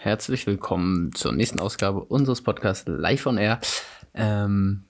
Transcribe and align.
herzlich 0.00 0.46
willkommen 0.46 1.12
zur 1.12 1.32
nächsten 1.32 1.58
Ausgabe 1.58 1.98
unseres 1.98 2.40
Podcasts 2.40 2.84
Live 2.86 3.26
on 3.26 3.36
Air. 3.36 3.58
Ähm, 4.14 4.84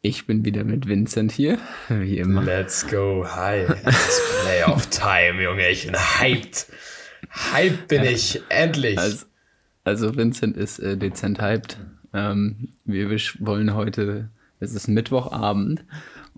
ich 0.00 0.28
bin 0.28 0.44
wieder 0.44 0.62
mit 0.62 0.86
Vincent 0.86 1.32
hier, 1.32 1.58
wie 1.88 2.18
immer. 2.18 2.44
Let's 2.44 2.86
go, 2.86 3.26
hi. 3.28 3.64
It's 3.64 4.22
Playoff 4.44 4.86
Time, 4.90 5.42
Junge, 5.42 5.68
ich 5.68 5.86
bin 5.86 5.96
hyped. 5.96 6.68
Hyped 7.52 7.88
bin 7.88 8.04
ja. 8.04 8.10
ich, 8.12 8.40
endlich. 8.48 8.96
Also, 8.96 9.26
also 9.82 10.16
Vincent 10.16 10.56
ist 10.56 10.78
äh, 10.78 10.96
dezent 10.96 11.42
hyped. 11.42 11.76
Ähm, 12.14 12.68
wir 12.84 13.10
wollen 13.40 13.74
heute, 13.74 14.30
es 14.60 14.72
ist 14.72 14.86
Mittwochabend 14.86 15.84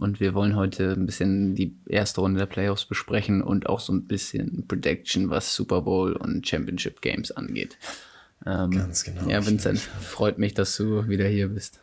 und 0.00 0.18
wir 0.18 0.34
wollen 0.34 0.56
heute 0.56 0.92
ein 0.92 1.06
bisschen 1.06 1.54
die 1.54 1.76
erste 1.86 2.22
Runde 2.22 2.38
der 2.38 2.46
Playoffs 2.46 2.86
besprechen 2.86 3.42
und 3.42 3.68
auch 3.68 3.80
so 3.80 3.92
ein 3.92 4.06
bisschen 4.06 4.66
Prediction, 4.66 5.30
was 5.30 5.54
Super 5.54 5.82
Bowl 5.82 6.14
und 6.14 6.48
Championship 6.48 7.02
Games 7.02 7.30
angeht. 7.30 7.76
Ähm, 8.46 8.70
Ganz 8.70 9.04
genau. 9.04 9.28
Ja, 9.28 9.44
Vincent, 9.44 9.78
freut 9.78 10.38
mich, 10.38 10.54
dass 10.54 10.76
du 10.76 11.08
wieder 11.08 11.28
hier 11.28 11.48
bist. 11.48 11.80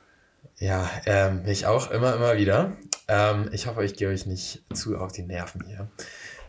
Ja, 0.59 0.89
ähm, 1.05 1.43
mich 1.43 1.67
auch 1.67 1.91
immer, 1.91 2.15
immer 2.15 2.37
wieder. 2.37 2.75
Ähm, 3.07 3.49
ich 3.51 3.67
hoffe, 3.67 3.85
ich 3.85 3.95
gehe 3.95 4.09
euch 4.09 4.25
nicht 4.25 4.63
zu 4.73 4.97
auf 4.97 5.11
die 5.11 5.21
Nerven 5.21 5.63
hier. 5.67 5.87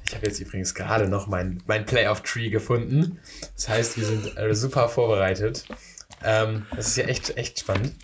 Ich 0.07 0.15
habe 0.15 0.27
jetzt 0.27 0.41
übrigens 0.41 0.75
gerade 0.75 1.07
noch 1.07 1.27
mein, 1.27 1.63
mein 1.67 1.85
Playoff-Tree 1.85 2.49
gefunden. 2.49 3.19
Das 3.55 3.69
heißt, 3.69 3.99
wir 3.99 4.07
sind 4.07 4.39
äh, 4.39 4.55
super 4.55 4.89
vorbereitet. 4.89 5.67
Ähm, 6.25 6.65
das 6.75 6.89
ist 6.89 6.97
ja 6.97 7.05
echt, 7.05 7.37
echt 7.37 7.61
spannend. 7.61 7.95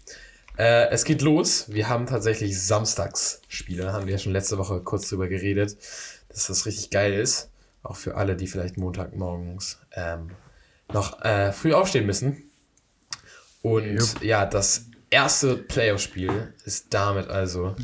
Äh, 0.57 0.89
es 0.91 1.05
geht 1.05 1.23
los. 1.23 1.67
Wir 1.69 1.89
haben 1.89 2.07
tatsächlich 2.07 2.61
Samstagsspiele. 2.61 3.93
Haben 3.93 4.07
wir 4.07 4.13
ja 4.13 4.19
schon 4.19 4.33
letzte 4.33 4.59
Woche 4.59 4.81
kurz 4.81 5.09
drüber 5.09 5.29
geredet, 5.29 5.77
dass 6.29 6.47
das 6.47 6.67
richtig 6.67 6.91
geil 6.91 7.13
ist. 7.13 7.51
Auch 7.83 7.97
für 7.97 8.17
alle, 8.17 8.37
die 8.37 8.47
vielleicht 8.47 8.77
Montagmorgens 8.77 9.79
ähm, 9.93 10.31
noch 10.93 11.23
äh, 11.23 11.53
früh 11.53 11.73
aufstehen 11.73 12.07
müssen. 12.07 12.51
Und 13.63 13.85
yep. 13.85 14.23
ja, 14.23 14.47
das 14.47 14.87
erste 15.11 15.57
Playoff-Spiel 15.57 16.55
ist 16.65 16.93
damit 16.95 17.29
also 17.29 17.75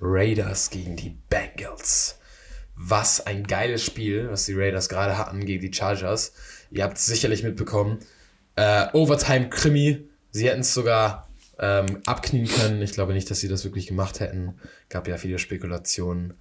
Raiders 0.00 0.70
gegen 0.70 0.96
die 0.96 1.16
Bengals. 1.28 2.18
Was 2.74 3.26
ein 3.26 3.44
geiles 3.44 3.84
Spiel, 3.84 4.30
was 4.30 4.46
die 4.46 4.54
Raiders 4.54 4.88
gerade 4.88 5.18
hatten 5.18 5.44
gegen 5.44 5.60
die 5.60 5.72
Chargers. 5.72 6.32
Ihr 6.70 6.84
habt 6.84 6.96
es 6.96 7.06
sicherlich 7.06 7.42
mitbekommen. 7.42 7.98
Äh, 8.56 8.86
Overtime-Krimi. 8.92 10.08
Sie 10.30 10.48
hätten 10.48 10.60
es 10.60 10.72
sogar 10.72 11.29
ähm, 11.60 12.00
abknien 12.06 12.48
können. 12.48 12.82
Ich 12.82 12.92
glaube 12.92 13.12
nicht, 13.12 13.30
dass 13.30 13.40
sie 13.40 13.48
das 13.48 13.64
wirklich 13.64 13.86
gemacht 13.86 14.20
hätten. 14.20 14.54
Gab 14.88 15.06
ja 15.06 15.18
viele 15.18 15.38
Spekulationen. 15.38 16.34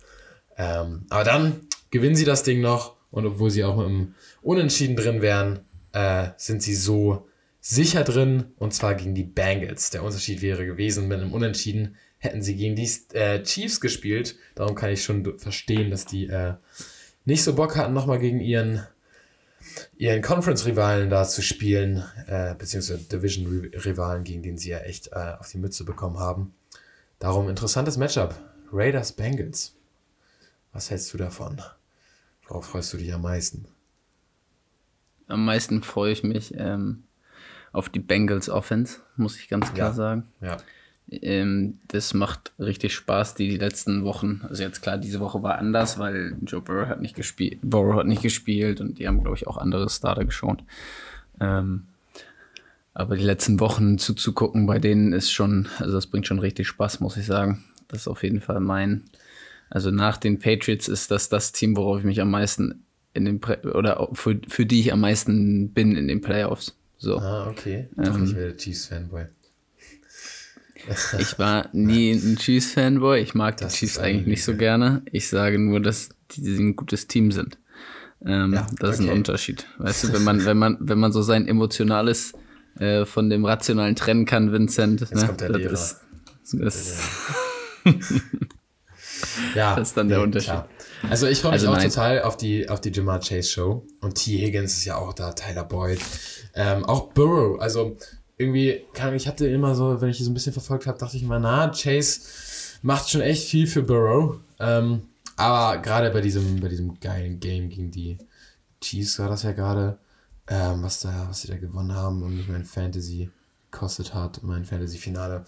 Ähm, 0.57 1.05
aber 1.09 1.23
dann 1.23 1.61
gewinnen 1.91 2.15
sie 2.15 2.25
das 2.25 2.43
Ding 2.43 2.61
noch 2.61 2.95
und 3.11 3.25
obwohl 3.25 3.51
sie 3.51 3.63
auch 3.63 3.77
einem 3.77 4.15
Unentschieden 4.41 4.95
drin 4.95 5.21
wären, 5.21 5.59
äh, 5.91 6.29
sind 6.37 6.63
sie 6.63 6.75
so 6.75 7.27
sicher 7.61 8.03
drin 8.03 8.45
und 8.57 8.73
zwar 8.73 8.95
gegen 8.95 9.15
die 9.15 9.23
Bengals. 9.23 9.89
Der 9.89 10.03
Unterschied 10.03 10.41
wäre 10.41 10.65
gewesen, 10.65 11.07
mit 11.07 11.19
einem 11.19 11.33
Unentschieden 11.33 11.97
hätten 12.17 12.41
sie 12.41 12.55
gegen 12.55 12.75
die 12.75 12.89
äh, 13.13 13.43
Chiefs 13.43 13.81
gespielt. 13.81 14.35
Darum 14.55 14.75
kann 14.75 14.91
ich 14.91 15.03
schon 15.03 15.37
verstehen, 15.37 15.91
dass 15.91 16.05
die 16.05 16.27
äh, 16.27 16.53
nicht 17.25 17.43
so 17.43 17.55
Bock 17.55 17.75
hatten, 17.75 17.93
nochmal 17.93 18.19
gegen 18.19 18.39
ihren 18.39 18.85
ihren 19.97 20.21
Conference-Rivalen 20.21 21.09
da 21.09 21.25
zu 21.25 21.41
spielen, 21.41 22.03
äh, 22.27 22.55
beziehungsweise 22.55 22.99
Division-Rivalen, 22.99 24.23
gegen 24.23 24.43
den 24.43 24.57
sie 24.57 24.69
ja 24.69 24.79
echt 24.79 25.11
äh, 25.11 25.35
auf 25.39 25.49
die 25.49 25.57
Mütze 25.57 25.83
bekommen 25.83 26.19
haben. 26.19 26.53
Darum 27.19 27.49
interessantes 27.49 27.97
Matchup. 27.97 28.35
Raiders 28.71 29.13
Bengals. 29.13 29.75
Was 30.71 30.89
hältst 30.89 31.13
du 31.13 31.17
davon? 31.17 31.61
Worauf 32.47 32.65
freust 32.65 32.93
du 32.93 32.97
dich 32.97 33.13
am 33.13 33.21
meisten? 33.21 33.67
Am 35.27 35.45
meisten 35.45 35.83
freue 35.83 36.11
ich 36.11 36.23
mich 36.23 36.53
ähm, 36.57 37.03
auf 37.71 37.89
die 37.89 37.99
Bengals 37.99 38.49
Offense, 38.49 38.99
muss 39.15 39.37
ich 39.37 39.49
ganz 39.49 39.73
klar 39.73 39.89
ja. 39.89 39.93
sagen. 39.93 40.27
Ja. 40.41 40.57
Ähm, 41.11 41.79
das 41.87 42.13
macht 42.13 42.53
richtig 42.59 42.93
Spaß, 42.93 43.35
die, 43.35 43.49
die 43.49 43.57
letzten 43.57 44.03
Wochen. 44.03 44.41
Also 44.47 44.63
jetzt 44.63 44.81
klar, 44.81 44.97
diese 44.97 45.19
Woche 45.19 45.41
war 45.41 45.57
anders, 45.57 45.97
weil 45.97 46.37
Joe 46.45 46.61
Burrow 46.61 46.87
hat 46.87 47.01
nicht 47.01 47.15
gespielt, 47.15 47.59
Burrow 47.61 47.95
hat 47.95 48.07
nicht 48.07 48.21
gespielt 48.21 48.81
und 48.81 48.99
die 48.99 49.07
haben, 49.07 49.21
glaube 49.21 49.35
ich, 49.35 49.47
auch 49.47 49.57
andere 49.57 49.89
Starter 49.89 50.25
geschont. 50.25 50.63
Ähm, 51.39 51.87
aber 52.93 53.15
die 53.15 53.23
letzten 53.23 53.59
Wochen 53.59 53.97
zuzugucken 53.97 54.65
bei 54.65 54.79
denen 54.79 55.13
ist 55.13 55.31
schon, 55.31 55.67
also 55.77 55.93
das 55.93 56.07
bringt 56.07 56.27
schon 56.27 56.39
richtig 56.39 56.67
Spaß, 56.67 56.99
muss 56.99 57.17
ich 57.17 57.25
sagen. 57.25 57.63
Das 57.87 58.01
ist 58.01 58.07
auf 58.07 58.23
jeden 58.23 58.41
Fall 58.41 58.59
mein, 58.59 59.03
also 59.69 59.89
nach 59.89 60.17
den 60.17 60.39
Patriots 60.39 60.87
ist 60.87 61.09
das 61.09 61.29
das 61.29 61.51
Team, 61.51 61.77
worauf 61.77 61.99
ich 61.99 62.05
mich 62.05 62.21
am 62.21 62.31
meisten 62.31 62.83
in 63.13 63.25
den, 63.25 63.39
Pre 63.39 63.59
oder 63.73 64.09
für, 64.13 64.39
für 64.47 64.65
die 64.65 64.81
ich 64.81 64.93
am 64.93 65.01
meisten 65.01 65.71
bin 65.71 65.95
in 65.95 66.07
den 66.07 66.21
Playoffs. 66.21 66.75
So. 66.97 67.17
Ah, 67.19 67.47
okay. 67.47 67.87
Doch, 67.95 68.15
ähm, 68.15 68.25
ich 68.25 68.35
werde 68.35 68.57
Chiefs-Fanboy. 68.57 69.25
Ich 71.17 71.37
war 71.39 71.69
nie 71.73 72.11
ein 72.13 72.37
Chiefs-Fanboy. 72.37 73.19
Ich 73.19 73.33
mag 73.33 73.57
das 73.57 73.73
die 73.73 73.79
Chiefs 73.79 73.97
eigentlich 73.97 74.27
nicht 74.27 74.43
so 74.43 74.55
gerne. 74.55 75.01
Ich 75.11 75.29
sage 75.29 75.59
nur, 75.59 75.79
dass 75.79 76.09
die 76.31 76.57
ein 76.57 76.75
gutes 76.75 77.07
Team 77.07 77.31
sind. 77.31 77.57
Ähm, 78.25 78.53
ja, 78.53 78.67
das 78.79 78.95
ist 78.95 79.01
okay. 79.01 79.11
ein 79.11 79.17
Unterschied. 79.17 79.65
Weißt 79.77 80.03
du, 80.03 80.13
wenn 80.13 80.23
man, 80.25 80.45
wenn 80.45 80.57
man, 80.57 80.77
wenn 80.79 80.99
man 80.99 81.11
so 81.11 81.21
sein 81.21 81.47
emotionales 81.47 82.33
äh, 82.79 83.05
von 83.05 83.29
dem 83.29 83.45
rationalen 83.45 83.95
trennen 83.95 84.25
kann, 84.25 84.51
Vincent, 84.51 85.01
Jetzt 85.01 85.15
ne, 85.15 85.25
kommt 85.25 85.41
der 85.41 85.49
das 85.49 85.61
Lehrer. 85.61 85.73
ist, 85.73 86.01
das, 86.53 87.03
ja, 89.55 89.75
das 89.75 89.89
ist 89.89 89.97
dann 89.97 90.09
der 90.09 90.21
Unterschied. 90.21 90.51
Klar. 90.51 90.69
Also 91.09 91.27
ich 91.27 91.39
freue 91.39 91.53
mich 91.53 91.61
also 91.61 91.71
auch 91.71 91.77
nein. 91.77 91.89
total 91.89 92.21
auf 92.23 92.35
die, 92.35 92.67
auf 92.67 92.81
die 92.81 92.91
Jamar 92.91 93.19
Chase 93.19 93.49
Show. 93.49 93.85
Und 94.01 94.15
T. 94.15 94.37
Higgins 94.37 94.77
ist 94.77 94.85
ja 94.85 94.97
auch 94.97 95.13
da, 95.13 95.31
Tyler 95.31 95.63
Boyd. 95.63 95.99
Ähm, 96.55 96.83
auch 96.85 97.13
Burrow, 97.13 97.59
also 97.59 97.95
irgendwie, 98.39 98.85
ich 99.15 99.27
hatte 99.27 99.47
immer 99.47 99.75
so, 99.75 99.99
wenn 100.01 100.09
ich 100.09 100.17
so 100.17 100.31
ein 100.31 100.33
bisschen 100.33 100.53
verfolgt 100.53 100.87
habe, 100.87 100.97
dachte 100.97 101.17
ich 101.17 101.23
immer, 101.23 101.39
na, 101.39 101.69
Chase 101.69 102.21
macht 102.81 103.09
schon 103.09 103.21
echt 103.21 103.47
viel 103.47 103.67
für 103.67 103.83
Burrow. 103.83 104.37
Ähm, 104.59 105.03
aber 105.35 105.81
gerade 105.81 106.09
bei 106.09 106.21
diesem, 106.21 106.59
bei 106.61 106.69
diesem 106.69 106.99
geilen 107.01 107.39
Game 107.41 107.69
gegen 107.69 107.91
die 107.91 108.17
Chiefs 108.81 109.19
war 109.19 109.27
das 109.27 109.43
ja 109.43 109.51
gerade, 109.51 109.99
ähm, 110.47 110.81
was 110.81 111.01
da, 111.01 111.27
was 111.27 111.41
sie 111.41 111.49
da 111.49 111.57
gewonnen 111.57 111.93
haben 111.93 112.23
und 112.23 112.37
mich 112.37 112.47
mein 112.47 112.63
Fantasy 112.63 113.29
gekostet 113.69 114.13
hat, 114.13 114.41
mein 114.41 114.63
Fantasy-Finale 114.63 115.43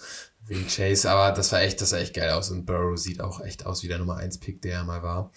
wegen 0.45 0.67
Chase. 0.67 1.09
Aber 1.09 1.33
das 1.33 1.49
war 1.53 1.61
echt, 1.61 1.79
das 1.79 1.91
sah 1.91 1.97
echt 1.97 2.13
geil 2.13 2.31
aus 2.31 2.51
und 2.51 2.65
Burrow 2.65 2.97
sieht 2.97 3.21
auch 3.21 3.39
echt 3.39 3.65
aus 3.65 3.83
wie 3.83 3.87
der 3.87 3.99
Nummer 3.99 4.17
1 4.17 4.39
Pick, 4.39 4.61
der 4.61 4.79
er 4.79 4.83
mal 4.83 5.01
war. 5.01 5.31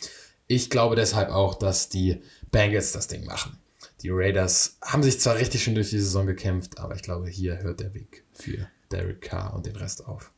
Ich 0.49 0.71
glaube 0.71 0.97
deshalb 0.97 1.31
auch, 1.31 1.55
dass 1.55 1.89
die 1.89 2.21
Bengals 2.51 2.91
das 2.91 3.07
Ding 3.07 3.25
machen. 3.25 3.59
Die 4.05 4.11
Raiders 4.11 4.77
haben 4.83 5.03
sich 5.03 5.19
zwar 5.19 5.37
richtig 5.37 5.65
schön 5.65 5.75
durch 5.75 5.89
die 5.89 5.99
Saison 5.99 6.27
gekämpft, 6.27 6.79
aber 6.79 6.95
ich 6.95 7.01
glaube, 7.01 7.27
hier 7.27 7.61
hört 7.61 7.81
der 7.81 7.95
Weg 7.95 8.25
für 8.35 8.69
Derek 8.93 9.23
Carr 9.23 9.55
und 9.55 9.65
den 9.65 9.77
Rest 9.77 10.07
auf. 10.07 10.31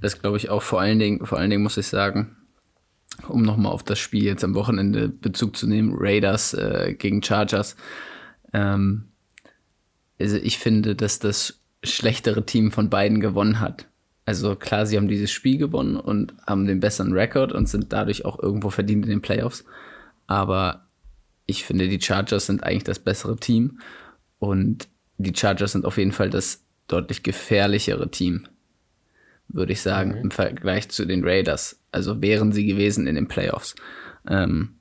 Das 0.00 0.22
glaube 0.22 0.38
ich 0.38 0.48
auch. 0.48 0.62
Vor 0.62 0.80
allen 0.80 0.98
Dingen, 0.98 1.26
vor 1.26 1.38
allen 1.38 1.50
Dingen 1.50 1.62
muss 1.62 1.76
ich 1.76 1.86
sagen, 1.86 2.38
um 3.28 3.42
nochmal 3.42 3.72
auf 3.72 3.82
das 3.82 3.98
Spiel 3.98 4.24
jetzt 4.24 4.42
am 4.42 4.54
Wochenende 4.54 5.10
Bezug 5.10 5.54
zu 5.54 5.66
nehmen, 5.66 5.94
Raiders 5.98 6.54
äh, 6.54 6.94
gegen 6.98 7.22
Chargers. 7.22 7.76
Ähm, 8.54 9.08
also 10.18 10.38
ich 10.38 10.58
finde, 10.58 10.96
dass 10.96 11.18
das 11.18 11.60
schlechtere 11.84 12.46
Team 12.46 12.72
von 12.72 12.88
beiden 12.88 13.20
gewonnen 13.20 13.60
hat. 13.60 13.86
Also 14.24 14.56
klar, 14.56 14.86
sie 14.86 14.96
haben 14.96 15.08
dieses 15.08 15.30
Spiel 15.30 15.58
gewonnen 15.58 15.96
und 15.96 16.32
haben 16.46 16.66
den 16.66 16.80
besseren 16.80 17.12
Rekord 17.12 17.52
und 17.52 17.68
sind 17.68 17.92
dadurch 17.92 18.24
auch 18.24 18.38
irgendwo 18.38 18.70
verdient 18.70 19.04
in 19.04 19.10
den 19.10 19.22
Playoffs. 19.22 19.66
Aber 20.26 20.87
ich 21.48 21.64
finde, 21.64 21.88
die 21.88 22.00
Chargers 22.00 22.46
sind 22.46 22.62
eigentlich 22.62 22.84
das 22.84 22.98
bessere 22.98 23.36
Team 23.36 23.80
und 24.38 24.86
die 25.16 25.34
Chargers 25.34 25.72
sind 25.72 25.86
auf 25.86 25.96
jeden 25.96 26.12
Fall 26.12 26.28
das 26.28 26.62
deutlich 26.88 27.22
gefährlichere 27.22 28.10
Team, 28.10 28.46
würde 29.48 29.72
ich 29.72 29.80
sagen, 29.80 30.10
mhm. 30.10 30.16
im 30.18 30.30
Vergleich 30.30 30.90
zu 30.90 31.06
den 31.06 31.24
Raiders. 31.24 31.80
Also 31.90 32.20
wären 32.20 32.52
sie 32.52 32.66
gewesen 32.66 33.06
in 33.06 33.14
den 33.14 33.28
Playoffs. 33.28 33.74
Ähm, 34.28 34.76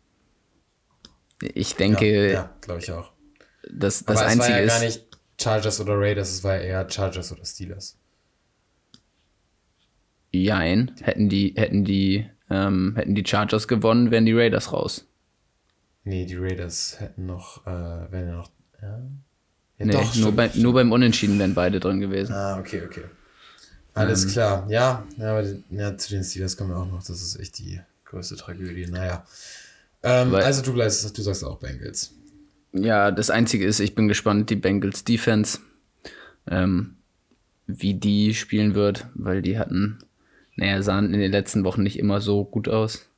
ich 1.42 1.76
denke. 1.76 2.26
Ja, 2.28 2.32
ja 2.32 2.56
glaube 2.60 2.82
ich 2.82 2.92
auch. 2.92 3.14
Das, 3.72 4.04
das 4.04 4.18
Aber 4.18 4.28
Einzige 4.28 4.44
es 4.44 4.50
war 4.50 4.60
ja 4.60 4.68
gar 4.68 4.80
nicht 4.82 5.08
Chargers 5.40 5.80
oder 5.80 5.98
Raiders, 5.98 6.32
es 6.32 6.44
war 6.44 6.58
eher 6.58 6.90
Chargers 6.90 7.32
oder 7.32 7.46
Steelers. 7.46 7.98
Jein. 10.34 10.92
Hätten 11.02 11.30
die, 11.30 11.54
hätten 11.56 11.86
die, 11.86 12.30
ähm, 12.50 12.94
hätten 12.98 13.16
die 13.16 13.26
Chargers 13.26 13.70
gewonnen, 13.70 14.12
wären 14.12 14.26
die 14.26 14.34
Raiders 14.34 14.74
raus. 14.74 15.08
Nee, 16.08 16.26
die 16.26 16.38
Raiders 16.38 17.02
hätten 17.02 17.26
noch, 17.26 17.68
äh, 17.68 17.70
wären 17.70 18.28
ja 18.30 18.36
noch. 18.36 18.50
Ja? 18.82 19.02
ja 19.78 19.86
nee, 19.86 19.92
doch, 19.92 20.16
nur, 20.16 20.32
bei, 20.32 20.50
nur 20.56 20.74
beim 20.74 20.94
Unentschieden 20.94 21.38
wären 21.38 21.54
beide 21.54 21.82
drin 21.82 22.00
gewesen. 22.00 22.32
Ah, 22.32 22.58
okay, 22.58 22.82
okay. 22.86 23.04
Alles 23.94 24.24
ähm, 24.24 24.32
klar. 24.32 24.66
Ja, 24.70 25.06
ja, 25.18 25.32
aber 25.32 25.46
ja, 25.70 25.98
zu 25.98 26.12
den 26.12 26.24
Steelers 26.24 26.56
kommen 26.56 26.70
wir 26.70 26.78
auch 26.78 26.90
noch. 26.90 27.04
Das 27.04 27.22
ist 27.22 27.38
echt 27.38 27.60
die 27.60 27.82
größte 28.06 28.38
Tragödie. 28.38 28.88
Naja. 28.88 29.26
Ähm, 30.02 30.32
Weil, 30.32 30.44
also 30.44 30.62
du, 30.62 30.72
du 30.72 30.90
sagst 30.90 31.44
auch 31.44 31.60
Bengals. 31.60 32.14
Ja, 32.72 33.12
das 33.12 33.30
Einzige 33.30 33.66
ist, 33.66 33.82
ich 33.82 33.94
bin 33.94 34.08
gespannt, 34.08 34.50
die 34.50 34.56
Bengals 34.56 35.04
Defense, 35.04 35.60
ähm, 36.50 36.96
wie 37.66 37.96
die 37.96 38.34
spielen 38.34 38.76
wird, 38.76 39.08
weil 39.14 39.42
die 39.42 39.60
hatten, 39.60 40.00
naja, 40.56 40.82
sahen 40.82 41.14
in 41.14 41.20
den 41.20 41.34
letzten 41.34 41.66
Wochen 41.66 41.84
nicht 41.84 42.00
immer 42.00 42.22
so 42.22 42.46
gut 42.46 42.70
aus. 42.70 43.10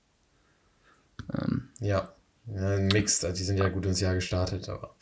Ähm, 1.31 1.67
ja. 1.81 2.11
Ja, 2.55 2.77
Mixed, 2.77 3.23
die 3.37 3.43
sind 3.43 3.57
ja 3.57 3.69
gut 3.69 3.85
ins 3.85 3.99
Jahr 3.99 4.15
gestartet, 4.15 4.69
aber 4.69 4.95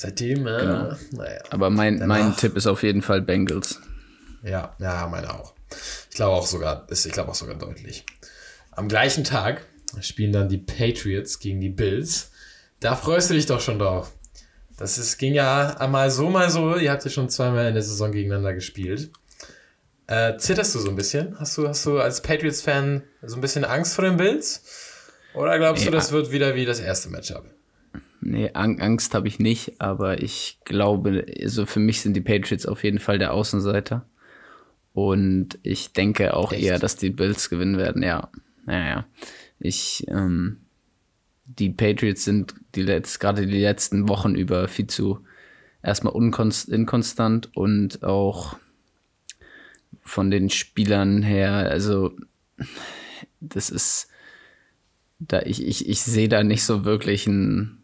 Seitdem, 0.00 0.46
äh, 0.46 0.60
Genau. 0.60 0.96
naja. 1.12 1.42
Aber 1.50 1.68
mein, 1.68 2.06
mein 2.06 2.34
Tipp 2.34 2.56
ist 2.56 2.66
auf 2.66 2.82
jeden 2.82 3.02
Fall 3.02 3.20
Bengals. 3.20 3.80
Ja, 4.42 4.74
ja, 4.78 5.06
meine 5.08 5.34
auch. 5.34 5.52
Ich 6.08 6.16
glaube 6.16 6.36
auch 6.36 6.46
sogar, 6.46 6.86
ist, 6.90 7.04
ich 7.04 7.12
glaube 7.12 7.30
auch 7.30 7.34
sogar 7.34 7.56
deutlich. 7.56 8.06
Am 8.70 8.88
gleichen 8.88 9.24
Tag 9.24 9.66
spielen 10.00 10.32
dann 10.32 10.48
die 10.48 10.56
Patriots 10.56 11.38
gegen 11.38 11.60
die 11.60 11.68
Bills. 11.68 12.30
Da 12.80 12.96
freust 12.96 13.28
du 13.28 13.34
dich 13.34 13.44
doch 13.44 13.60
schon 13.60 13.78
drauf. 13.78 14.12
Das 14.78 14.96
ist, 14.96 15.18
ging 15.18 15.34
ja 15.34 15.76
einmal 15.76 16.10
so, 16.10 16.30
mal 16.30 16.48
so. 16.48 16.76
Ihr 16.76 16.92
habt 16.92 17.04
ja 17.04 17.10
schon 17.10 17.28
zweimal 17.28 17.68
in 17.68 17.74
der 17.74 17.82
Saison 17.82 18.10
gegeneinander 18.10 18.54
gespielt. 18.54 19.10
Äh, 20.06 20.38
zitterst 20.38 20.74
du 20.74 20.78
so 20.78 20.88
ein 20.88 20.96
bisschen? 20.96 21.38
Hast 21.38 21.58
du, 21.58 21.68
hast 21.68 21.84
du 21.84 22.00
als 22.00 22.22
Patriots-Fan 22.22 23.02
so 23.22 23.36
ein 23.36 23.42
bisschen 23.42 23.66
Angst 23.66 23.94
vor 23.94 24.04
den 24.04 24.16
Bills? 24.16 24.62
Oder 25.34 25.58
glaubst 25.58 25.82
du, 25.84 25.86
Ja. 25.86 25.92
das 25.92 26.12
wird 26.12 26.32
wieder 26.32 26.54
wie 26.54 26.64
das 26.64 26.80
erste 26.80 27.08
Matchup? 27.10 27.44
Nee, 28.20 28.50
Ang 28.52 28.80
Angst 28.80 29.14
habe 29.14 29.28
ich 29.28 29.38
nicht, 29.38 29.80
aber 29.80 30.22
ich 30.22 30.58
glaube, 30.64 31.24
also 31.42 31.64
für 31.66 31.80
mich 31.80 32.02
sind 32.02 32.14
die 32.14 32.20
Patriots 32.20 32.66
auf 32.66 32.84
jeden 32.84 32.98
Fall 32.98 33.18
der 33.18 33.32
Außenseiter. 33.32 34.06
Und 34.92 35.58
ich 35.62 35.92
denke 35.92 36.34
auch 36.34 36.52
Echt? 36.52 36.62
eher, 36.62 36.78
dass 36.78 36.96
die 36.96 37.10
Bills 37.10 37.48
gewinnen 37.48 37.78
werden, 37.78 38.02
ja. 38.02 38.28
Naja. 38.66 39.06
Ich, 39.58 40.04
ähm, 40.08 40.58
die 41.44 41.70
Patriots 41.70 42.24
sind 42.24 42.54
die 42.74 42.82
letzt, 42.82 43.20
gerade 43.20 43.46
die 43.46 43.60
letzten 43.60 44.08
Wochen 44.08 44.34
über 44.34 44.68
viel 44.68 44.86
zu 44.86 45.20
erstmal 45.82 46.12
unkonst, 46.12 46.68
inkonstant 46.68 47.56
und 47.56 48.02
auch 48.02 48.56
von 50.02 50.30
den 50.30 50.50
Spielern 50.50 51.22
her, 51.22 51.52
also 51.52 52.12
das 53.40 53.70
ist, 53.70 54.08
da 55.20 55.42
ich, 55.42 55.64
ich, 55.64 55.88
ich 55.88 56.00
sehe 56.00 56.28
da 56.28 56.42
nicht 56.42 56.64
so 56.64 56.84
wirklich 56.84 57.26
ein, 57.26 57.82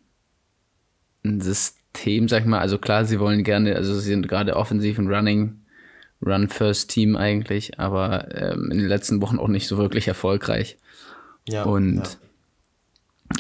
ein 1.25 1.41
System, 1.41 2.29
sag 2.29 2.41
ich 2.41 2.47
mal. 2.47 2.61
Also 2.61 2.79
klar, 2.79 3.05
sie 3.05 3.21
wollen 3.21 3.45
gerne, 3.45 3.77
also 3.77 3.95
sie 3.95 4.09
sind 4.09 4.27
gerade 4.29 4.57
offensiv 4.57 4.99
und 4.99 5.09
running, 5.09 5.61
run 6.25 6.49
first 6.49 6.91
Team 6.91 7.15
eigentlich, 7.15 7.79
aber 7.79 8.35
ähm, 8.35 8.71
in 8.73 8.79
den 8.79 8.89
letzten 8.89 9.21
Wochen 9.21 9.39
auch 9.39 9.49
nicht 9.49 9.69
so 9.69 9.77
wirklich 9.77 10.09
erfolgreich. 10.09 10.79
Ja. 11.47 11.65
Und 11.65 11.97
ja. 11.97 12.05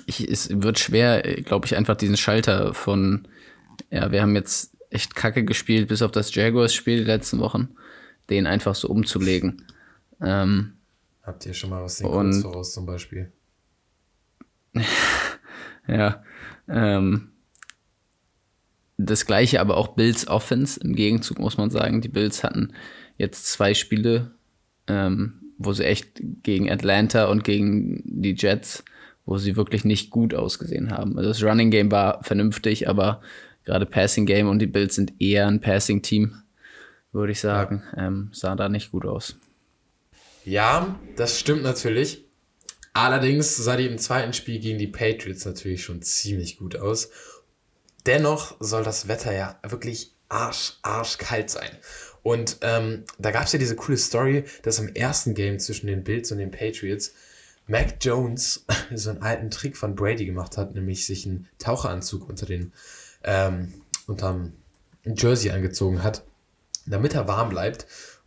ich, 0.04 0.28
es 0.28 0.50
wird 0.62 0.78
schwer, 0.78 1.22
glaube 1.22 1.66
ich, 1.66 1.74
einfach 1.74 1.96
diesen 1.96 2.18
Schalter 2.18 2.74
von, 2.74 3.26
ja, 3.90 4.12
wir 4.12 4.20
haben 4.20 4.36
jetzt 4.36 4.76
echt 4.90 5.14
kacke 5.14 5.44
gespielt, 5.44 5.88
bis 5.88 6.02
auf 6.02 6.12
das 6.12 6.34
Jaguars-Spiel 6.34 6.98
die 6.98 7.04
letzten 7.04 7.38
Wochen, 7.38 7.70
den 8.28 8.46
einfach 8.46 8.74
so 8.74 8.88
umzulegen. 8.88 9.64
Ähm, 10.20 10.74
Habt 11.22 11.46
ihr 11.46 11.54
schon 11.54 11.70
mal 11.70 11.82
was 11.82 11.96
den 11.96 12.08
Colts 12.08 12.42
voraus 12.42 12.72
zum 12.72 12.86
Beispiel? 12.86 13.32
ja. 15.88 16.22
Ähm, 16.68 17.28
das 18.98 19.26
gleiche 19.26 19.60
aber 19.60 19.76
auch 19.76 19.88
Bills 19.88 20.26
Offense 20.26 20.80
im 20.80 20.94
Gegenzug, 20.94 21.38
muss 21.38 21.58
man 21.58 21.70
sagen. 21.70 22.00
Die 22.00 22.08
Bills 22.08 22.42
hatten 22.42 22.72
jetzt 23.18 23.46
zwei 23.46 23.74
Spiele, 23.74 24.32
ähm, 24.86 25.40
wo 25.58 25.72
sie 25.72 25.84
echt 25.84 26.20
gegen 26.42 26.70
Atlanta 26.70 27.26
und 27.26 27.44
gegen 27.44 28.02
die 28.04 28.34
Jets, 28.36 28.84
wo 29.26 29.38
sie 29.38 29.56
wirklich 29.56 29.84
nicht 29.84 30.10
gut 30.10 30.34
ausgesehen 30.34 30.90
haben. 30.90 31.18
Also 31.18 31.30
das 31.30 31.42
Running 31.42 31.70
Game 31.70 31.90
war 31.90 32.22
vernünftig, 32.22 32.88
aber 32.88 33.20
gerade 33.64 33.86
Passing 33.86 34.26
Game 34.26 34.48
und 34.48 34.60
die 34.60 34.66
Bills 34.66 34.94
sind 34.94 35.14
eher 35.20 35.46
ein 35.46 35.60
Passing 35.60 36.00
Team, 36.02 36.42
würde 37.12 37.32
ich 37.32 37.40
sagen. 37.40 37.82
Ähm, 37.96 38.30
sah 38.32 38.54
da 38.54 38.68
nicht 38.68 38.92
gut 38.92 39.04
aus. 39.04 39.36
Ja, 40.44 40.98
das 41.16 41.40
stimmt 41.40 41.64
natürlich. 41.64 42.25
Allerdings 42.96 43.54
sah 43.54 43.76
die 43.76 43.84
im 43.84 43.98
zweiten 43.98 44.32
Spiel 44.32 44.58
gegen 44.58 44.78
die 44.78 44.86
Patriots 44.86 45.44
natürlich 45.44 45.84
schon 45.84 46.00
ziemlich 46.00 46.56
gut 46.56 46.76
aus. 46.76 47.10
Dennoch 48.06 48.56
soll 48.58 48.84
das 48.84 49.06
Wetter 49.06 49.34
ja 49.34 49.60
wirklich 49.68 50.14
arsch, 50.30 50.78
arschkalt 50.80 51.50
sein. 51.50 51.68
Und 52.22 52.56
ähm, 52.62 53.04
da 53.18 53.32
gab 53.32 53.44
es 53.44 53.52
ja 53.52 53.58
diese 53.58 53.76
coole 53.76 53.98
Story, 53.98 54.44
dass 54.62 54.78
im 54.78 54.94
ersten 54.94 55.34
Game 55.34 55.58
zwischen 55.58 55.88
den 55.88 56.04
Bills 56.04 56.32
und 56.32 56.38
den 56.38 56.50
Patriots 56.50 57.12
Mac 57.66 57.96
Jones 58.00 58.64
so 58.94 59.10
einen 59.10 59.20
alten 59.20 59.50
Trick 59.50 59.76
von 59.76 59.94
Brady 59.94 60.24
gemacht 60.24 60.56
hat, 60.56 60.74
nämlich 60.74 61.04
sich 61.04 61.26
einen 61.26 61.50
Taucheranzug 61.58 62.26
unter 62.26 62.46
den 62.46 62.72
ähm, 63.24 63.74
unterm 64.06 64.54
Jersey 65.04 65.50
angezogen 65.50 66.02
hat, 66.02 66.24
damit 66.86 67.12
er 67.12 67.28
warm 67.28 67.50
bleibt. 67.50 67.86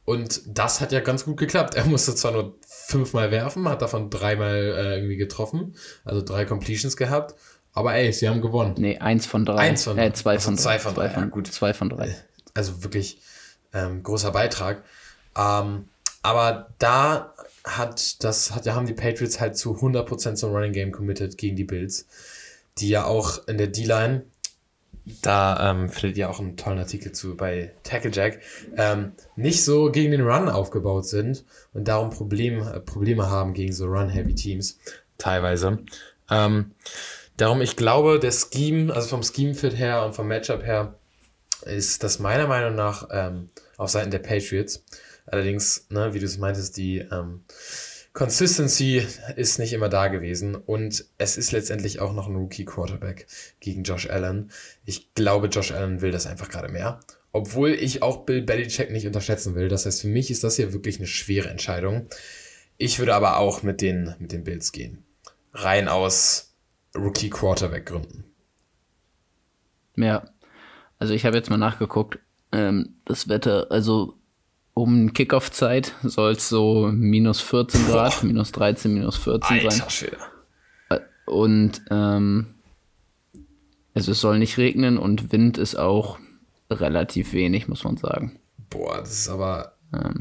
Und 0.10 0.42
das 0.48 0.82
hat 0.82 0.92
ja 0.92 1.02
ganz 1.02 1.24
gut 1.24 1.38
geklappt. 1.38 1.76
Er 1.76 1.86
musste 1.86 2.16
zwar 2.16 2.32
nur 2.32 2.56
fünfmal 2.66 3.30
werfen, 3.30 3.70
hat 3.70 3.84
davon 3.84 4.10
dreimal 4.10 4.56
äh, 4.56 4.96
irgendwie 4.96 5.18
getroffen, 5.18 5.76
also 6.04 6.24
drei 6.24 6.46
Completions 6.46 6.98
gehabt. 6.98 7.36
Aber 7.74 7.94
ey, 7.94 8.12
sie 8.12 8.28
haben 8.28 8.42
gewonnen. 8.42 8.74
Nee, 8.80 8.98
eins 8.98 9.28
von 9.28 9.46
drei. 9.46 9.58
Eins 9.58 9.84
von- 9.84 10.00
äh, 10.00 10.12
zwei 10.14 10.32
also 10.32 10.46
von 10.46 10.56
drei. 10.56 10.62
zwei 10.64 10.80
von 10.80 10.96
drei, 10.96 11.06
ja, 11.06 11.14
Von, 11.14 11.30
gut. 11.30 11.46
Zwei 11.48 11.74
von 11.76 11.90
drei. 11.90 12.16
Also 12.56 12.84
wirklich 12.84 13.22
ähm, 13.72 14.02
großer 14.02 14.32
Beitrag. 14.32 14.84
Ähm, 15.38 15.90
aber 16.24 16.74
da 16.80 17.36
hat 17.64 18.24
das 18.24 18.56
hat 18.56 18.66
ja 18.66 18.74
haben 18.74 18.88
die 18.88 18.96
Patriots 18.96 19.40
halt 19.40 19.58
zu 19.58 19.76
100% 19.76 20.34
zum 20.34 20.52
Running 20.52 20.74
Game 20.74 20.92
committed 20.92 21.38
gegen 21.38 21.56
die 21.56 21.66
Bills, 21.66 22.08
die 22.80 22.90
ja 22.90 23.06
auch 23.06 23.48
in 23.48 23.60
der 23.60 23.68
D-Line 23.68 24.24
da 25.22 25.72
ähm, 25.72 25.90
findet 25.90 26.18
ihr 26.18 26.30
auch 26.30 26.40
einen 26.40 26.58
tollen 26.58 26.80
Artikel 26.80 27.12
zu 27.12 27.36
bei 27.36 27.72
Tacklejack, 27.84 28.40
ähm, 28.78 29.14
nicht 29.36 29.64
so 29.64 29.92
gegen 29.92 30.12
den 30.12 30.22
Run 30.22 30.50
aufgebaut 30.50 31.08
sind 31.08 31.46
und 31.74 31.88
darum 31.88 32.10
Problem, 32.10 32.62
äh, 32.62 32.80
Probleme 32.80 33.30
haben 33.30 33.54
gegen 33.54 33.74
so 33.74 33.86
Run-Heavy-Teams 33.86 34.80
teilweise. 35.18 35.80
Ähm, 36.30 36.72
darum, 37.38 37.62
ich 37.62 37.76
glaube, 37.76 38.20
der 38.20 38.32
Scheme, 38.32 38.94
also 38.94 39.08
vom 39.08 39.24
Scheme-Fit 39.24 39.78
her 39.78 40.06
und 40.06 40.16
vom 40.16 40.28
Matchup 40.28 40.64
her, 40.64 40.96
ist 41.64 42.04
das 42.04 42.20
meiner 42.20 42.48
Meinung 42.48 42.76
nach 42.76 43.08
ähm, 43.12 43.50
auf 43.78 43.90
Seiten 43.90 44.12
der 44.12 44.20
Patriots. 44.20 44.84
Allerdings, 45.26 45.86
ne, 45.90 46.14
wie 46.14 46.20
du 46.20 46.26
es 46.26 46.38
meintest, 46.38 46.78
die 46.78 47.00
ähm, 47.00 47.44
Consistency 48.20 49.08
ist 49.38 49.60
nicht 49.60 49.72
immer 49.72 49.88
da 49.88 50.10
gewesen 50.10 50.54
und 50.54 51.06
es 51.18 51.38
ist 51.38 51.54
letztendlich 51.54 52.02
auch 52.02 52.12
noch 52.12 52.28
ein 52.28 52.36
Rookie-Quarterback 52.36 53.28
gegen 53.62 53.84
Josh 53.84 54.10
Allen. 54.10 54.52
Ich 54.84 55.14
glaube, 55.14 55.48
Josh 55.48 55.72
Allen 55.72 56.02
will 56.02 56.12
das 56.12 56.28
einfach 56.28 56.50
gerade 56.50 56.68
mehr. 56.68 57.00
Obwohl 57.32 57.70
ich 57.70 58.04
auch 58.04 58.26
Bill 58.26 58.42
Belichick 58.42 58.92
nicht 58.92 59.08
unterschätzen 59.08 59.56
will. 59.56 59.70
Das 59.70 59.86
heißt, 59.86 60.02
für 60.02 60.10
mich 60.10 60.30
ist 60.32 60.44
das 60.44 60.58
hier 60.58 60.74
wirklich 60.74 60.98
eine 60.98 61.08
schwere 61.08 61.48
Entscheidung. 61.48 62.10
Ich 62.78 63.00
würde 63.00 63.16
aber 63.16 63.38
auch 63.38 63.64
mit 63.64 63.80
den, 63.80 64.14
mit 64.20 64.34
den 64.34 64.44
Bills 64.44 64.74
gehen. 64.74 65.06
Rein 65.54 65.88
aus 65.88 66.54
Rookie-Quarterback-Gründen. 66.98 68.26
Ja, 69.96 70.30
also 70.98 71.14
ich 71.14 71.24
habe 71.24 71.38
jetzt 71.38 71.50
mal 71.50 71.56
nachgeguckt. 71.56 72.20
Ähm, 72.52 72.96
das 73.06 73.30
Wetter, 73.30 73.68
also 73.70 74.19
um 74.80 75.14
Kickoff-Zeit 75.14 75.94
soll 76.04 76.32
es 76.32 76.48
so 76.48 76.90
minus 76.94 77.42
14 77.42 77.88
Grad, 77.88 78.24
minus 78.24 78.52
13, 78.54 78.94
minus 78.94 79.18
14 79.18 79.60
sein. 79.60 79.70
Alter 79.70 79.90
Schwede. 79.90 80.18
Und 81.26 81.82
ähm, 81.92 82.56
also 83.94 84.14
es 84.14 84.22
soll 84.22 84.40
nicht 84.40 84.58
regnen 84.58 84.98
und 84.98 85.32
Wind 85.32 85.58
ist 85.58 85.76
auch 85.76 86.18
relativ 86.72 87.34
wenig, 87.34 87.68
muss 87.68 87.84
man 87.84 87.98
sagen. 87.98 88.40
Boah, 88.70 89.00
das 89.00 89.12
ist 89.12 89.30
aber. 89.30 89.74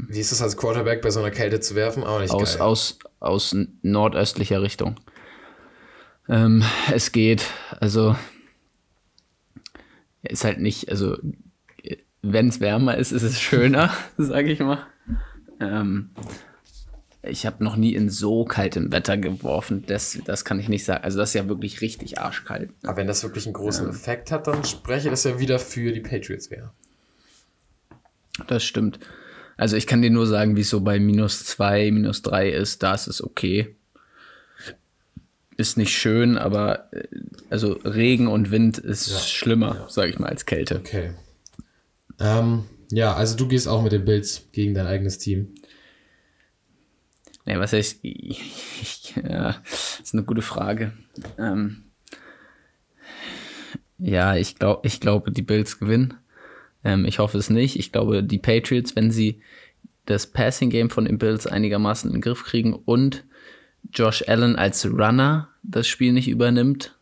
wie 0.07 0.19
ist 0.19 0.31
das 0.31 0.41
als 0.41 0.57
Quarterback 0.57 1.01
bei 1.01 1.09
so 1.09 1.19
einer 1.19 1.31
Kälte 1.31 1.59
zu 1.61 1.75
werfen? 1.75 2.03
Auch 2.03 2.19
nicht 2.19 2.31
Aus, 2.31 2.53
geil. 2.53 2.61
aus, 2.61 2.99
aus 3.19 3.55
nordöstlicher 3.81 4.61
Richtung. 4.61 4.99
Ähm, 6.27 6.63
es 6.91 7.11
geht, 7.11 7.45
also 7.79 8.15
ist 10.21 10.43
halt 10.43 10.59
nicht, 10.59 10.89
also 10.89 11.17
wenn 12.21 12.49
es 12.49 12.59
wärmer 12.59 12.97
ist, 12.97 13.11
ist 13.11 13.23
es 13.23 13.39
schöner, 13.39 13.93
sage 14.17 14.51
ich 14.51 14.59
mal. 14.59 14.85
Ähm, 15.59 16.11
ich 17.21 17.45
habe 17.45 17.63
noch 17.63 17.75
nie 17.75 17.93
in 17.95 18.09
so 18.09 18.45
kaltem 18.45 18.91
Wetter 18.91 19.17
geworfen, 19.17 19.83
das, 19.87 20.17
das 20.25 20.45
kann 20.45 20.59
ich 20.59 20.69
nicht 20.69 20.85
sagen. 20.85 21.03
Also 21.03 21.17
das 21.17 21.29
ist 21.29 21.35
ja 21.35 21.47
wirklich 21.47 21.81
richtig 21.81 22.19
arschkalt. 22.19 22.71
Aber 22.83 22.97
wenn 22.97 23.07
das 23.07 23.23
wirklich 23.23 23.45
einen 23.45 23.53
großen 23.53 23.89
Effekt 23.89 24.31
hat, 24.31 24.47
dann 24.47 24.63
spreche 24.63 25.09
das 25.09 25.23
ja 25.25 25.39
wieder 25.39 25.59
für 25.59 25.91
die 25.91 25.99
Patriots 25.99 26.49
wäre. 26.49 26.71
Das 28.47 28.63
stimmt. 28.63 28.99
Also 29.57 29.75
ich 29.75 29.87
kann 29.87 30.01
dir 30.01 30.09
nur 30.09 30.25
sagen, 30.27 30.55
wie 30.55 30.61
es 30.61 30.69
so 30.69 30.79
bei 30.79 30.99
minus 30.99 31.43
zwei, 31.45 31.91
minus 31.91 32.21
drei 32.21 32.49
ist. 32.49 32.81
Da 32.81 32.93
ist 32.93 33.07
es 33.07 33.21
okay. 33.21 33.75
Ist 35.57 35.77
nicht 35.77 35.97
schön, 35.97 36.37
aber 36.37 36.93
äh, 36.93 37.03
also 37.49 37.73
Regen 37.83 38.27
und 38.27 38.51
Wind 38.51 38.77
ist 38.77 39.27
schlimmer, 39.29 39.87
sage 39.89 40.11
ich 40.11 40.19
mal, 40.19 40.29
als 40.29 40.45
Kälte. 40.45 40.77
Okay. 40.77 41.11
Ähm, 42.19 42.65
ja, 42.91 43.13
also 43.13 43.35
du 43.35 43.47
gehst 43.47 43.67
auch 43.67 43.81
mit 43.81 43.91
den 43.91 44.05
Bills 44.05 44.47
gegen 44.51 44.73
dein 44.73 44.87
eigenes 44.87 45.17
Team. 45.17 45.53
Nee, 47.45 47.57
was 47.57 47.73
heißt, 47.73 47.99
ich, 48.03 49.15
ja, 49.23 49.61
ist 50.01 50.13
eine 50.13 50.23
gute 50.23 50.41
Frage. 50.41 50.93
Ähm, 51.37 51.83
ja, 53.97 54.35
ich 54.35 54.55
glaube, 54.55 54.87
ich 54.87 54.99
glaube, 54.99 55.31
die 55.31 55.41
Bills 55.41 55.79
gewinnen. 55.79 56.15
Ähm, 56.83 57.05
ich 57.05 57.19
hoffe 57.19 57.37
es 57.37 57.49
nicht. 57.49 57.77
Ich 57.77 57.91
glaube, 57.91 58.23
die 58.23 58.37
Patriots, 58.37 58.95
wenn 58.95 59.11
sie 59.11 59.41
das 60.05 60.27
Passing 60.27 60.69
Game 60.69 60.89
von 60.89 61.05
den 61.05 61.17
Bills 61.17 61.45
einigermaßen 61.45 62.09
in 62.09 62.17
den 62.17 62.21
Griff 62.21 62.43
kriegen 62.43 62.73
und 62.73 63.25
Josh 63.91 64.23
Allen 64.27 64.55
als 64.55 64.85
Runner 64.85 65.49
das 65.63 65.87
Spiel 65.87 66.13
nicht 66.13 66.27
übernimmt, 66.27 66.97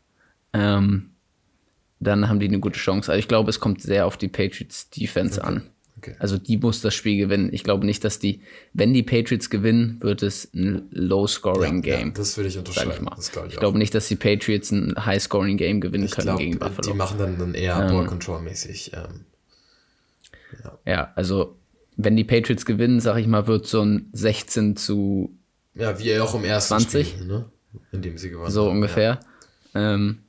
ähm, 0.54 1.12
dann 2.00 2.30
haben 2.30 2.40
die 2.40 2.48
eine 2.48 2.60
gute 2.60 2.80
Chance. 2.80 3.12
Also 3.12 3.20
ich 3.20 3.28
glaube, 3.28 3.50
es 3.50 3.60
kommt 3.60 3.82
sehr 3.82 4.06
auf 4.06 4.18
die 4.18 4.28
Patriots 4.28 4.90
Defense 4.90 5.40
Okay. 5.40 5.48
an. 5.48 5.64
Okay. 5.98 6.16
Also 6.20 6.38
die 6.38 6.58
muss 6.58 6.82
das 6.82 6.94
Spiel 6.94 7.18
gewinnen. 7.18 7.50
Ich 7.52 7.64
glaube 7.64 7.84
nicht, 7.86 8.04
dass 8.04 8.20
die, 8.20 8.42
wenn 8.74 8.94
die 8.94 9.02
Patriots 9.02 9.50
gewinnen, 9.50 9.98
wird 10.02 10.22
es 10.22 10.48
ein 10.54 10.84
Low-Scoring-Game. 10.92 12.10
Ja, 12.10 12.14
das 12.14 12.38
würde 12.38 12.50
ich 12.50 12.58
unterschreiben. 12.60 12.92
ich 12.92 13.02
mal. 13.02 13.16
Das 13.16 13.32
glaube 13.32 13.48
ich, 13.48 13.54
ich 13.56 13.60
glaube 13.60 13.80
nicht, 13.80 13.96
dass 13.96 14.08
die 14.08 14.16
Patriots 14.16 14.70
ein 14.72 14.94
High-Scoring-Game 15.06 15.82
gewinnen 15.82 16.04
Ich 16.06 16.12
können 16.12 16.28
glaube, 16.28 16.44
gegen 16.44 16.60
Buffalo. 16.60 16.92
die 16.92 16.94
machen 16.96 17.18
dann, 17.18 17.40
dann 17.40 17.56
eher 17.56 17.78
Ball 17.90 18.06
Control 18.06 18.42
mäßig. 18.42 18.92
Ähm, 18.94 19.26
Ja, 20.86 21.12
also 21.16 21.56
wenn 21.96 22.16
die 22.16 22.24
Patriots 22.24 22.66
gewinnen, 22.66 23.00
sag 23.00 23.18
ich 23.18 23.26
mal, 23.28 23.48
wird 23.48 23.66
so 23.66 23.82
ein 23.82 24.10
16 24.14 24.76
zu 24.76 25.32
ja, 25.74 25.98
wie 26.00 26.20
auch 26.20 26.34
im 26.36 26.44
ersten 26.44 26.80
20? 26.80 27.08
Spiel, 27.10 27.26
ne? 27.26 27.46
in 27.92 28.02
dem 28.02 28.18
sie 28.18 28.30
gewonnen 28.30 28.52
so 28.52 28.66
haben. 28.66 28.72
ungefähr. 28.78 29.20
Ähm, 29.76 30.20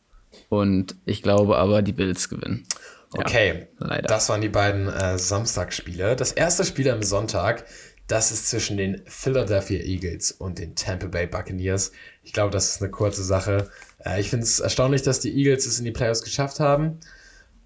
und 0.49 0.97
ich 1.05 1.23
glaube 1.23 1.57
aber, 1.57 1.83
die 1.83 1.93
Bills 1.93 2.29
gewinnen. 2.29 2.67
Ja, 3.15 3.21
Okay, 3.21 3.67
leider. 3.79 4.07
das 4.07 4.29
waren 4.29 4.41
die 4.41 4.49
beiden 4.49 4.89
äh, 4.89 5.19
Samstagsspiele. 5.19 6.15
Das 6.17 6.33
erste 6.33 6.65
Spiel 6.65 6.91
am 6.91 7.03
Sonntag, 7.03 7.65
das 8.07 8.33
ist 8.33 8.49
zwischen 8.49 8.77
den 8.77 9.03
Philadelphia 9.07 9.81
Eagles 9.81 10.31
und 10.33 10.59
den 10.59 10.75
Tampa 10.75 11.07
Bay 11.07 11.27
Buccaneers. 11.27 11.93
Ich 12.23 12.33
glaube, 12.33 12.51
das 12.51 12.71
ist 12.71 12.83
eine 12.83 12.91
kurze 12.91 13.23
Sache. 13.25 13.71
Äh, 14.05 14.21
ich 14.21 14.31
finde 14.31 14.45
es 14.45 14.61
erstaunlich, 14.61 15.03
dass 15.03 15.21
die 15.21 15.33
Eagles 15.35 15.67
es 15.67 15.79
in 15.79 15.85
die 15.85 15.91
Playoffs 15.91 16.23
geschafft 16.23 16.61
haben. 16.61 17.01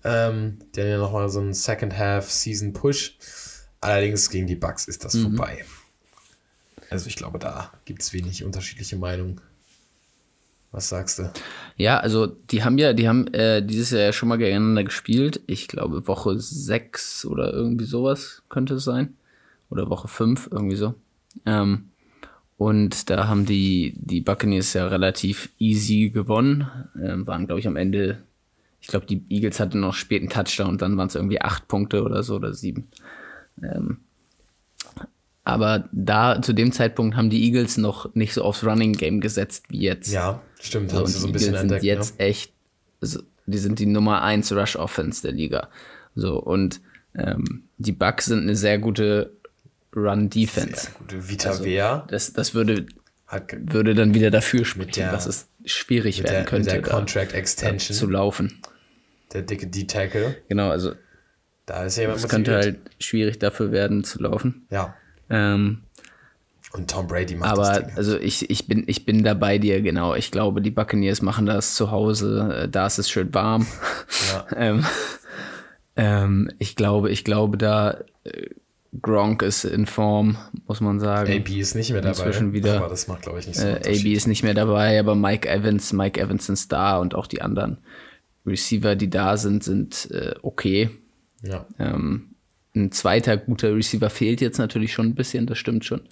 Ähm, 0.05 0.59
die 0.75 0.81
haben 0.81 0.89
ja 0.89 0.99
nochmal 0.99 1.29
so 1.29 1.41
einen 1.41 1.55
Second 1.55 1.97
Half 1.97 2.31
Season 2.31 2.73
Push. 2.73 3.17
Allerdings 3.81 4.31
gegen 4.31 4.47
die 4.47 4.57
Bucks 4.57 4.87
ist 4.87 5.05
das 5.05 5.15
Mhm. 5.15 5.37
vorbei. 5.37 5.65
Also 6.91 7.07
ich 7.07 7.17
glaube, 7.17 7.39
da 7.39 7.73
gibt 7.85 8.03
es 8.03 8.13
wenig 8.13 8.45
unterschiedliche 8.45 8.97
Meinungen. 8.97 9.41
Was 10.73 10.89
sagst 10.89 11.19
du? 11.19 11.31
Ja, 11.77 12.01
also 12.01 12.27
die 12.27 12.65
haben 12.65 12.79
ja, 12.79 12.95
die 12.95 13.07
haben 13.07 13.27
äh, 13.35 13.65
dieses 13.65 13.91
Jahr 13.91 14.01
ja 14.01 14.13
schon 14.13 14.31
mal 14.31 14.39
gegeneinander 14.39 14.85
gespielt. 14.85 15.43
Ich 15.47 15.69
glaube 15.69 16.09
Woche 16.09 16.39
6 16.39 17.27
oder 17.27 17.53
irgendwie 17.53 17.85
sowas 17.85 18.43
könnte 18.49 18.75
es 18.75 18.85
sein. 18.85 19.15
Oder 19.69 19.91
Woche 19.91 20.09
5, 20.09 20.49
irgendwie 20.51 20.77
so. 20.77 20.95
Ähm, 21.47 21.91
und 22.57 23.11
da 23.11 23.29
haben 23.29 23.45
die, 23.45 23.95
die 23.97 24.21
Buccaneers 24.21 24.73
ja 24.73 24.87
relativ 24.87 25.51
easy 25.59 26.11
gewonnen. 26.11 26.71
Ähm, 27.03 27.27
waren, 27.27 27.47
glaube 27.47 27.61
ich, 27.61 27.67
am 27.67 27.77
Ende, 27.77 28.19
ich 28.81 28.89
glaube, 28.89 29.05
die 29.07 29.25
Eagles 29.29 29.61
hatten 29.61 29.81
noch 29.81 29.95
spät 29.95 30.23
einen 30.23 30.31
Touchdown 30.31 30.69
und 30.69 30.83
dann 30.83 30.97
waren 30.97 31.09
es 31.09 31.15
irgendwie 31.15 31.41
acht 31.41 31.69
Punkte 31.69 32.03
oder 32.03 32.23
so 32.23 32.37
oder 32.37 32.55
sieben. 32.55 32.89
Ähm, 33.63 33.99
aber 35.45 35.89
da, 35.93 36.41
zu 36.41 36.53
dem 36.53 36.73
Zeitpunkt 36.73 37.17
haben 37.17 37.31
die 37.31 37.45
Eagles 37.45 37.77
noch 37.77 38.15
nicht 38.15 38.33
so 38.35 38.43
aufs 38.43 38.65
Running 38.65 38.93
Game 38.95 39.21
gesetzt 39.21 39.65
wie 39.71 39.81
jetzt. 39.81 40.13
Ja, 40.13 40.41
stimmt, 40.61 40.91
So, 40.91 40.99
haben 40.99 41.07
sie 41.07 41.19
so 41.19 41.27
ein 41.27 41.33
bisschen 41.33 41.55
Eagles 41.55 41.61
sind 41.61 41.73
entdeckt. 41.73 41.85
jetzt 41.85 42.19
ne? 42.21 42.27
echt, 42.27 42.53
so, 43.01 43.21
die 43.47 43.59
sind 43.59 43.79
die 43.79 43.87
Nummer 43.87 44.23
1 44.23 44.53
Rush 44.53 44.77
Offense 44.77 45.23
der 45.23 45.33
Liga. 45.33 45.69
So, 46.15 46.39
und 46.39 46.81
ähm, 47.17 47.65
die 47.79 47.93
Bucks 47.93 48.27
sind 48.27 48.43
eine 48.43 48.55
sehr 48.57 48.79
gute 48.79 49.33
Run 49.95 50.31
Defense. 50.31 50.83
Sehr 50.83 50.91
gute 50.99 51.29
Vita 51.29 51.51
Also, 51.51 51.65
Vea 51.65 52.07
Das, 52.09 52.33
das 52.33 52.55
würde, 52.55 52.87
würde 53.51 53.95
dann 53.95 54.15
wieder 54.15 54.31
dafür 54.31 54.65
sprechen, 54.65 54.93
der- 54.97 55.11
dass 55.13 55.27
es 55.27 55.49
schwierig 55.65 56.23
werden 56.23 56.35
der, 56.35 56.45
könnte, 56.45 56.71
der 56.71 56.83
Contract 56.83 57.33
Extension, 57.35 57.97
zu 57.97 58.09
laufen. 58.09 58.61
der 59.33 59.43
dicke 59.43 59.67
D-Tackle. 59.67 60.37
Genau, 60.49 60.71
also 60.71 60.93
Da 61.67 61.85
ist 61.85 61.97
jemand 61.99 62.19
es 62.19 62.29
könnte 62.29 62.55
halt 62.55 62.79
schwierig 63.01 63.39
dafür 63.39 63.73
werden 63.73 64.05
zu 64.05 64.21
laufen. 64.23 64.67
Ja, 64.71 64.95
Ähm, 65.33 65.79
und 66.73 66.91
Tom 66.91 67.07
Brady 67.07 67.35
macht 67.35 67.59
das 67.59 67.69
aber 67.71 67.97
also 67.97 68.19
ich, 68.19 68.49
ich, 68.49 68.67
bin, 68.67 68.85
ich 68.87 69.05
bin 69.05 69.25
da 69.25 69.35
bei 69.35 69.59
dir, 69.59 69.83
genau. 69.83 70.15
Ich 70.15 70.31
glaube, 70.31 70.63
die 70.63 70.71
Buccaneers 70.71 71.21
machen 71.21 71.47
das 71.47 71.75
zu 71.75 71.91
Hause. 71.91 72.63
äh, 72.63 72.69
Da 72.69 72.87
ist 72.87 72.99
es 72.99 73.11
schön 73.11 73.35
warm. 73.35 73.67
Ja. 74.33 74.47
ähm, 74.57 74.85
ähm, 75.97 76.51
ich 76.59 76.77
glaube, 76.77 77.11
ich 77.11 77.25
glaube, 77.25 77.59
da 77.59 77.99
äh, 78.25 78.49
Gronk 79.01 79.43
ist 79.43 79.65
in 79.65 79.87
Form, 79.87 80.37
muss 80.67 80.81
man 80.81 81.01
sagen. 81.01 81.31
AB 81.33 81.49
ist 81.51 81.75
nicht 81.75 81.93
mehr 81.93 82.01
dabei. 82.01 82.11
Inzwischen 82.11 82.53
wieder, 82.53 82.79
aber 82.79 82.89
das 82.89 83.09
macht, 83.09 83.23
glaube 83.23 83.39
ich, 83.39 83.47
nicht 83.47 83.59
so 83.59 83.67
Äh, 83.67 83.77
AB 83.77 84.07
ist 84.07 84.27
nicht 84.27 84.43
mehr 84.43 84.55
dabei, 84.55 84.99
aber 84.99 85.15
Mike 85.15 85.49
Evans, 85.49 85.93
Mike 85.93 86.21
Evans 86.21 86.49
ist 86.49 86.73
da 86.73 86.99
und 86.99 87.15
auch 87.15 87.27
die 87.27 87.43
anderen 87.43 87.79
Receiver, 88.47 88.97
die 88.97 89.09
da 89.09 89.37
sind, 89.37 89.65
sind 89.65 90.11
äh, 90.11 90.35
okay. 90.43 90.91
Ja. 91.43 91.67
Ähm, 91.79 92.32
ein 92.75 92.91
zweiter 92.93 93.37
guter 93.37 93.75
Receiver 93.75 94.09
fehlt 94.09 94.41
jetzt 94.41 94.59
natürlich 94.59 94.93
schon 94.93 95.07
ein 95.07 95.15
bisschen, 95.15 95.47
das 95.47 95.59
stimmt 95.59 95.85
schon. 95.85 96.09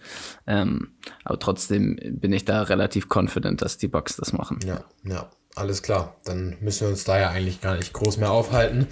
Ähm, 0.46 0.94
aber 1.24 1.38
trotzdem 1.38 1.98
bin 2.20 2.32
ich 2.32 2.44
da 2.44 2.62
relativ 2.62 3.06
confident, 3.12 3.62
dass 3.62 3.78
die 3.78 3.88
Bucks 3.88 4.16
das 4.16 4.32
machen. 4.32 4.58
Ja, 4.64 4.84
ja, 5.04 5.30
alles 5.54 5.82
klar. 5.82 6.16
Dann 6.24 6.56
müssen 6.60 6.82
wir 6.82 6.88
uns 6.88 7.04
da 7.04 7.18
ja 7.18 7.30
eigentlich 7.30 7.60
gar 7.60 7.76
nicht 7.76 7.92
groß 7.92 8.18
mehr 8.18 8.30
aufhalten. 8.30 8.88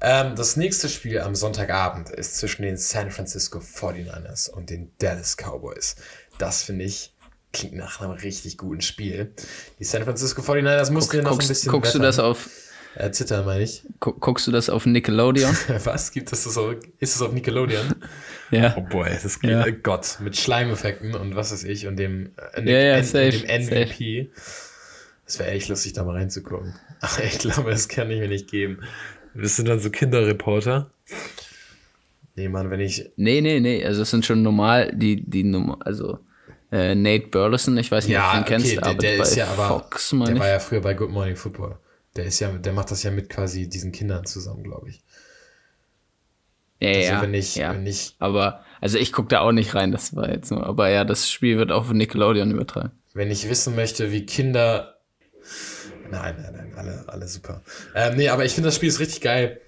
Ähm, 0.00 0.34
das 0.36 0.56
nächste 0.56 0.88
Spiel 0.88 1.20
am 1.20 1.34
Sonntagabend 1.34 2.10
ist 2.10 2.38
zwischen 2.38 2.62
den 2.62 2.76
San 2.76 3.10
Francisco 3.10 3.58
49ers 3.58 4.50
und 4.50 4.70
den 4.70 4.92
Dallas 4.98 5.36
Cowboys. 5.36 5.96
Das 6.38 6.62
finde 6.62 6.84
ich 6.84 7.14
klingt 7.52 7.74
nach 7.74 8.00
einem 8.00 8.12
richtig 8.12 8.56
guten 8.58 8.80
Spiel. 8.80 9.34
Die 9.78 9.84
San 9.84 10.04
Francisco 10.04 10.42
49ers 10.42 10.90
mussten 10.90 11.16
ja 11.16 11.22
noch 11.22 11.32
ein 11.32 11.34
Guckst, 11.36 11.48
bisschen 11.48 11.70
guckst 11.70 11.94
du 11.94 11.98
das 11.98 12.16
wettern. 12.16 12.30
auf 12.30 12.48
Äh, 12.94 13.10
zittern, 13.10 13.46
meine 13.46 13.62
ich. 13.64 13.82
gu- 14.00 14.12
guckst 14.12 14.46
du 14.46 14.50
das 14.52 14.68
auf 14.68 14.84
Nickelodeon? 14.86 15.56
Was? 15.84 16.12
Gibt 16.12 16.30
es 16.32 16.44
das 16.44 16.58
auf, 16.58 16.74
ist 16.98 17.16
es 17.16 17.22
auf 17.22 17.32
Nickelodeon? 17.32 17.94
ja. 18.50 18.74
Oh 18.76 18.82
boy, 18.82 19.08
das 19.22 19.40
klingt, 19.40 19.54
Ja. 19.54 19.66
äh, 19.66 19.72
Gott, 19.72 20.18
mit 20.20 20.36
Schleimeffekten 20.36 21.14
und 21.14 21.34
was 21.34 21.52
weiß 21.52 21.64
ich 21.64 21.86
und 21.86 21.96
dem, 21.96 22.32
äh, 22.54 22.70
Ja, 22.70 22.78
ja, 22.78 22.96
und 22.98 23.04
safe, 23.04 23.30
dem 23.30 23.64
MVP. 23.66 24.30
Das 25.24 25.38
wäre 25.38 25.50
echt 25.52 25.68
lustig, 25.68 25.94
da 25.94 26.04
mal 26.04 26.16
reinzugucken. 26.16 26.74
Aber 27.00 27.24
ich 27.24 27.38
glaube, 27.38 27.70
das 27.70 27.88
kann 27.88 28.10
ich 28.10 28.18
mir 28.20 28.28
nicht 28.28 28.50
geben. 28.50 28.80
Das 29.34 29.56
sind 29.56 29.66
dann 29.68 29.80
so 29.80 29.88
Kinderreporter. 29.88 30.90
Nee, 32.36 32.48
Mann, 32.48 32.70
wenn 32.70 32.80
ich. 32.80 33.10
Nee, 33.16 33.40
nee, 33.40 33.60
nee, 33.60 33.84
also 33.84 34.02
es 34.02 34.10
sind 34.10 34.24
schon 34.26 34.42
normal 34.42 34.92
die 34.94 35.22
die 35.28 35.44
Nummer, 35.44 35.78
also 35.80 36.18
äh, 36.70 36.94
Nate 36.94 37.28
Burleson, 37.28 37.76
ich 37.78 37.90
weiß 37.90 38.06
nicht, 38.08 38.16
ob 38.18 38.22
du 38.22 38.28
Ja, 38.30 38.38
ihn 38.38 38.44
kennst, 38.44 38.66
okay, 38.66 38.74
der, 38.76 38.84
arbeitet 38.86 39.02
der 39.10 39.16
bei 39.18 39.22
ist 39.22 39.36
ja 39.36 39.46
aber. 39.48 39.68
Fox, 39.68 40.10
der 40.10 40.18
meine 40.18 40.38
war 40.40 40.46
ich. 40.46 40.52
ja 40.52 40.58
früher 40.58 40.80
bei 40.80 40.94
Good 40.94 41.10
Morning 41.10 41.36
Football. 41.36 41.76
Der 42.16 42.26
ist 42.26 42.40
ja, 42.40 42.50
der 42.50 42.72
macht 42.72 42.90
das 42.90 43.02
ja 43.02 43.10
mit 43.10 43.28
quasi 43.30 43.68
diesen 43.68 43.92
Kindern 43.92 44.26
zusammen, 44.26 44.62
glaube 44.64 44.90
ich. 44.90 45.02
Ja, 46.80 46.88
Also 46.90 47.00
ja, 47.00 47.22
wenn 47.22 47.34
ich, 47.34 47.54
ja. 47.54 47.72
wenn 47.74 47.86
ich, 47.86 48.16
Aber, 48.18 48.64
also 48.80 48.98
ich 48.98 49.12
gucke 49.12 49.28
da 49.28 49.40
auch 49.40 49.52
nicht 49.52 49.74
rein, 49.74 49.92
das 49.92 50.16
war 50.16 50.28
jetzt 50.28 50.50
nur, 50.50 50.66
aber 50.66 50.88
ja, 50.90 51.04
das 51.04 51.30
Spiel 51.30 51.56
wird 51.56 51.70
auf 51.70 51.90
Nickelodeon 51.92 52.50
übertragen. 52.50 52.90
wenn 53.14 53.30
ich 53.30 53.48
wissen 53.48 53.74
möchte, 53.76 54.10
wie 54.10 54.26
Kinder. 54.26 54.98
Nein, 56.10 56.36
nein, 56.42 56.52
nein, 56.54 56.74
alle, 56.76 57.04
alle 57.08 57.28
super. 57.28 57.62
Ähm, 57.94 58.16
nee, 58.16 58.28
aber 58.28 58.44
ich 58.44 58.52
finde 58.52 58.68
das 58.68 58.76
Spiel 58.76 58.88
ist 58.88 59.00
richtig 59.00 59.20
geil, 59.22 59.60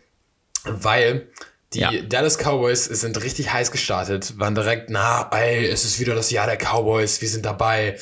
weil 0.65 1.29
die 1.75 1.81
Ja. 1.81 1.90
Dallas 1.90 2.38
Cowboys 2.38 2.85
sind 2.85 3.23
richtig 3.23 3.52
heiß 3.52 3.71
gestartet, 3.71 4.38
waren 4.38 4.54
direkt, 4.54 4.90
na, 4.90 5.28
ey, 5.33 5.66
es 5.66 5.85
ist 5.85 6.00
wieder 6.00 6.14
das 6.14 6.31
Jahr 6.31 6.47
der 6.47 6.57
Cowboys, 6.57 7.21
wir 7.21 7.28
sind 7.28 7.45
dabei. 7.45 7.99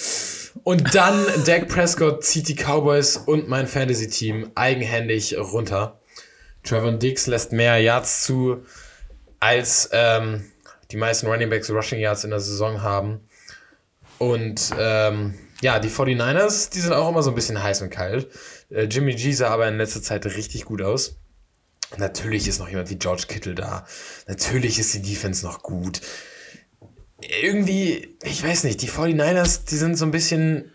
Und 0.63 0.95
dann 0.95 1.25
Dak 1.47 1.69
Prescott 1.69 2.25
zieht 2.25 2.49
die 2.49 2.55
Cowboys 2.55 3.17
und 3.17 3.49
mein 3.49 3.67
Fantasy-Team 3.67 4.53
eigenhändig 4.55 5.37
runter. 5.39 5.99
Trevor 6.63 6.93
Dix 6.93 7.27
lässt 7.27 7.53
mehr 7.53 7.79
Yards 7.79 8.25
zu, 8.25 8.65
als 9.41 9.89
ähm, 9.93 10.45
die 10.91 10.97
meisten 10.97 11.27
Running 11.27 11.51
Backs 11.51 11.71
Rushing 11.71 11.99
Yards 11.99 12.25
in 12.25 12.31
der 12.31 12.41
Saison 12.41 12.83
haben. 12.83 13.21
Und 14.19 14.71
ähm, 14.79 15.35
ja, 15.63 15.79
die 15.79 15.89
49ers, 15.89 16.71
die 16.71 16.81
sind 16.81 16.93
auch 16.93 17.09
immer 17.09 17.23
so 17.23 17.31
ein 17.31 17.35
bisschen 17.35 17.61
heiß 17.61 17.83
und 17.83 17.91
kalt. 17.91 18.29
Äh, 18.71 18.85
Jimmy 18.85 19.15
G 19.15 19.33
sah 19.33 19.49
aber 19.49 19.67
in 19.67 19.79
letzter 19.79 20.03
Zeit 20.03 20.27
richtig 20.27 20.65
gut 20.65 20.83
aus. 20.83 21.17
Natürlich 21.99 22.49
ist 22.49 22.59
noch 22.59 22.69
jemand 22.69 22.91
wie 22.91 22.97
George 22.97 23.25
Kittle 23.29 23.55
da. 23.55 23.87
Natürlich 24.27 24.79
ist 24.79 24.95
die 24.95 25.03
Defense 25.03 25.45
noch 25.45 25.63
gut. 25.63 26.01
Irgendwie, 27.43 28.17
ich 28.25 28.43
weiß 28.43 28.65
nicht, 28.65 28.83
die 28.83 28.89
49ers, 28.89 29.65
die 29.69 29.77
sind 29.77 29.97
so 29.97 30.05
ein 30.05 30.11
bisschen 30.11 30.73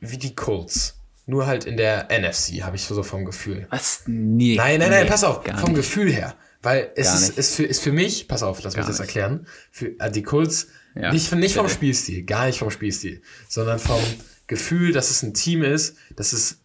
wie 0.00 0.18
die 0.18 0.34
Colts. 0.34 0.94
Nur 1.24 1.46
halt 1.46 1.64
in 1.64 1.76
der 1.76 2.08
NFC, 2.10 2.62
habe 2.62 2.76
ich 2.76 2.82
so 2.82 3.02
vom 3.02 3.24
Gefühl. 3.24 3.66
Was? 3.70 4.02
Nee. 4.06 4.56
Nein, 4.56 4.78
nein, 4.78 4.90
nein, 4.90 5.04
nee, 5.04 5.08
pass 5.08 5.24
auf, 5.24 5.42
vom 5.44 5.54
nicht. 5.70 5.74
Gefühl 5.74 6.12
her. 6.12 6.36
Weil 6.62 6.90
es 6.96 7.12
ist, 7.14 7.38
ist, 7.38 7.54
für, 7.54 7.64
ist 7.64 7.80
für 7.82 7.92
mich, 7.92 8.28
pass 8.28 8.42
auf, 8.42 8.62
lass 8.62 8.74
mich 8.74 8.82
Gar 8.82 8.86
das 8.90 8.98
nicht. 9.00 9.08
erklären. 9.08 9.46
Für 9.70 9.98
äh, 9.98 10.10
die 10.10 10.22
Colts, 10.22 10.68
Ja, 10.94 11.12
nicht, 11.12 11.32
nicht 11.32 11.54
vom. 11.54 11.68
Spielstil, 11.68 12.22
gar 12.24 12.46
nicht 12.46 12.58
vom 12.58 12.70
Spielstil, 12.70 13.22
sondern 13.48 13.78
vom 13.78 14.00
Gefühl, 14.46 14.92
dass 14.92 15.10
es 15.10 15.22
ein 15.22 15.34
Team 15.34 15.62
ist, 15.62 15.96
dass 16.14 16.32
es 16.32 16.58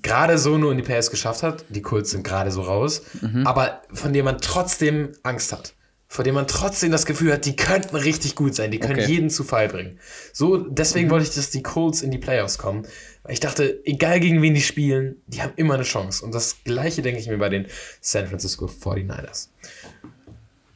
gerade 0.00 0.38
so 0.38 0.56
nur 0.58 0.72
in 0.72 0.78
die 0.78 0.84
PS 0.84 1.10
geschafft 1.10 1.42
hat. 1.42 1.64
Die 1.68 1.82
Colts 1.82 2.10
sind 2.10 2.24
gerade 2.24 2.50
so 2.50 2.62
raus, 2.62 3.02
Mhm. 3.20 3.46
aber 3.46 3.82
von 3.92 4.12
dem 4.12 4.24
man 4.24 4.38
trotzdem 4.40 5.12
Angst 5.22 5.52
hat. 5.52 5.74
Vor 6.08 6.24
dem 6.24 6.34
man 6.34 6.46
trotzdem 6.46 6.92
das 6.92 7.06
Gefühl 7.06 7.32
hat, 7.32 7.46
die 7.46 7.56
könnten 7.56 7.96
richtig 7.96 8.34
gut 8.34 8.54
sein, 8.54 8.70
die 8.70 8.78
können 8.78 8.94
Okay. 8.98 9.06
Mhm. 9.06 9.12
jeden 9.12 9.30
zu 9.30 9.44
Fall 9.44 9.68
bringen. 9.68 9.98
So, 10.34 10.58
deswegen 10.58 11.08
wollte 11.08 11.26
ich, 11.26 11.34
dass 11.34 11.48
die 11.50 11.62
Colts 11.62 12.02
in 12.02 12.10
die 12.10 12.18
Playoffs 12.18 12.58
kommen. 12.58 12.86
Weil 13.22 13.32
ich 13.32 13.40
dachte, 13.40 13.80
egal 13.86 14.20
gegen 14.20 14.42
wen 14.42 14.52
die 14.52 14.60
spielen, 14.60 15.16
die 15.26 15.40
haben 15.42 15.52
immer 15.56 15.74
eine 15.74 15.84
Chance. 15.84 16.22
Und 16.24 16.34
das 16.34 16.64
gleiche 16.64 17.00
denke 17.00 17.18
ich 17.20 17.28
mir 17.28 17.38
bei 17.38 17.48
den 17.48 17.66
San 18.02 18.26
Francisco 18.26 18.66
49ers. 18.66 19.48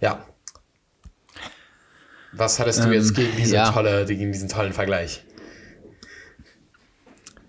Ja. 0.00 0.24
Was 2.32 2.58
hattest 2.58 2.80
du 2.80 2.84
Ähm, 2.88 2.92
jetzt 2.94 3.14
gegen, 3.14 3.36
diese 3.36 3.56
ja. 3.56 3.70
tolle, 3.72 4.04
gegen 4.06 4.32
diesen 4.32 4.48
tollen 4.48 4.72
Vergleich? 4.72 5.22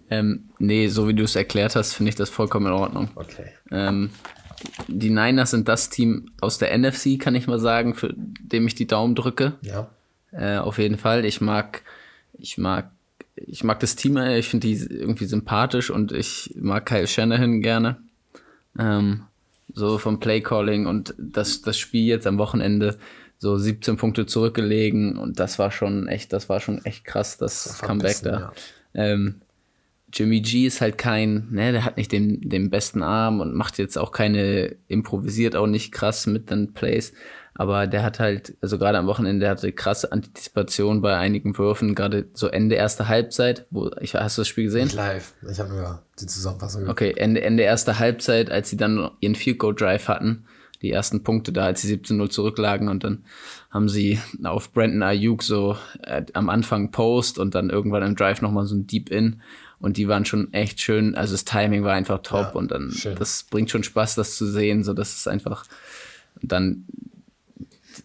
Ähm, 0.10 0.50
nee, 0.60 0.88
so 0.88 1.08
wie 1.08 1.14
du 1.14 1.24
es 1.24 1.36
erklärt 1.36 1.76
hast, 1.76 1.94
finde 1.94 2.10
ich 2.10 2.16
das 2.16 2.30
vollkommen 2.30 2.68
in 2.68 2.74
Ordnung. 2.74 3.10
Okay. 3.16 3.52
Ähm, 3.72 4.10
die 4.88 5.10
Niners 5.10 5.52
sind 5.52 5.68
das 5.68 5.90
Team 5.90 6.32
aus 6.42 6.58
der 6.58 6.76
NFC, 6.78 7.20
kann 7.20 7.36
ich 7.36 7.48
mal 7.48 7.60
sagen, 7.60 7.94
für 7.94 8.14
dem 8.16 8.68
ich 8.68 8.76
die 8.76 8.88
Daumen 8.88 9.16
drücke. 9.16 9.54
Ja. 9.62 9.90
Äh, 10.32 10.58
auf 10.58 10.78
jeden 10.78 10.98
Fall. 10.98 11.26
Ich 11.26 11.42
mag, 11.42 11.84
ich 12.38 12.58
mag, 12.58 12.92
ich 13.36 13.64
mag 13.64 13.80
das 13.80 13.96
Team, 13.96 14.18
äh, 14.18 14.40
ich 14.40 14.48
finde 14.50 14.68
die 14.68 14.76
irgendwie 14.76 15.26
sympathisch 15.26 15.90
und 15.90 16.12
ich 16.12 16.54
mag 16.60 16.86
Kyle 16.86 17.08
Shanahan 17.08 17.62
gerne. 17.62 17.98
Ähm, 18.80 19.24
so 19.74 19.98
vom 19.98 20.20
Playcalling 20.20 20.86
und 20.86 21.14
das, 21.18 21.62
das 21.62 21.78
Spiel 21.78 22.06
jetzt 22.06 22.26
am 22.26 22.38
Wochenende 22.38 22.98
so 23.38 23.58
17 23.58 23.98
Punkte 23.98 24.26
zurückgelegen 24.26 25.18
und 25.18 25.40
das 25.40 25.60
war 25.60 25.72
schon 25.72 26.08
echt, 26.08 26.34
das 26.34 26.50
war 26.50 26.60
schon 26.60 26.84
echt 26.86 27.06
krass, 27.06 27.38
das, 27.38 27.66
Das 27.66 27.82
Comeback 27.82 28.08
besten, 28.08 28.26
da. 28.30 28.40
ja. 28.40 28.52
Ähm, 28.94 29.42
Jimmy 30.18 30.42
G 30.42 30.66
ist 30.66 30.82
halt 30.82 30.98
kein, 30.98 31.48
ne, 31.52 31.72
der 31.72 31.86
hat 31.86 31.98
nicht 31.98 32.12
den, 32.12 32.42
den 32.50 32.70
besten 32.72 33.04
Arm 33.04 33.40
und 33.40 33.54
macht 33.54 33.78
jetzt 33.78 33.98
auch 33.98 34.12
keine, 34.12 34.76
improvisiert 34.88 35.56
auch 35.56 35.68
nicht 35.68 35.92
krass 35.92 36.26
mit 36.26 36.50
den 36.50 36.74
Plays, 36.74 37.14
aber 37.54 37.88
der 37.88 38.04
hat 38.04 38.20
halt, 38.20 38.56
also 38.62 38.78
gerade 38.78 38.98
am 38.98 39.08
Wochenende, 39.08 39.42
der 39.42 39.50
hatte 39.52 39.72
krasse 39.72 40.12
Antizipation 40.12 41.02
bei 41.02 41.18
einigen 41.18 41.58
Würfen, 41.58 41.96
gerade 41.96 42.28
so 42.34 42.48
Ende 42.48 42.76
erste 42.76 43.08
Halbzeit, 43.08 43.66
wo, 43.72 43.92
ich, 44.00 44.16
hast 44.16 44.38
du 44.38 44.42
das 44.42 44.48
Spiel 44.48 44.66
gesehen? 44.66 44.86
Nicht 44.86 44.96
live. 44.96 45.34
Ich 45.50 45.60
habe 45.60 45.70
nur 45.70 46.04
die 46.20 46.28
Zusammenfassung 46.28 46.82
gehört. 46.82 46.96
Okay, 46.96 47.14
Ende, 47.16 47.42
Ende 47.42 47.64
erster 47.64 48.00
Halbzeit, 48.00 48.52
als 48.52 48.70
sie 48.70 48.78
dann 48.78 49.12
ihren 49.22 49.36
Field 49.36 49.60
Goal 49.60 49.74
Drive 49.76 50.08
hatten, 50.08 50.46
die 50.84 50.92
ersten 50.92 51.24
Punkte 51.24 51.52
da, 51.52 51.66
als 51.66 51.82
sie 51.82 51.96
17-0 51.96 52.30
zurücklagen 52.30 52.90
und 52.90 53.04
dann 53.04 53.24
haben 53.72 53.90
sie 53.90 54.20
auf 54.44 54.72
Brandon 54.72 55.02
Ayuk 55.02 55.42
so 55.42 55.78
äh, 56.04 56.24
am 56.34 56.50
Anfang 56.50 56.92
Post 56.92 57.40
und 57.40 57.56
dann 57.56 57.72
irgendwann 57.72 58.04
im 58.04 58.16
Drive 58.16 58.42
nochmal 58.42 58.68
so 58.68 58.76
ein 58.76 58.86
Deep 58.86 59.10
In 59.10 59.42
und 59.80 59.98
die 59.98 60.08
waren 60.08 60.26
schon 60.26 60.54
echt 60.54 60.80
schön, 60.82 61.16
also 61.16 61.34
das 61.34 61.46
Timing 61.46 61.84
war 61.84 61.94
einfach 61.94 62.22
top 62.24 62.48
Ja, 62.48 62.52
und 62.52 62.72
dann, 62.72 62.92
schön. 62.92 63.16
das 63.16 63.44
bringt 63.44 63.70
schon 63.70 63.84
Spaß, 63.84 64.16
das 64.16 64.36
zu 64.36 64.46
sehen, 64.46 64.84
so 64.84 64.94
das 64.94 65.16
ist 65.16 65.28
einfach, 65.28 65.66
dann 66.42 66.86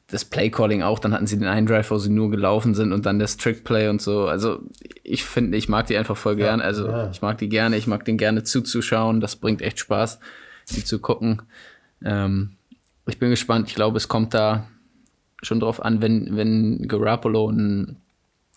das 0.07 0.25
Playcalling 0.25 0.83
auch, 0.83 0.99
dann 0.99 1.13
hatten 1.13 1.27
sie 1.27 1.39
den 1.39 1.49
einen 1.49 1.67
Drive, 1.67 1.91
wo 1.91 1.99
sie 1.99 2.11
nur 2.11 2.31
gelaufen 2.31 2.75
sind 2.75 2.93
und 2.93 3.07
dann 3.07 3.19
das 3.19 3.37
Trick-Play 3.37 3.89
und 3.89 4.01
so. 4.01 4.27
Also 4.27 4.61
ich 5.03 5.25
finde, 5.25 5.57
ich 5.57 5.69
mag 5.69 5.87
die 5.87 5.97
einfach 5.97 6.17
voll 6.17 6.37
gern. 6.37 6.61
Also 6.61 6.87
ja. 6.87 7.11
ich 7.11 7.23
mag 7.23 7.39
die 7.39 7.49
gerne, 7.49 7.77
ich 7.77 7.87
mag 7.87 8.05
den 8.05 8.19
gerne 8.19 8.43
zuzuschauen. 8.43 9.21
Das 9.21 9.37
bringt 9.37 9.63
echt 9.63 9.79
Spaß, 9.79 10.21
die 10.71 10.85
zu 10.85 10.99
gucken. 10.99 11.43
Ähm, 12.05 12.53
ich 13.07 13.19
bin 13.19 13.31
gespannt. 13.31 13.69
Ich 13.69 13.75
glaube, 13.75 13.97
es 13.97 14.09
kommt 14.09 14.35
da 14.35 14.69
schon 15.43 15.61
drauf 15.61 15.83
an, 15.83 16.01
wenn, 16.01 16.37
wenn 16.37 16.87
Garoppolo 16.89 17.51
ein 17.51 17.97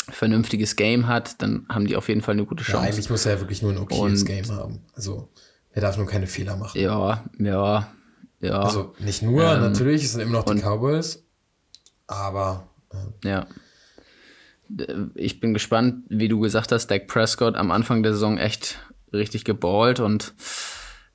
vernünftiges 0.10 0.76
Game 0.76 1.08
hat, 1.08 1.42
dann 1.42 1.66
haben 1.70 1.88
die 1.88 1.96
auf 1.96 2.08
jeden 2.10 2.22
Fall 2.22 2.34
eine 2.34 2.46
gute 2.46 2.64
Ja, 2.64 2.72
Chance. 2.74 2.88
eigentlich 2.88 3.10
muss 3.10 3.26
er 3.26 3.34
ja 3.36 3.40
wirklich 3.40 3.62
nur 3.62 3.72
ein 3.72 3.78
okayes 3.78 4.22
Und- 4.22 4.26
Game 4.26 4.50
haben. 4.52 4.82
Also, 4.94 5.30
er 5.72 5.82
darf 5.82 5.98
nur 5.98 6.06
keine 6.08 6.28
Fehler 6.28 6.56
machen. 6.56 6.80
Ja, 6.80 7.24
ja, 7.40 7.88
ja, 8.40 8.60
Also, 8.62 8.94
nicht 9.00 9.22
nur, 9.22 9.44
Ähm, 9.44 9.62
natürlich, 9.62 10.04
es 10.04 10.12
sind 10.14 10.22
immer 10.22 10.34
noch 10.34 10.44
die 10.46 10.52
und- 10.52 10.62
Cowboys. 10.62 11.24
Aber, 12.08 12.68
äh, 12.92 13.28
ja. 13.30 13.48
Ich 15.14 15.40
bin 15.40 15.54
gespannt, 15.54 16.04
wie 16.10 16.28
du 16.28 16.40
gesagt 16.40 16.72
hast, 16.72 16.88
Dak 16.88 17.08
Prescott 17.08 17.56
am 17.56 17.70
Anfang 17.72 18.02
der 18.02 18.14
Saison 18.14 18.38
echt 18.40 18.80
richtig 19.14 19.46
geballt 19.46 20.00
und 20.00 20.34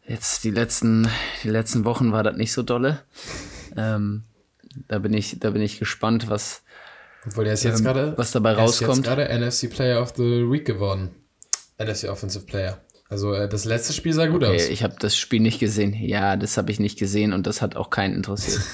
jetzt 0.06 0.44
die 0.44 0.50
letzten, 0.52 1.08
die 1.42 1.48
letzten 1.50 1.84
Wochen 1.84 2.12
war 2.12 2.22
das 2.22 2.36
nicht 2.36 2.52
so 2.52 2.62
dolle. 2.62 3.02
Ähm, 3.76 4.22
da 4.86 5.00
bin 5.00 5.12
ich, 5.12 5.40
da 5.40 5.50
bin 5.50 5.62
ich 5.62 5.80
gespannt, 5.80 6.30
was, 6.30 6.62
obwohl 7.26 7.46
er 7.46 7.52
ist 7.54 7.64
jetzt 7.64 7.78
Ähm, 7.80 7.84
gerade. 7.86 8.14
was 8.16 8.32
dabei 8.32 8.50
er 8.52 8.64
ist 8.64 8.82
rauskommt. 8.82 9.04
gerade 9.04 9.28
NFC 9.28 9.68
Player 9.70 10.00
of 10.02 10.14
the 10.16 10.22
Week 10.50 10.64
geworden. 10.64 11.10
NFC 11.78 12.08
Offensive 12.08 12.44
Player. 12.46 12.80
Also, 13.08 13.32
äh, 13.34 13.48
das 13.48 13.64
letzte 13.64 13.92
Spiel 13.92 14.12
sah 14.12 14.26
gut 14.26 14.44
Okay, 14.44 14.54
aus. 14.56 14.68
ich 14.68 14.82
habe 14.84 14.94
das 14.98 15.16
Spiel 15.16 15.40
nicht 15.40 15.58
gesehen. 15.58 15.94
Ja, 15.94 16.36
das 16.36 16.56
habe 16.56 16.70
ich 16.70 16.78
nicht 16.78 16.98
gesehen 16.98 17.32
und 17.32 17.46
das 17.46 17.60
hat 17.62 17.74
auch 17.76 17.90
keinen 17.90 18.14
interessiert. 18.14 18.62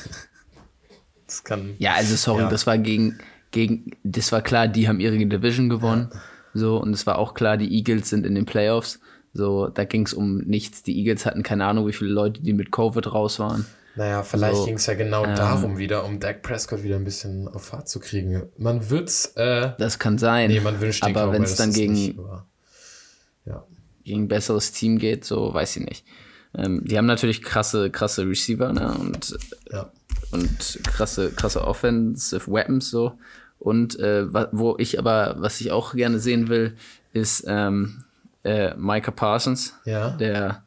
Das 1.27 1.43
kann. 1.43 1.75
Ja, 1.79 1.95
also 1.95 2.15
sorry, 2.15 2.43
Ja. 2.43 2.49
das 2.49 2.69
war 2.69 2.79
gegen, 2.79 3.19
gegen, 3.51 3.91
das 4.05 4.31
war 4.31 4.43
klar, 4.43 4.69
die 4.69 4.87
haben 4.89 5.01
ihre 5.01 5.17
Division 5.19 5.69
gewonnen. 5.69 6.09
So, 6.55 6.77
und 6.81 6.93
es 6.93 7.05
war 7.05 7.19
auch 7.19 7.35
klar, 7.35 7.57
die 7.57 7.75
Eagles 7.77 8.09
sind 8.11 8.25
in 8.25 8.37
den 8.37 8.47
Playoffs. 8.47 9.01
So, 9.35 9.67
da 9.69 9.85
ging 9.85 10.07
es 10.07 10.15
um 10.15 10.39
nichts. 10.39 10.85
Die 10.85 10.97
Eagles 10.99 11.27
hatten 11.27 11.43
keine 11.43 11.65
Ahnung, 11.67 11.87
wie 11.89 11.93
viele 11.93 12.11
Leute, 12.13 12.41
die 12.43 12.53
mit 12.53 12.71
Covid 12.71 13.13
raus 13.13 13.41
waren. 13.41 13.67
Naja, 13.97 14.23
vielleicht 14.23 14.57
So, 14.57 14.65
ging 14.67 14.77
es 14.77 14.87
ja 14.87 14.95
genau 14.95 15.25
ähm, 15.25 15.35
darum 15.37 15.79
wieder, 15.79 16.05
um 16.05 16.21
Dak 16.21 16.43
Prescott 16.43 16.83
wieder 16.83 16.97
ein 16.97 17.05
bisschen 17.05 17.49
auf 17.49 17.65
Fahrt 17.67 17.89
zu 17.89 17.99
kriegen. 17.99 18.43
Man 18.59 18.91
wird's, 18.91 19.33
äh, 19.37 19.73
Das 19.79 19.99
kann 19.99 20.19
sein. 20.19 20.51
nee, 20.51 20.61
man 20.61 20.81
wünscht 20.81 21.03
aber 21.03 21.33
wenn 21.33 21.43
es 21.43 21.57
dann 21.57 21.73
gegen, 21.73 21.95
nicht, 21.95 22.19
aber, 22.19 22.47
ja. 23.47 23.65
gegen 24.05 24.25
ein 24.25 24.29
besseres 24.29 24.73
Team 24.73 24.99
geht, 24.99 25.25
so 25.25 25.53
weiß 25.53 25.77
ich 25.79 25.85
nicht. 25.85 26.05
Ähm, 26.55 26.83
die 26.85 26.97
haben 26.99 27.07
natürlich 27.07 27.43
krasse, 27.43 27.91
krasse 27.91 28.27
Receiver, 28.29 28.73
ne? 28.73 28.95
Und 28.99 29.37
ja. 29.71 29.91
und 30.31 30.79
krasse, 30.85 31.33
krasse 31.33 31.67
Offensive 31.67 32.51
Weapons 32.53 32.91
so. 32.91 33.19
Und 33.59 33.99
äh, 33.99 34.27
wo 34.53 34.77
ich 34.79 34.99
aber, 34.99 35.37
was 35.39 35.61
ich 35.61 35.73
auch 35.73 35.95
gerne 35.95 36.19
sehen 36.19 36.49
will, 36.49 36.77
ist 37.15 37.45
ähm, 37.49 38.05
äh, 38.45 38.75
Micah 38.77 39.11
Parsons, 39.11 39.75
Ja. 39.87 40.11
der 40.11 40.63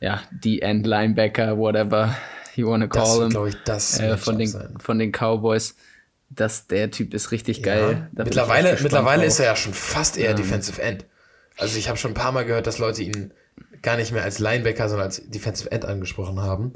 ja 0.00 0.20
die 0.32 0.60
End 0.62 0.86
Linebacker, 0.86 1.56
whatever 1.56 2.14
you 2.56 2.68
wanna 2.68 2.86
Das 2.86 3.02
call 3.04 3.14
wird, 3.18 3.22
him, 3.24 3.30
glaube 3.30 3.48
ich, 3.50 3.56
das 3.64 3.98
äh, 4.00 4.16
von 4.16 4.38
den 4.38 4.48
sein. 4.48 4.74
von 4.78 4.98
den 4.98 5.12
Cowboys. 5.12 5.74
Das, 6.28 6.66
der 6.66 6.90
Typ 6.90 7.14
ist 7.14 7.30
richtig 7.30 7.62
geil. 7.62 8.08
Ja. 8.16 8.24
Mittlerweile, 8.24 8.76
mittlerweile 8.82 9.22
drauf. 9.22 9.28
ist 9.28 9.38
er 9.38 9.46
ja 9.46 9.56
schon 9.56 9.74
fast 9.74 10.16
eher 10.18 10.34
Defensive 10.34 10.82
End. 10.82 11.04
Also 11.56 11.78
ich 11.78 11.88
habe 11.88 11.98
schon 11.98 12.10
ein 12.10 12.14
paar 12.14 12.32
Mal 12.32 12.44
gehört, 12.44 12.66
dass 12.66 12.78
Leute 12.78 13.02
ihn 13.02 13.32
gar 13.80 13.96
nicht 13.96 14.10
mehr 14.12 14.24
als 14.24 14.38
Linebacker, 14.40 14.88
sondern 14.88 15.06
als 15.06 15.22
Defensive 15.30 15.70
End 15.70 15.84
angesprochen 15.84 16.40
haben. 16.40 16.72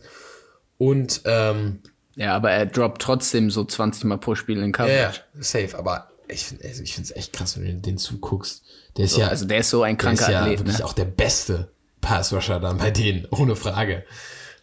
Und 0.78 1.22
ähm, 1.24 1.80
Ja, 2.14 2.36
aber 2.36 2.52
er 2.52 2.66
droppt 2.66 3.02
trotzdem 3.02 3.50
so 3.50 3.64
20 3.64 4.04
Mal 4.04 4.18
pro 4.18 4.34
Spiel 4.36 4.58
in 4.58 4.66
ja, 4.66 4.70
Coverage. 4.72 5.20
ja, 5.34 5.42
safe. 5.42 5.76
Aber 5.76 6.10
ich 6.28 6.44
finde 6.44 6.68
also 6.68 6.82
ich 6.82 6.96
es 6.96 7.10
echt 7.10 7.32
krass, 7.32 7.58
wenn 7.58 7.64
du 7.66 7.74
den 7.74 7.98
zuguckst. 7.98 8.62
Der 8.96 9.06
ist 9.06 9.14
So, 9.14 9.20
ja, 9.20 9.28
also 9.28 9.44
der 9.46 9.58
ist 9.58 9.70
so 9.70 9.82
ein 9.82 9.96
der 9.98 10.12
ist 10.12 10.18
kranker 10.20 10.32
ja 10.32 10.40
Athlet. 10.42 10.58
wirklich 10.60 10.78
Ne? 10.78 10.84
auch 10.84 10.92
der 10.92 11.04
beste 11.06 11.72
Pass-Rusher 12.00 12.60
dann 12.60 12.78
bei 12.78 12.90
denen, 12.92 13.26
ohne 13.30 13.56
Frage. 13.56 14.04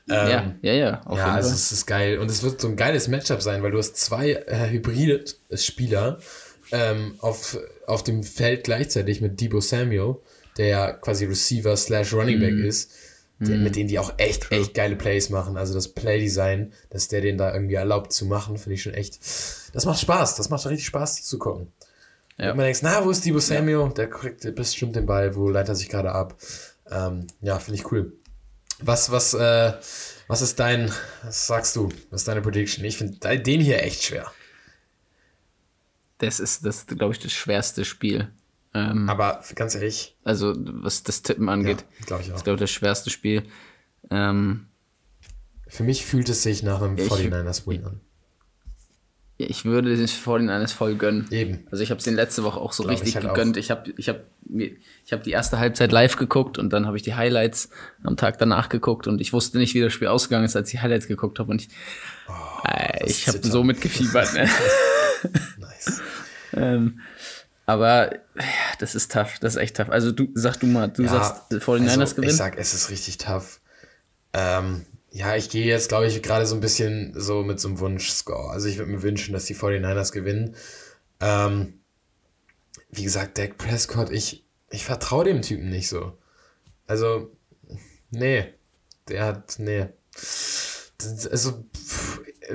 Ja, 0.08 0.56
ja, 0.62 0.74
ja, 0.74 1.02
auf 1.02 1.18
ja, 1.18 1.26
jeden 1.26 1.36
also 1.36 1.50
Fall. 1.50 1.58
es 1.58 1.72
ist 1.72 1.86
geil. 1.86 2.20
Und 2.20 2.32
es 2.32 2.44
wird 2.44 2.62
so 2.62 2.68
ein 2.68 2.76
geiles 2.76 3.08
Matchup 3.08 3.42
sein, 3.42 3.62
weil 3.64 3.72
du 3.72 3.78
hast 3.78 3.98
zwei 3.98 4.32
äh, 4.32 4.70
hybride 4.70 5.26
Spieler 5.54 6.20
ähm, 6.72 7.16
auf, 7.20 7.58
auf 7.86 8.04
dem 8.04 8.24
Feld 8.24 8.64
gleichzeitig 8.64 9.22
mit 9.22 9.40
Debo 9.40 9.60
Samuel, 9.60 10.16
der 10.58 10.68
ja 10.68 10.92
quasi 10.94 11.26
Receiver 11.26 11.76
slash 11.76 12.14
Running. 12.14 12.40
Back 12.40 12.54
ist, 12.54 12.92
der, 13.40 13.58
mit 13.58 13.76
denen 13.76 13.88
die 13.88 14.00
auch 14.00 14.14
echt, 14.18 14.52
echt 14.52 14.74
geile 14.74 14.96
Plays 14.96 15.30
machen. 15.30 15.58
Also 15.58 15.74
das 15.74 15.90
Playdesign, 15.90 16.74
dass 16.90 17.08
der 17.08 17.22
den 17.22 17.38
da 17.38 17.54
irgendwie 17.54 17.76
erlaubt 17.76 18.12
zu 18.12 18.26
machen, 18.26 18.58
finde 18.58 18.76
ich 18.76 18.82
schon 18.82 18.94
echt. 18.94 19.20
Das 19.74 19.86
macht 19.86 20.00
Spaß. 20.00 20.36
Das 20.38 20.50
macht 20.50 20.66
richtig 20.66 20.88
Spaß 20.88 21.24
zu 21.24 21.38
gucken. 21.38 21.72
Ja. 22.40 22.52
Und 22.52 22.58
man 22.58 22.66
denkt, 22.66 22.80
na, 22.82 23.04
wo 23.04 23.12
ist 23.12 23.26
Debo 23.26 23.40
Samuel? 23.40 23.90
Der 23.96 24.10
kriegt 24.10 24.56
bestimmt 24.56 24.96
den 24.96 25.06
Ball, 25.06 25.36
wo 25.36 25.50
leitet 25.50 25.70
er 25.70 25.76
sich 25.76 25.90
gerade 25.90 26.12
ab? 26.12 26.36
Ähm, 26.90 27.28
ja, 27.42 27.60
finde 27.60 27.80
ich 27.80 27.92
cool. 27.92 28.14
Was, 28.80 29.12
was, 29.12 29.34
äh, 29.34 29.74
was 30.28 30.42
ist 30.42 30.60
dein, 30.60 30.92
was 31.24 31.48
sagst 31.48 31.76
du? 31.76 31.90
Was 32.12 32.22
ist 32.22 32.28
deine 32.28 32.42
Prediction? 32.42 32.86
Ich 32.86 32.98
finde 32.98 33.38
den 33.40 33.62
hier 33.62 33.82
echt 33.84 34.04
schwer. 34.04 34.32
Das 36.20 36.40
ist, 36.40 36.66
das 36.66 36.86
glaube 36.88 37.14
ich, 37.14 37.20
das 37.20 37.32
schwerste 37.32 37.86
Spiel. 37.86 38.32
Ähm, 38.74 39.10
Aber 39.10 39.44
ganz 39.56 39.76
ehrlich, 39.76 40.16
also 40.24 40.54
was 40.58 41.04
das 41.04 41.22
Tippen 41.22 41.46
ja, 41.48 41.54
angeht. 41.54 41.86
glaube 42.06 42.22
ich 42.22 42.28
Das 42.28 42.34
auch. 42.36 42.38
ist, 42.40 42.44
glaube 42.44 42.56
ich, 42.56 42.62
das 42.62 42.72
schwerste 42.72 43.10
Spiel. 43.10 43.44
Ähm, 44.10 44.68
Für 45.68 45.84
mich 45.84 46.06
fühlt 46.06 46.30
es 46.30 46.44
sich 46.44 46.64
nach 46.64 46.82
einem 46.82 46.98
Ich- 46.98 47.08
49ers 47.10 47.66
Win 47.68 47.86
an. 47.86 48.02
Ich 49.38 49.66
würde 49.66 49.96
den 49.96 50.08
49ers 50.08 50.74
voll 50.74 50.96
gönnen. 50.96 51.28
Eben. 51.30 51.68
Also 51.70 51.84
ich 51.84 51.92
habe 51.92 52.00
es 52.00 52.06
den 52.06 52.16
letzte 52.16 52.44
Woche 52.44 52.60
auch 52.60 52.74
so 52.74 52.84
Glaub 52.84 52.94
richtig 52.94 53.10
ich 53.10 53.16
halt 53.16 53.28
gegönnt. 53.28 53.56
Ich 53.58 53.70
habe 53.70 53.94
ich 53.96 54.10
hab, 54.10 54.22
ich 54.50 55.14
hab 55.14 55.24
die 55.24 55.32
erste 55.32 55.60
Halbzeit 55.60 55.92
live 55.92 56.16
geguckt 56.16 56.58
und 56.58 56.72
dann 56.74 56.88
habe 56.88 56.98
ich 56.98 57.04
die 57.04 57.14
Highlights 57.14 57.70
am 58.04 58.18
Tag 58.18 58.40
danach 58.40 58.70
geguckt 58.70 59.06
und 59.06 59.22
ich 59.22 59.34
wusste 59.34 59.60
nicht, 59.60 59.76
wie 59.76 59.82
das 59.82 59.94
Spiel 59.94 60.08
ausgegangen 60.08 60.46
ist, 60.46 60.56
als 60.56 60.70
ich 60.70 60.80
die 60.80 60.84
Highlights 60.84 61.08
geguckt 61.08 61.38
habe 61.38 61.52
und 61.52 61.62
ich, 61.62 61.70
äh, 62.64 63.00
das 63.00 63.10
ich 63.10 63.28
habe 63.28 63.40
so 63.46 63.64
mitgefiebert. 63.64 64.34
Ne? 64.34 64.50
Nice. 65.58 66.02
ähm, 66.54 67.00
aber 67.66 68.14
ja, 68.14 68.44
das 68.80 68.96
ist 68.96 69.12
tough, 69.12 69.40
das 69.40 69.56
ist 69.56 69.62
echt 69.62 69.78
tough. 69.78 69.90
Also 69.90 70.12
du 70.12 70.30
sag 70.36 70.58
du 70.58 70.68
mal, 70.68 70.88
du 70.88 71.08
sagst 71.08 71.52
49ers 71.52 72.00
also, 72.00 72.16
gewinnen? 72.16 72.32
Ich 72.32 72.38
sag, 72.38 72.58
es 72.58 72.74
ist 72.74 72.90
richtig 72.90 73.18
tough. 73.18 73.60
Ähm, 74.34 74.86
ja, 75.12 75.36
ich 75.36 75.50
gehe 75.50 75.66
jetzt, 75.66 75.90
glaube 75.90 76.08
ich, 76.08 76.22
gerade 76.22 76.46
so 76.46 76.56
ein 76.56 76.62
bisschen 76.62 77.14
so 77.16 77.44
mit 77.44 77.60
so 77.60 77.68
einem 77.70 77.80
Wunsch-Score. 77.80 78.50
Also 78.52 78.68
ich 78.68 78.78
würde 78.78 78.92
mir 78.92 79.02
wünschen, 79.04 79.34
dass 79.34 79.46
die 79.46 79.56
49ers 79.56 80.12
gewinnen. 80.12 80.56
Ähm, 81.20 81.80
wie 82.92 83.04
gesagt, 83.04 83.38
Dak 83.38 83.58
Prescott, 83.58 84.12
ich, 84.12 84.46
ich 84.70 84.86
vertraue 84.86 85.26
dem 85.26 85.42
Typen 85.42 85.70
nicht 85.70 85.90
so. 85.90 86.18
Also, 86.88 87.32
nee. 88.12 88.54
Der 89.08 89.26
hat, 89.26 89.56
nee. 89.60 89.88
Das, 90.98 91.28
also, 91.28 91.64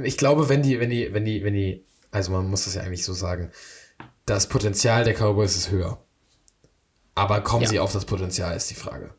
ich 0.02 0.16
glaube, 0.16 0.48
wenn 0.48 0.62
die, 0.62 0.80
wenn 0.80 0.90
die, 0.90 1.12
wenn 1.12 1.24
die, 1.24 1.42
wenn 1.44 1.54
die, 1.54 1.84
also 2.10 2.32
man 2.32 2.48
muss 2.48 2.64
das 2.64 2.74
ja 2.74 2.82
eigentlich 2.82 3.04
so 3.04 3.12
sagen, 3.14 3.50
das 4.26 4.46
Potenzial 4.48 5.04
der 5.04 5.14
Cowboys 5.14 5.56
ist 5.56 5.70
höher. 5.70 6.04
Aber 7.14 7.40
kommen 7.42 7.64
Ja. 7.64 7.68
sie 7.68 7.80
auf 7.80 7.92
das 7.92 8.04
Potenzial, 8.04 8.56
ist 8.56 8.70
die 8.70 8.74
Frage. 8.74 9.14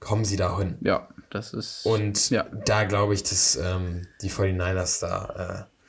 Kommen 0.00 0.24
sie 0.24 0.36
dahin? 0.36 0.78
Ja, 0.80 1.08
das 1.30 1.52
ist. 1.52 1.84
Und 1.86 2.30
Ja. 2.30 2.44
da 2.64 2.84
glaube 2.84 3.14
ich, 3.14 3.22
dass 3.22 3.56
ähm, 3.56 4.06
die 4.22 4.30
49ers 4.30 5.00
da 5.00 5.68
äh, 5.68 5.80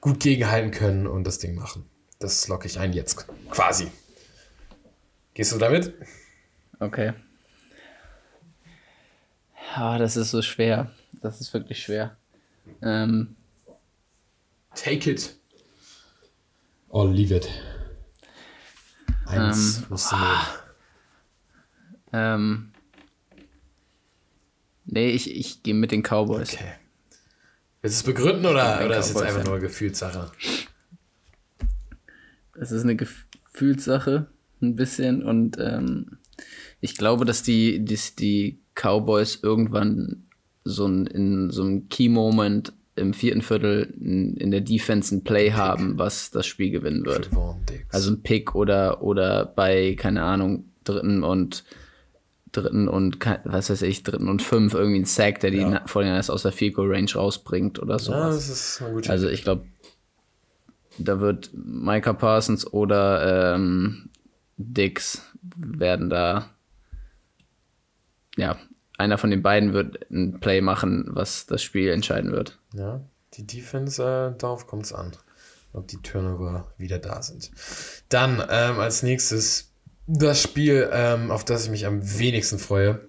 gut 0.00 0.20
gegenhalten 0.20 0.70
können 0.70 1.06
und 1.06 1.24
das 1.24 1.38
Ding 1.38 1.54
machen. 1.54 1.88
Das 2.18 2.48
locke 2.48 2.66
ich 2.66 2.78
ein 2.78 2.92
jetzt 2.92 3.26
quasi. 3.50 3.90
Gehst 5.34 5.52
du 5.52 5.58
damit? 5.58 5.94
Okay. 6.80 7.12
Ja, 9.76 9.98
das 9.98 10.16
ist 10.16 10.30
so 10.30 10.42
schwer. 10.42 10.90
Das 11.22 11.40
ist 11.40 11.52
wirklich 11.54 11.82
schwer. 11.82 12.16
Ähm, 12.82 13.36
Take 14.74 15.10
it. 15.10 15.36
Or 16.88 17.08
leave 17.08 17.34
it. 17.34 17.48
Eins 19.26 19.88
musst 19.88 20.10
du 20.10 20.16
nehmen. 20.16 20.38
ähm, 22.12 22.69
nee, 24.90 25.10
ich, 25.10 25.34
ich 25.34 25.62
gehe 25.62 25.74
mit 25.74 25.92
den 25.92 26.02
Cowboys. 26.02 26.54
Okay. 26.54 26.72
Willst 27.82 28.06
du 28.06 28.10
es 28.10 28.14
begründen 28.14 28.46
oder, 28.46 28.84
oder 28.84 28.98
ist 28.98 29.06
es 29.06 29.14
jetzt 29.14 29.22
einfach 29.22 29.44
nur 29.44 29.58
Gefühlssache? 29.58 30.30
Es 32.60 32.72
ist 32.72 32.82
eine 32.82 32.96
Gefühlssache, 32.96 34.26
ein 34.60 34.76
bisschen. 34.76 35.22
Und 35.22 35.56
ähm, 35.58 36.18
ich 36.80 36.96
glaube, 36.96 37.24
dass 37.24 37.42
die, 37.42 37.84
dass 37.84 38.14
die 38.14 38.60
Cowboys 38.74 39.40
irgendwann 39.42 40.24
so 40.64 40.86
ein, 40.86 41.06
in 41.06 41.50
so 41.50 41.62
einem 41.62 41.88
Key-Moment 41.88 42.74
im 42.96 43.14
vierten 43.14 43.40
Viertel 43.40 43.94
in, 43.98 44.36
in 44.36 44.50
der 44.50 44.60
Defense 44.60 45.14
ein 45.14 45.24
Play 45.24 45.52
haben, 45.52 45.98
was 45.98 46.30
das 46.30 46.46
Spiel 46.46 46.70
gewinnen 46.70 47.06
wird. 47.06 47.30
Also 47.90 48.10
ein 48.10 48.22
Pick 48.22 48.54
oder, 48.54 49.02
oder 49.02 49.46
bei, 49.46 49.96
keine 49.98 50.22
Ahnung, 50.22 50.64
dritten 50.84 51.22
und 51.22 51.64
dritten 52.52 52.88
und 52.88 53.18
was 53.44 53.70
weiß 53.70 53.82
ich, 53.82 54.02
dritten 54.02 54.28
und 54.28 54.42
fünf 54.42 54.74
irgendwie 54.74 55.00
ein 55.00 55.04
Sack, 55.04 55.40
der 55.40 55.50
die 55.50 55.58
Ja. 55.58 55.70
ja. 55.72 55.84
49ers 55.86 56.30
aus 56.30 56.42
der 56.42 56.52
Field 56.52 56.74
Goal 56.74 56.92
Range 56.92 57.10
rausbringt 57.14 57.78
oder 57.78 57.94
ja, 57.94 57.98
sowas. 57.98 58.36
das 58.36 58.48
ist 58.48 58.82
eine 58.82 58.94
gute 58.94 59.10
Also 59.10 59.28
ich 59.28 59.42
glaube, 59.42 59.66
da 60.98 61.20
wird 61.20 61.50
Micah 61.54 62.12
Parsons 62.12 62.66
oder 62.72 63.54
ähm, 63.54 64.10
Dix 64.56 65.22
werden 65.56 66.10
da, 66.10 66.50
ja, 68.36 68.56
einer 68.98 69.16
von 69.16 69.30
den 69.30 69.42
beiden 69.42 69.72
wird 69.72 70.10
ein 70.10 70.40
Play 70.40 70.60
machen, 70.60 71.06
was 71.08 71.46
das 71.46 71.62
Spiel 71.62 71.88
entscheiden 71.90 72.32
wird. 72.32 72.58
Ja, 72.74 73.00
die 73.34 73.46
Defense, 73.46 74.02
äh, 74.02 74.38
darauf 74.38 74.66
kommt 74.66 74.84
es 74.84 74.92
an, 74.92 75.12
ob 75.72 75.88
die 75.88 76.02
Turnover 76.02 76.70
wieder 76.76 76.98
da 76.98 77.22
sind. 77.22 77.50
Dann 78.10 78.42
ähm, 78.50 78.78
als 78.78 79.02
nächstes 79.02 79.69
das 80.12 80.42
Spiel, 80.42 80.88
ähm, 80.92 81.30
auf 81.30 81.44
das 81.44 81.64
ich 81.64 81.70
mich 81.70 81.86
am 81.86 82.18
wenigsten 82.18 82.58
freue. 82.58 83.00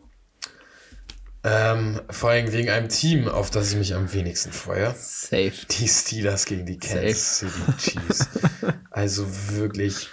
Ähm, 1.43 1.99
vor 2.11 2.29
allem 2.29 2.51
wegen 2.51 2.69
einem 2.69 2.87
Team, 2.89 3.27
auf 3.27 3.49
das 3.49 3.71
ich 3.71 3.77
mich 3.77 3.95
am 3.95 4.13
wenigsten 4.13 4.51
freue. 4.51 4.93
Safe. 4.95 5.51
Die 5.71 5.87
Steelers 5.87 6.45
gegen 6.45 6.67
die 6.67 6.77
Kansas 6.77 7.39
City 7.39 7.61
Chiefs. 7.79 8.27
also 8.91 9.25
wirklich, 9.55 10.09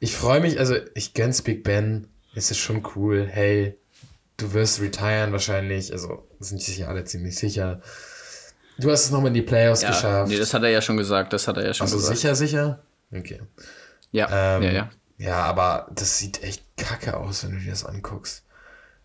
ich 0.00 0.14
freue 0.14 0.40
mich, 0.40 0.58
also 0.58 0.76
ich 0.94 1.14
gönn's 1.14 1.40
Big 1.40 1.64
Ben. 1.64 2.08
Es 2.34 2.50
ist 2.50 2.58
schon 2.58 2.86
cool. 2.94 3.26
Hey, 3.26 3.78
du 4.36 4.52
wirst 4.52 4.82
retiren 4.82 5.32
wahrscheinlich. 5.32 5.92
Also 5.92 6.28
sind 6.40 6.60
sich 6.60 6.76
ja 6.76 6.88
alle 6.88 7.04
ziemlich 7.04 7.36
sicher. 7.38 7.80
Du 8.78 8.90
hast 8.90 9.06
es 9.06 9.10
nochmal 9.10 9.28
in 9.28 9.34
die 9.34 9.42
Playoffs 9.42 9.80
Ja, 9.80 9.88
geschafft. 9.88 10.28
nee, 10.30 10.36
das 10.36 10.52
hat 10.52 10.62
er 10.62 10.68
ja 10.68 10.82
schon 10.82 10.98
gesagt, 10.98 11.32
das 11.32 11.48
hat 11.48 11.56
er 11.56 11.64
ja 11.64 11.72
schon 11.72 11.86
also 11.86 11.96
gesagt. 11.96 12.18
sicher, 12.18 12.34
sicher? 12.34 12.82
Okay. 13.10 13.40
Ja, 14.12 14.56
Ähm, 14.56 14.62
ja, 14.64 14.72
ja. 14.72 14.90
Ja, 15.18 15.44
aber 15.44 15.88
das 15.94 16.18
sieht 16.18 16.42
echt 16.42 16.62
kacke 16.76 17.16
aus, 17.16 17.44
wenn 17.44 17.52
du 17.52 17.58
dir 17.58 17.70
das 17.70 17.84
anguckst. 17.84 18.44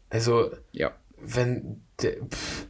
Also, 0.09 0.51
Ja. 0.71 0.91
wenn 1.17 1.83
der, 2.01 2.17
pff, 2.25 2.67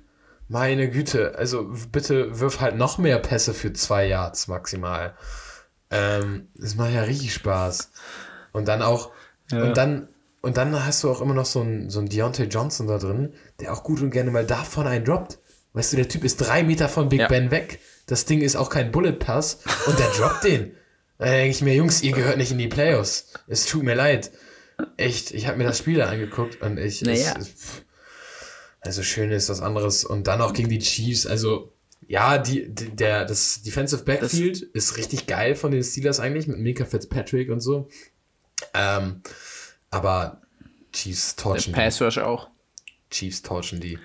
meine 0.47 0.89
Güte, 0.89 1.35
also 1.37 1.71
bitte 1.91 2.39
wirf 2.39 2.59
halt 2.59 2.75
noch 2.75 2.97
mehr 2.97 3.17
Pässe 3.19 3.53
für 3.53 3.73
zwei 3.73 4.05
Yards 4.05 4.47
maximal. 4.47 5.15
Ähm, 5.89 6.49
das 6.55 6.75
macht 6.75 6.91
ja 6.93 7.03
richtig 7.03 7.33
Spaß. 7.33 7.91
Und 8.51 8.67
dann 8.67 8.81
auch, 8.81 9.11
Ja. 9.51 9.63
und 9.63 9.75
dann, 9.77 10.07
und 10.41 10.57
dann 10.57 10.85
hast 10.85 11.03
du 11.03 11.09
auch 11.09 11.21
immer 11.21 11.33
noch 11.33 11.45
so 11.45 11.61
einen, 11.61 11.89
so 11.89 11.99
einen 11.99 12.09
Deontay 12.09 12.45
Johnson 12.45 12.87
da 12.87 12.97
drin, 12.97 13.33
der 13.59 13.73
auch 13.73 13.83
gut 13.83 14.01
und 14.01 14.11
gerne 14.11 14.31
mal 14.31 14.45
davon 14.45 14.87
einen 14.87 15.05
droppt. 15.05 15.39
Weißt 15.73 15.93
du, 15.93 15.97
der 15.97 16.09
Typ 16.09 16.23
ist 16.25 16.37
drei 16.37 16.63
Meter 16.63 16.89
von 16.89 17.07
Big 17.09 17.21
Ja. 17.21 17.27
Ben 17.27 17.49
weg. 17.49 17.79
Das 18.07 18.25
Ding 18.25 18.41
ist 18.41 18.55
auch 18.57 18.69
kein 18.69 18.91
Bullet 18.91 19.13
Pass 19.13 19.59
und 19.87 19.97
der 19.97 20.09
droppt 20.09 20.43
den. 20.43 20.75
Da 21.21 21.27
denke 21.27 21.51
ich 21.51 21.61
mir, 21.61 21.75
Jungs, 21.75 22.01
ihr 22.01 22.13
gehört 22.13 22.37
nicht 22.37 22.51
in 22.51 22.57
die 22.57 22.67
Playoffs. 22.67 23.31
Es 23.45 23.67
tut 23.67 23.83
mir 23.83 23.93
leid. 23.93 24.31
Echt, 24.97 25.29
ich 25.29 25.45
habe 25.45 25.59
mir 25.59 25.65
das 25.65 25.77
Spiel 25.77 25.99
da 25.99 26.09
angeguckt 26.09 26.63
und 26.63 26.79
ich. 26.79 27.03
Naja. 27.03 27.35
Es, 27.37 27.47
es, 27.47 27.57
also 28.79 29.03
schön 29.03 29.29
ist 29.29 29.47
was 29.47 29.61
anderes. 29.61 30.03
Und 30.03 30.25
dann 30.25 30.41
auch 30.41 30.51
gegen 30.51 30.69
die 30.69 30.79
Chiefs. 30.79 31.27
Also, 31.27 31.73
ja, 32.07 32.39
die, 32.39 32.73
der, 32.73 33.25
das 33.25 33.61
Defensive 33.61 34.03
Backfield 34.03 34.63
ist 34.63 34.97
richtig 34.97 35.27
geil 35.27 35.53
von 35.53 35.69
den 35.69 35.83
Steelers 35.83 36.19
eigentlich, 36.19 36.47
mit 36.47 36.57
Mika 36.57 36.85
Fitzpatrick 36.85 37.51
und 37.51 37.59
so. 37.59 37.87
Ähm, 38.73 39.21
aber 39.91 40.41
Chiefs 40.91 41.35
Der 41.35 41.43
torchen 41.43 41.73
die. 41.73 41.79
Pass 41.79 42.01
Rush 42.01 42.17
auch. 42.17 42.49
Chiefs 43.11 43.43
torchen 43.43 43.79
die. 43.79 43.99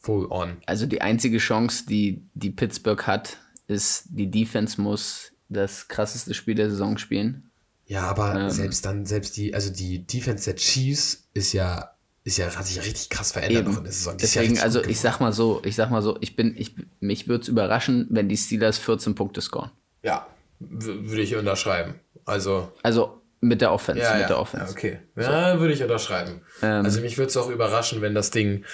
Full 0.00 0.26
on. 0.32 0.62
Also 0.66 0.86
die 0.86 1.00
einzige 1.00 1.38
Chance, 1.38 1.84
die, 1.88 2.24
die 2.34 2.50
Pittsburgh 2.50 3.06
hat, 3.06 3.38
ist, 3.68 4.06
die 4.08 4.28
Defense 4.28 4.80
muss 4.80 5.31
das 5.52 5.88
krasseste 5.88 6.34
Spiel 6.34 6.54
der 6.54 6.70
Saison 6.70 6.98
spielen. 6.98 7.50
Ja, 7.86 8.02
aber 8.02 8.34
Ähm. 8.34 8.50
selbst 8.50 8.84
dann, 8.84 9.06
selbst 9.06 9.36
die, 9.36 9.54
also 9.54 9.70
die 9.70 10.06
Defense 10.06 10.44
der 10.44 10.56
Chiefs 10.56 11.28
ist 11.34 11.52
ja, 11.52 11.90
ist 12.24 12.38
ja, 12.38 12.46
hat 12.54 12.66
sich 12.66 12.76
ja 12.76 12.82
richtig 12.82 13.10
krass 13.10 13.32
verändert 13.32 13.66
noch 13.66 13.78
in 13.78 13.84
der 13.84 13.92
Saison. 13.92 14.16
Die 14.16 14.22
ja 14.22 14.26
Deswegen, 14.26 14.52
richtig 14.52 14.62
also 14.62 14.84
ich 14.84 15.00
sag 15.00 15.20
mal 15.20 15.32
so, 15.32 15.60
ich 15.64 15.74
sag 15.74 15.90
mal 15.90 16.02
so, 16.02 16.16
ich 16.20 16.36
bin, 16.36 16.54
ich, 16.56 16.74
mich 17.00 17.28
würde 17.28 17.42
es 17.42 17.48
überraschen, 17.48 18.06
wenn 18.10 18.28
die 18.28 18.36
Steelers 18.36 18.78
14 18.78 19.14
Punkte 19.14 19.40
scoren. 19.40 19.70
Ja, 20.02 20.26
würde 20.60 21.22
ich 21.22 21.34
unterschreiben. 21.36 21.94
Also, 22.24 22.72
Also 22.82 23.20
mit 23.40 23.60
der 23.60 23.72
Offense, 23.72 24.00
ja, 24.00 24.12
mit 24.12 24.22
ja. 24.22 24.26
der 24.28 24.38
Offense. 24.38 24.66
Ja, 24.66 24.70
okay. 24.70 24.98
Ja, 25.16 25.58
würde 25.58 25.74
ich 25.74 25.82
unterschreiben. 25.82 26.42
Ähm. 26.62 26.84
also 26.84 27.00
mich 27.00 27.18
würde 27.18 27.28
es 27.28 27.36
auch 27.36 27.50
überraschen, 27.50 28.00
wenn 28.00 28.14
das 28.14 28.30
Ding 28.30 28.64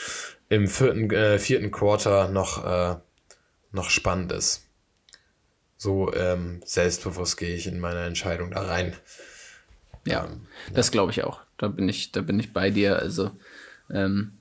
im 0.51 0.69
vierten, 0.69 1.11
äh, 1.11 1.39
vierten 1.39 1.71
Quarter 1.71 2.29
noch, 2.29 2.65
äh, 2.65 2.97
noch 3.73 3.91
spannend 3.91 4.33
ist. 4.33 4.68
So 5.79 6.13
ähm, 6.13 6.61
selbstbewusst 6.67 7.37
gehe 7.39 7.55
ich 7.55 7.67
in 7.67 7.79
meine 7.81 8.05
Entscheidung 8.05 8.51
da 8.51 8.63
rein. 8.63 8.95
Ja, 10.07 10.25
Ähm, 10.27 10.47
das 10.75 10.91
glaube 10.91 11.13
ich 11.13 11.23
auch. 11.25 11.41
Da 11.57 11.69
bin 11.69 11.89
ich, 11.89 12.13
da 12.13 12.21
bin 12.21 12.39
ich 12.39 12.53
bei 12.53 12.71
dir. 12.71 12.99
Also, 12.99 13.31
ähm, 13.91 14.33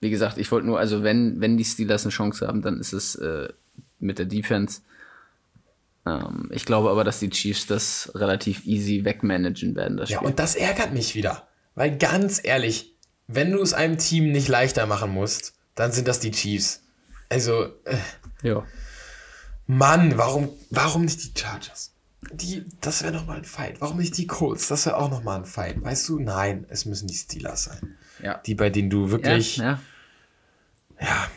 wie 0.00 0.10
gesagt, 0.10 0.38
ich 0.38 0.50
wollte 0.52 0.66
nur, 0.66 0.78
also 0.78 1.02
wenn, 1.02 1.40
wenn 1.40 1.56
die 1.56 1.64
Steelers 1.64 2.04
eine 2.04 2.12
Chance 2.12 2.46
haben, 2.46 2.62
dann 2.62 2.78
ist 2.80 2.92
es 2.92 3.16
äh, 3.16 3.48
mit 3.98 4.18
der 4.18 4.26
Defense. 4.26 4.82
Ähm, 6.06 6.48
ich 6.52 6.64
glaube 6.64 6.90
aber, 6.90 7.02
dass 7.04 7.18
die 7.18 7.30
Chiefs 7.30 7.66
das 7.66 8.12
relativ 8.14 8.64
easy 8.66 9.04
wegmanagen 9.04 9.74
werden, 9.74 9.96
das 9.96 10.10
Ja, 10.10 10.18
Spiel. 10.18 10.28
und 10.28 10.38
das 10.38 10.54
ärgert 10.54 10.92
mich 10.92 11.14
wieder. 11.14 11.48
Weil 11.74 11.96
ganz 11.98 12.40
ehrlich, 12.42 12.94
wenn 13.26 13.50
du 13.52 13.60
es 13.60 13.72
einem 13.74 13.98
Team 13.98 14.30
nicht 14.30 14.48
leichter 14.48 14.86
machen 14.86 15.10
musst, 15.10 15.54
dann 15.74 15.90
sind 15.92 16.06
das 16.08 16.20
die 16.20 16.30
Chiefs. 16.30 16.82
Also, 17.28 17.64
äh, 17.84 17.96
ja. 18.42 18.64
Mann, 19.66 20.16
warum, 20.16 20.48
warum 20.70 21.04
nicht 21.04 21.24
die 21.24 21.40
Chargers? 21.40 21.92
Die, 22.32 22.64
das 22.80 23.02
wäre 23.02 23.12
nochmal 23.12 23.38
ein 23.38 23.44
Fight. 23.44 23.80
Warum 23.80 23.98
nicht 23.98 24.16
die 24.16 24.26
Colts? 24.26 24.68
Das 24.68 24.86
wäre 24.86 24.96
auch 24.96 25.10
nochmal 25.10 25.40
ein 25.40 25.44
Fight. 25.44 25.82
Weißt 25.82 26.08
du, 26.08 26.18
nein, 26.18 26.66
es 26.68 26.84
müssen 26.84 27.06
die 27.06 27.14
Steelers 27.14 27.64
sein. 27.64 27.96
Ja. 28.22 28.38
Die, 28.46 28.54
bei 28.54 28.70
denen 28.70 28.90
du 28.90 29.06
Ja, 29.06 29.10
wirklich, 29.10 29.56
ja. 29.58 29.80
ja, 31.00 31.30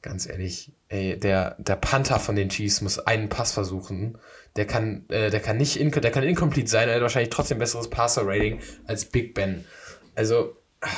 ganz 0.00 0.26
ehrlich, 0.26 0.72
ey, 0.88 1.18
der, 1.18 1.56
der 1.58 1.76
Panther 1.76 2.18
von 2.18 2.34
den 2.34 2.48
Chiefs 2.48 2.80
muss 2.80 2.98
einen 2.98 3.28
Pass 3.28 3.52
versuchen. 3.52 4.18
Der 4.56 4.66
kann, 4.66 5.04
äh, 5.08 5.30
der 5.30 5.40
kann 5.40 5.56
nicht, 5.56 5.78
der 5.78 6.10
kann 6.10 6.24
incomplete 6.24 6.68
sein, 6.68 6.88
er 6.88 6.96
hat 6.96 7.02
wahrscheinlich 7.02 7.30
trotzdem 7.30 7.58
besseres 7.58 7.88
Passer-Rating 7.88 8.60
als 8.86 9.04
Big 9.06 9.34
Ben. 9.34 9.64
Also, 10.14 10.56
ah. 10.80 10.88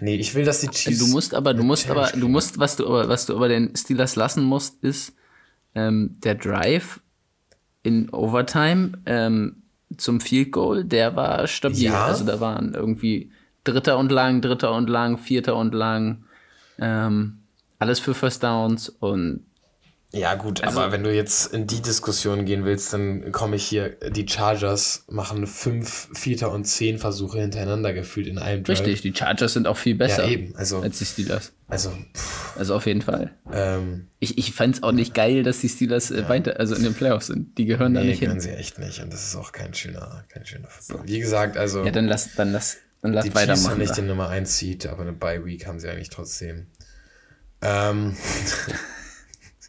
Nee, 0.00 0.16
ich 0.16 0.34
will, 0.34 0.44
dass 0.44 0.60
die 0.60 0.68
Chiefs. 0.68 0.98
Du 0.98 1.06
musst 1.08 1.34
aber, 1.34 1.54
du 1.54 1.62
musst 1.62 1.90
aber, 1.90 2.10
du 2.14 2.28
musst, 2.28 2.58
was 2.58 2.76
du 2.76 2.86
aber, 2.86 3.08
was 3.08 3.26
du 3.26 3.36
aber 3.36 3.48
den 3.48 3.74
Steelers 3.76 4.16
lassen 4.16 4.44
musst, 4.44 4.82
ist 4.82 5.14
ähm, 5.74 6.16
der 6.22 6.34
Drive 6.34 7.00
in 7.82 8.10
Overtime 8.10 8.92
ähm, 9.06 9.62
zum 9.96 10.20
Field 10.20 10.52
Goal, 10.52 10.84
der 10.84 11.16
war 11.16 11.46
stabil. 11.46 11.84
Ja. 11.84 12.06
Also 12.06 12.24
da 12.24 12.40
waren 12.40 12.74
irgendwie 12.74 13.30
Dritter 13.64 13.98
und 13.98 14.10
lang, 14.10 14.40
Dritter 14.40 14.74
und 14.74 14.88
lang, 14.88 15.18
Vierter 15.18 15.56
und 15.56 15.74
lang, 15.74 16.24
ähm, 16.78 17.38
alles 17.78 18.00
für 18.00 18.14
First 18.14 18.42
Downs 18.42 18.88
und 18.88 19.44
Ja, 20.14 20.34
gut, 20.34 20.62
Also- 20.62 20.78
aber 20.78 20.92
wenn 20.92 21.02
du 21.02 21.10
jetzt 21.14 21.54
in 21.54 21.66
die 21.66 21.80
Diskussion 21.80 22.44
gehen 22.44 22.66
willst, 22.66 22.92
dann 22.92 23.32
komme 23.32 23.56
ich 23.56 23.64
hier, 23.64 23.96
die 24.10 24.28
Chargers 24.28 25.06
machen 25.08 25.46
fünf, 25.46 26.08
Vierter 26.12 26.52
und 26.52 26.66
zehn 26.66 26.98
Versuche 26.98 27.40
hintereinander 27.40 27.94
gefühlt 27.94 28.26
in 28.26 28.36
einem 28.36 28.62
Drive. 28.62 28.80
richtig, 28.80 29.00
die 29.00 29.14
Chargers 29.16 29.54
sind 29.54 29.66
auch 29.66 29.78
viel 29.78 29.94
besser 29.94 30.24
Ja, 30.24 30.30
eben, 30.30 30.54
also, 30.54 30.80
als 30.82 30.98
die 30.98 31.06
Steelers. 31.06 31.52
also, 31.66 31.90
pff, 32.14 32.58
Also 32.58 32.74
auf 32.74 32.84
jeden 32.84 33.00
Fall. 33.00 33.30
Ähm, 33.50 34.08
Ich, 34.18 34.36
ich 34.36 34.52
fand 34.52 34.76
es 34.76 34.82
auch 34.82 34.92
nicht 34.92 35.14
geil, 35.14 35.44
dass 35.44 35.60
die 35.60 35.70
Steelers 35.70 36.10
äh, 36.10 36.28
weiter, 36.28 36.60
also 36.60 36.74
in 36.74 36.82
den 36.82 36.92
Playoffs 36.92 37.28
sind. 37.28 37.56
Die 37.56 37.64
gehören 37.64 37.94
da 37.94 38.00
nee, 38.02 38.08
nicht 38.08 38.18
hin. 38.18 38.28
können 38.28 38.40
sie 38.42 38.50
echt 38.50 38.78
nicht. 38.78 39.02
Und 39.02 39.10
das 39.14 39.24
ist 39.26 39.34
auch 39.34 39.50
kein 39.52 39.72
schöner, 39.72 40.24
kein 40.28 40.44
schöner 40.44 40.68
Football. 40.68 41.08
Wie 41.08 41.20
gesagt, 41.20 41.56
also 41.56 41.84
Ja, 41.86 41.90
dann 41.90 42.04
lass, 42.06 42.34
dann 42.34 42.52
lass, 42.52 42.76
dann 43.00 43.14
lass 43.14 43.24
die 43.24 43.30
Chiefs 43.30 43.40
haben 43.40 43.48
weitermachen. 43.48 43.78
nicht 43.78 43.90
da. 43.92 43.94
den 43.96 44.06
Nummer 44.08 44.28
1 44.28 44.58
Seed, 44.58 44.86
aber 44.86 45.00
eine 45.02 45.14
Bye 45.14 45.42
Week 45.46 45.66
haben 45.66 45.80
sie 45.80 45.88
eigentlich 45.88 46.10
trotzdem. 46.10 46.66
Ähm, 47.62 48.14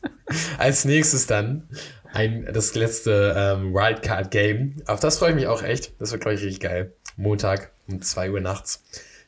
als 0.57 0.85
nächstes 0.85 1.27
dann 1.27 1.67
ein, 2.13 2.47
das 2.51 2.75
letzte 2.75 3.33
ähm, 3.35 3.73
Wildcard 3.73 4.31
Game. 4.31 4.75
Auf 4.85 4.99
das 4.99 5.17
freue 5.17 5.31
ich 5.31 5.35
mich 5.35 5.47
auch 5.47 5.63
echt. 5.63 5.99
Das 5.99 6.11
wird, 6.11 6.21
glaube 6.21 6.35
ich, 6.35 6.43
richtig 6.43 6.61
geil. 6.61 6.93
Montag 7.17 7.71
um 7.87 8.01
2 8.01 8.31
Uhr 8.31 8.41
nachts. 8.41 8.83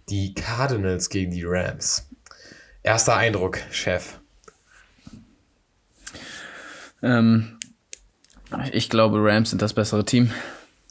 Die 0.10 0.34
Cardinals 0.34 1.10
gegen 1.10 1.32
die 1.32 1.44
Rams. 1.44 2.08
Erster 2.84 3.18
Eindruck, 3.18 3.60
Chef. 3.72 4.20
Ähm, 7.02 7.58
ich 8.72 8.90
glaube, 8.90 9.18
Rams 9.20 9.50
sind 9.50 9.62
das 9.62 9.74
bessere 9.74 10.06
Team. 10.06 10.32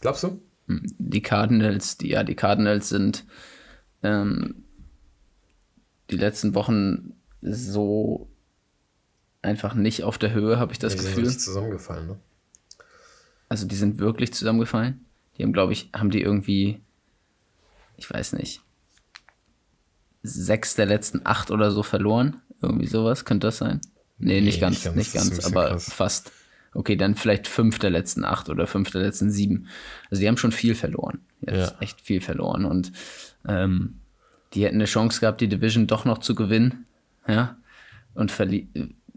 Glaubst 0.00 0.24
du? 0.24 0.42
Die 0.66 1.22
Cardinals, 1.22 1.98
die, 1.98 2.08
ja, 2.08 2.24
die 2.24 2.34
Cardinals 2.34 2.88
sind 2.88 3.24
ähm, 4.02 4.64
die 6.10 6.16
letzten 6.16 6.54
Wochen 6.54 7.14
so 7.42 8.28
einfach 9.44 9.74
nicht 9.74 10.02
auf 10.02 10.18
der 10.18 10.32
Höhe, 10.32 10.58
habe 10.58 10.72
ich 10.72 10.78
das 10.78 10.94
Die 10.94 10.98
sind 11.00 11.08
Gefühl. 11.10 11.24
richtig 11.24 11.42
zusammengefallen, 11.44 12.06
ne? 12.06 12.16
Also 13.48 13.66
die 13.66 13.76
sind 13.76 13.98
wirklich 13.98 14.32
zusammengefallen. 14.32 15.04
Die 15.36 15.42
haben, 15.42 15.52
glaube 15.52 15.72
ich, 15.72 15.90
haben 15.94 16.10
die 16.10 16.22
irgendwie, 16.22 16.80
ich 17.96 18.10
weiß 18.10 18.32
nicht, 18.34 18.62
sechs 20.22 20.74
der 20.74 20.86
letzten 20.86 21.20
acht 21.24 21.50
oder 21.50 21.70
so 21.70 21.82
verloren. 21.82 22.36
Irgendwie 22.62 22.86
sowas, 22.86 23.24
könnte 23.24 23.48
das 23.48 23.58
sein? 23.58 23.80
Nee, 24.18 24.34
Nee, 24.36 24.40
nicht 24.42 24.60
ganz, 24.60 24.76
nicht 24.76 25.12
ganz, 25.12 25.30
nicht 25.30 25.42
ganz, 25.42 25.44
aber 25.44 25.68
krass. 25.70 25.92
fast. 25.92 26.32
Okay, 26.72 26.96
dann 26.96 27.14
vielleicht 27.14 27.46
fünf 27.46 27.78
der 27.78 27.90
letzten 27.90 28.24
acht 28.24 28.48
oder 28.48 28.66
fünf 28.66 28.90
der 28.90 29.02
letzten 29.02 29.30
sieben. 29.30 29.68
Also 30.10 30.20
die 30.20 30.28
haben 30.28 30.36
schon 30.38 30.50
viel 30.52 30.74
verloren. 30.74 31.20
Jetzt 31.40 31.72
Ja. 31.72 31.78
echt 31.80 32.00
viel 32.00 32.20
verloren. 32.20 32.64
Und 32.64 32.90
ähm, 33.46 34.00
die 34.54 34.64
hätten 34.64 34.76
eine 34.76 34.86
Chance 34.86 35.20
gehabt, 35.20 35.40
die 35.40 35.48
Division 35.48 35.86
doch 35.86 36.04
noch 36.04 36.18
zu 36.18 36.34
gewinnen. 36.34 36.86
Ja. 37.28 37.56
Und 38.14 38.30
verli 38.32 38.68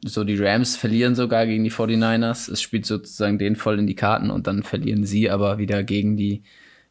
so 0.03 0.23
die 0.23 0.37
Rams 0.37 0.75
verlieren 0.75 1.15
sogar 1.15 1.45
gegen 1.45 1.63
die 1.63 1.71
49ers. 1.71 2.51
Es 2.51 2.61
spielt 2.61 2.85
sozusagen 2.85 3.37
denen 3.39 3.55
voll 3.55 3.79
in 3.79 3.87
die 3.87 3.95
Karten 3.95 4.29
und 4.29 4.47
dann 4.47 4.63
verlieren 4.63 5.05
sie 5.05 5.29
aber 5.29 5.57
wieder 5.57 5.83
gegen 5.83 6.17
die, 6.17 6.43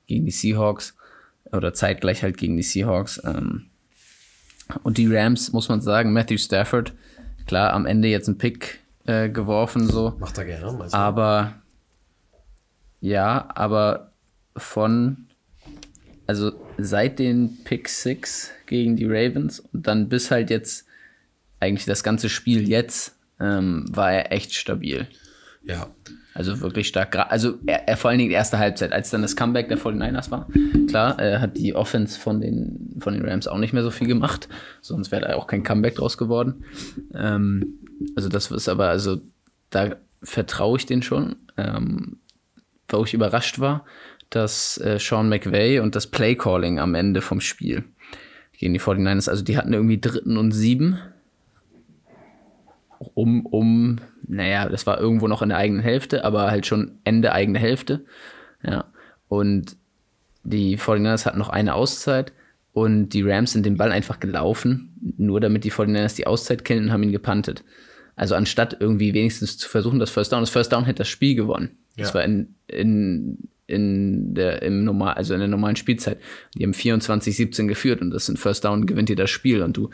gegen 0.07 0.25
die 0.25 0.33
Seahawks. 0.33 0.97
Oder 1.53 1.73
zeitgleich 1.73 2.23
halt 2.23 2.37
gegen 2.37 2.57
die 2.57 2.63
Seahawks. 2.63 3.23
Ähm, 3.25 3.67
und 4.83 4.99
die 4.99 5.07
Rams, 5.07 5.53
muss 5.53 5.69
man 5.69 5.81
sagen, 5.81 6.13
Matthew 6.13 6.39
Stafford, 6.39 6.93
klar, 7.47 7.73
am 7.73 7.87
Ende 7.87 8.09
jetzt 8.09 8.27
ein 8.27 8.39
Pick 8.39 8.81
äh, 9.05 9.29
geworfen, 9.29 9.87
so. 9.87 10.17
Macht 10.19 10.39
er 10.39 10.45
gerne. 10.45 10.67
Also, 10.67 10.97
Aber 10.97 11.55
ja, 13.01 13.49
aber 13.55 14.11
von 14.57 15.27
also 16.27 16.53
seit 16.77 17.19
den 17.19 17.59
Pick 17.65 17.89
6 17.89 18.51
gegen 18.67 18.97
die 18.97 19.07
Ravens 19.07 19.61
und 19.61 19.87
dann 19.87 20.09
bis 20.09 20.31
halt 20.31 20.51
jetzt 20.51 20.86
eigentlich 21.61 21.87
das 21.87 22.03
ganze 22.03 22.29
Spiel 22.29 22.69
jetzt 22.69 23.17
ähm, 23.41 23.85
war 23.89 24.13
er 24.13 24.33
echt 24.33 24.55
stabil. 24.55 25.07
ja. 25.63 25.89
Also 26.37 26.61
wirklich 26.61 26.89
stark. 26.89 27.17
Also 27.31 27.55
er, 27.65 27.89
er 27.89 27.97
vor 27.97 28.11
allen 28.11 28.19
Dingen 28.19 28.29
die 28.29 28.35
erste 28.35 28.59
Halbzeit, 28.59 28.93
als 28.93 29.09
dann 29.09 29.23
das 29.23 29.37
Comeback 29.37 29.69
der 29.69 29.79
49ers 29.79 30.31
war. 30.31 30.47
Klar, 30.87 31.19
er 31.19 31.41
hat 31.41 31.57
die 31.57 31.75
Offense 31.75 32.21
von 32.21 32.43
den, 32.43 32.95
von 33.01 33.15
den 33.15 33.27
Rams 33.27 33.49
auch 33.49 33.57
nicht 33.57 33.73
mehr 33.73 33.83
so 33.83 33.91
viel 33.91 34.07
gemacht. 34.07 34.47
Sonst 34.83 35.11
wäre 35.11 35.29
da 35.29 35.35
auch 35.35 35.47
kein 35.47 35.63
Comeback 35.63 35.95
draus 35.95 36.19
geworden. 36.19 36.63
Ähm, 37.15 37.79
also 38.17 38.29
das 38.29 38.51
ist 38.51 38.69
aber, 38.69 38.89
also 38.89 39.23
da 39.71 39.97
vertraue 40.23 40.77
ich 40.77 40.85
den 40.85 41.01
schon. 41.01 41.37
Ähm, 41.57 42.19
wo 42.89 43.03
ich 43.05 43.15
überrascht 43.15 43.59
war, 43.59 43.85
dass 44.31 44.79
äh, 44.79 44.99
Sean 44.99 45.29
McVay 45.31 45.81
und 45.81 45.95
das 45.97 46.07
Playcalling 46.07 46.79
am 46.79 46.95
Ende 46.95 47.23
vom 47.23 47.41
Spiel 47.41 47.85
gegen 48.59 48.75
die 48.75 48.81
49ers, 48.81 49.29
also 49.29 49.43
die 49.43 49.57
hatten 49.57 49.73
irgendwie 49.73 50.01
dritten 50.01 50.37
und 50.37 50.53
sieben 50.53 50.99
um, 53.15 53.45
um, 53.47 53.97
naja, 54.27 54.69
das 54.69 54.87
war 54.87 55.01
irgendwo 55.01 55.29
noch 55.29 55.43
in 55.43 55.49
der 55.51 55.59
eigenen 55.59 55.83
Hälfte, 55.83 56.25
aber 56.25 56.51
halt 56.51 56.67
schon 56.67 56.93
Ende 57.05 57.33
eigene 57.33 57.59
Hälfte. 57.59 58.05
Ja. 58.63 58.85
Und 59.29 59.77
die 60.45 60.79
49ers 60.79 61.27
hatten 61.27 61.39
noch 61.39 61.49
eine 61.49 61.75
Auszeit 61.75 62.33
und 62.73 63.11
die 63.11 63.23
Rams 63.23 63.53
sind 63.53 63.67
den 63.67 63.77
Ball 63.77 63.91
einfach 63.93 64.21
gelaufen, 64.21 64.95
nur 65.17 65.41
damit 65.41 65.65
die 65.65 65.73
49ers 65.73 66.15
die 66.17 66.27
Auszeit 66.27 66.65
kennen 66.65 66.87
und 66.87 66.93
haben 66.93 67.03
ihn 67.03 67.13
gepantet. 67.13 67.65
Also 68.15 68.35
anstatt 68.35 68.77
irgendwie 68.81 69.13
wenigstens 69.15 69.59
zu 69.59 69.69
versuchen, 69.69 69.99
das 69.99 70.11
First 70.11 70.33
Down, 70.33 70.41
das 70.41 70.51
First 70.51 70.73
Down 70.73 70.85
hätte 70.85 70.99
das 70.99 71.09
Spiel 71.09 71.35
gewonnen. 71.35 71.77
Das 71.97 72.09
Ja. 72.09 72.15
war 72.15 72.25
in, 72.25 72.55
in, 72.69 73.39
in 73.67 74.35
der, 74.35 74.63
im 74.63 74.85
normal, 74.85 75.15
also 75.15 75.35
in 75.35 75.41
der 75.41 75.49
normalen 75.49 75.77
Spielzeit. 75.77 76.19
Die 76.55 76.63
haben 76.63 76.73
24-17 76.73 77.67
geführt 77.67 78.01
und 78.01 78.11
das 78.11 78.23
ist 78.25 78.29
ein 78.31 78.37
First 78.37 78.65
Down, 78.65 78.87
gewinnt 78.87 79.09
dir 79.09 79.17
das 79.17 79.31
Spiel 79.31 79.63
und 79.63 79.77
du 79.77 79.91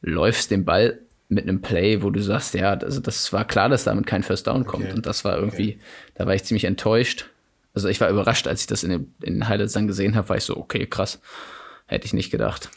läufst 0.00 0.50
den 0.50 0.64
Ball 0.64 0.98
mit 1.28 1.44
einem 1.44 1.62
Play, 1.62 2.02
wo 2.02 2.10
du 2.10 2.20
sagst, 2.20 2.54
ja, 2.54 2.74
also 2.74 3.00
das 3.00 3.32
war 3.32 3.46
klar, 3.46 3.68
dass 3.68 3.84
damit 3.84 4.06
kein 4.06 4.22
First 4.22 4.46
Down 4.46 4.66
kommt. 4.66 4.84
Okay. 4.84 4.94
Und 4.94 5.06
das 5.06 5.24
war 5.24 5.36
irgendwie, 5.36 5.78
da 6.14 6.26
war 6.26 6.34
ich 6.34 6.44
ziemlich 6.44 6.64
enttäuscht. 6.64 7.30
Also 7.74 7.88
ich 7.88 8.00
war 8.00 8.08
überrascht, 8.08 8.46
als 8.46 8.60
ich 8.60 8.66
das 8.66 8.84
in 8.84 8.90
den, 8.90 9.14
in 9.22 9.34
den 9.34 9.48
Highlights 9.48 9.72
dann 9.72 9.86
gesehen 9.86 10.14
habe, 10.14 10.28
war 10.28 10.36
ich 10.36 10.44
so, 10.44 10.56
okay, 10.56 10.86
krass. 10.86 11.20
Hätte 11.86 12.06
ich 12.06 12.12
nicht 12.12 12.30
gedacht. 12.30 12.70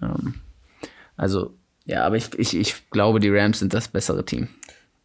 Ähm, 0.00 0.34
also, 1.16 1.54
ja, 1.84 2.04
aber 2.04 2.16
ich, 2.16 2.38
ich, 2.38 2.56
ich 2.56 2.90
glaube, 2.90 3.20
die 3.20 3.30
Rams 3.30 3.58
sind 3.58 3.74
das 3.74 3.88
bessere 3.88 4.24
Team. 4.24 4.48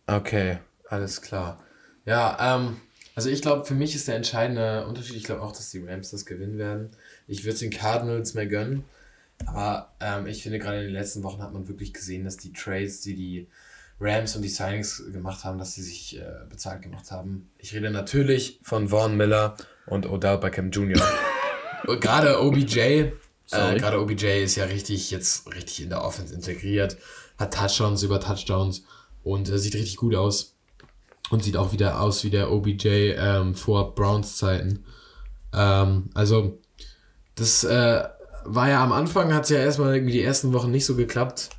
Okay, 0.08 0.60
alles 0.88 1.22
klar. 1.22 1.64
Ja, 2.06 2.56
ähm, 2.56 2.78
also 3.16 3.30
ich 3.30 3.42
glaube, 3.42 3.66
für 3.66 3.74
mich 3.74 3.96
ist 3.96 4.08
der 4.08 4.16
entscheidende 4.16 4.88
Unterschied, 4.88 5.16
ich 5.16 5.24
glaube 5.24 5.42
auch, 5.42 5.52
dass 5.52 5.72
die 5.72 5.84
Rams 5.86 6.12
das 6.12 6.26
gewinnen 6.26 6.58
werden. 6.58 6.92
Ich 7.28 7.44
würde 7.44 7.54
es 7.54 7.60
den 7.60 7.72
Cardinals 7.72 8.34
mehr 8.34 8.48
gönnen. 8.48 8.86
Aber 9.46 9.94
ähm, 10.00 10.28
ich 10.28 10.44
finde, 10.44 10.60
gerade 10.60 10.80
in 10.80 10.86
den 10.86 10.94
letzten 10.94 11.24
Wochen 11.24 11.42
hat 11.42 11.54
man 11.54 11.68
wirklich 11.68 11.94
gesehen, 11.94 12.24
dass 12.24 12.38
die 12.38 12.54
Trades, 12.54 13.02
die 13.02 13.16
die 13.16 13.48
Rams 14.00 14.36
und 14.36 14.42
die 14.42 14.50
Signings 14.50 15.04
gemacht 15.12 15.44
haben, 15.44 15.58
dass 15.58 15.76
sie 15.76 15.82
sich 15.82 16.18
äh, 16.18 16.24
bezahlt 16.50 16.82
gemacht 16.82 17.12
haben. 17.12 17.50
Ich 17.58 17.74
rede 17.74 17.90
natürlich 17.90 18.60
von 18.64 18.90
Vaughn 18.90 19.18
Miller 19.18 19.56
und 19.88 20.10
Odell 20.10 20.38
Beckham 20.38 20.72
Jr. 20.72 21.02
gerade 22.00 22.42
OBJ, 22.42 22.80
äh, 22.80 23.12
gerade 23.50 24.00
OBJ 24.00 24.44
ist 24.44 24.56
ja 24.56 24.66
richtig 24.66 25.12
jetzt 25.12 25.54
richtig 25.54 25.82
in 25.82 25.90
der 25.90 26.04
Offense 26.04 26.34
integriert, 26.34 26.98
hat 27.38 27.54
Touchdowns 27.54 28.04
über 28.04 28.20
Touchdowns 28.20 28.84
und 29.24 29.50
äh, 29.50 29.58
sieht 29.58 29.76
richtig 29.76 29.98
gut 29.98 30.16
aus. 30.16 30.56
Und 31.32 31.44
sieht 31.44 31.58
auch 31.58 31.74
wieder 31.74 32.02
aus 32.02 32.24
wie 32.24 32.32
der 32.32 32.52
OBJ 32.52 33.14
ähm, 33.16 33.54
vor 33.54 33.94
Browns 33.94 34.38
Zeiten. 34.38 34.84
Ähm, 35.54 36.10
also, 36.16 36.58
das 37.36 37.64
äh, 37.64 38.04
war 38.54 38.70
ja 38.70 38.84
am 38.84 38.92
Anfang, 38.92 39.34
hat 39.34 39.44
es 39.44 39.50
ja 39.50 39.60
erstmal 39.60 39.96
irgendwie 39.96 40.14
die 40.14 40.24
ersten 40.24 40.54
Wochen 40.54 40.72
nicht 40.72 40.86
so 40.86 40.96
geklappt. 40.96 41.50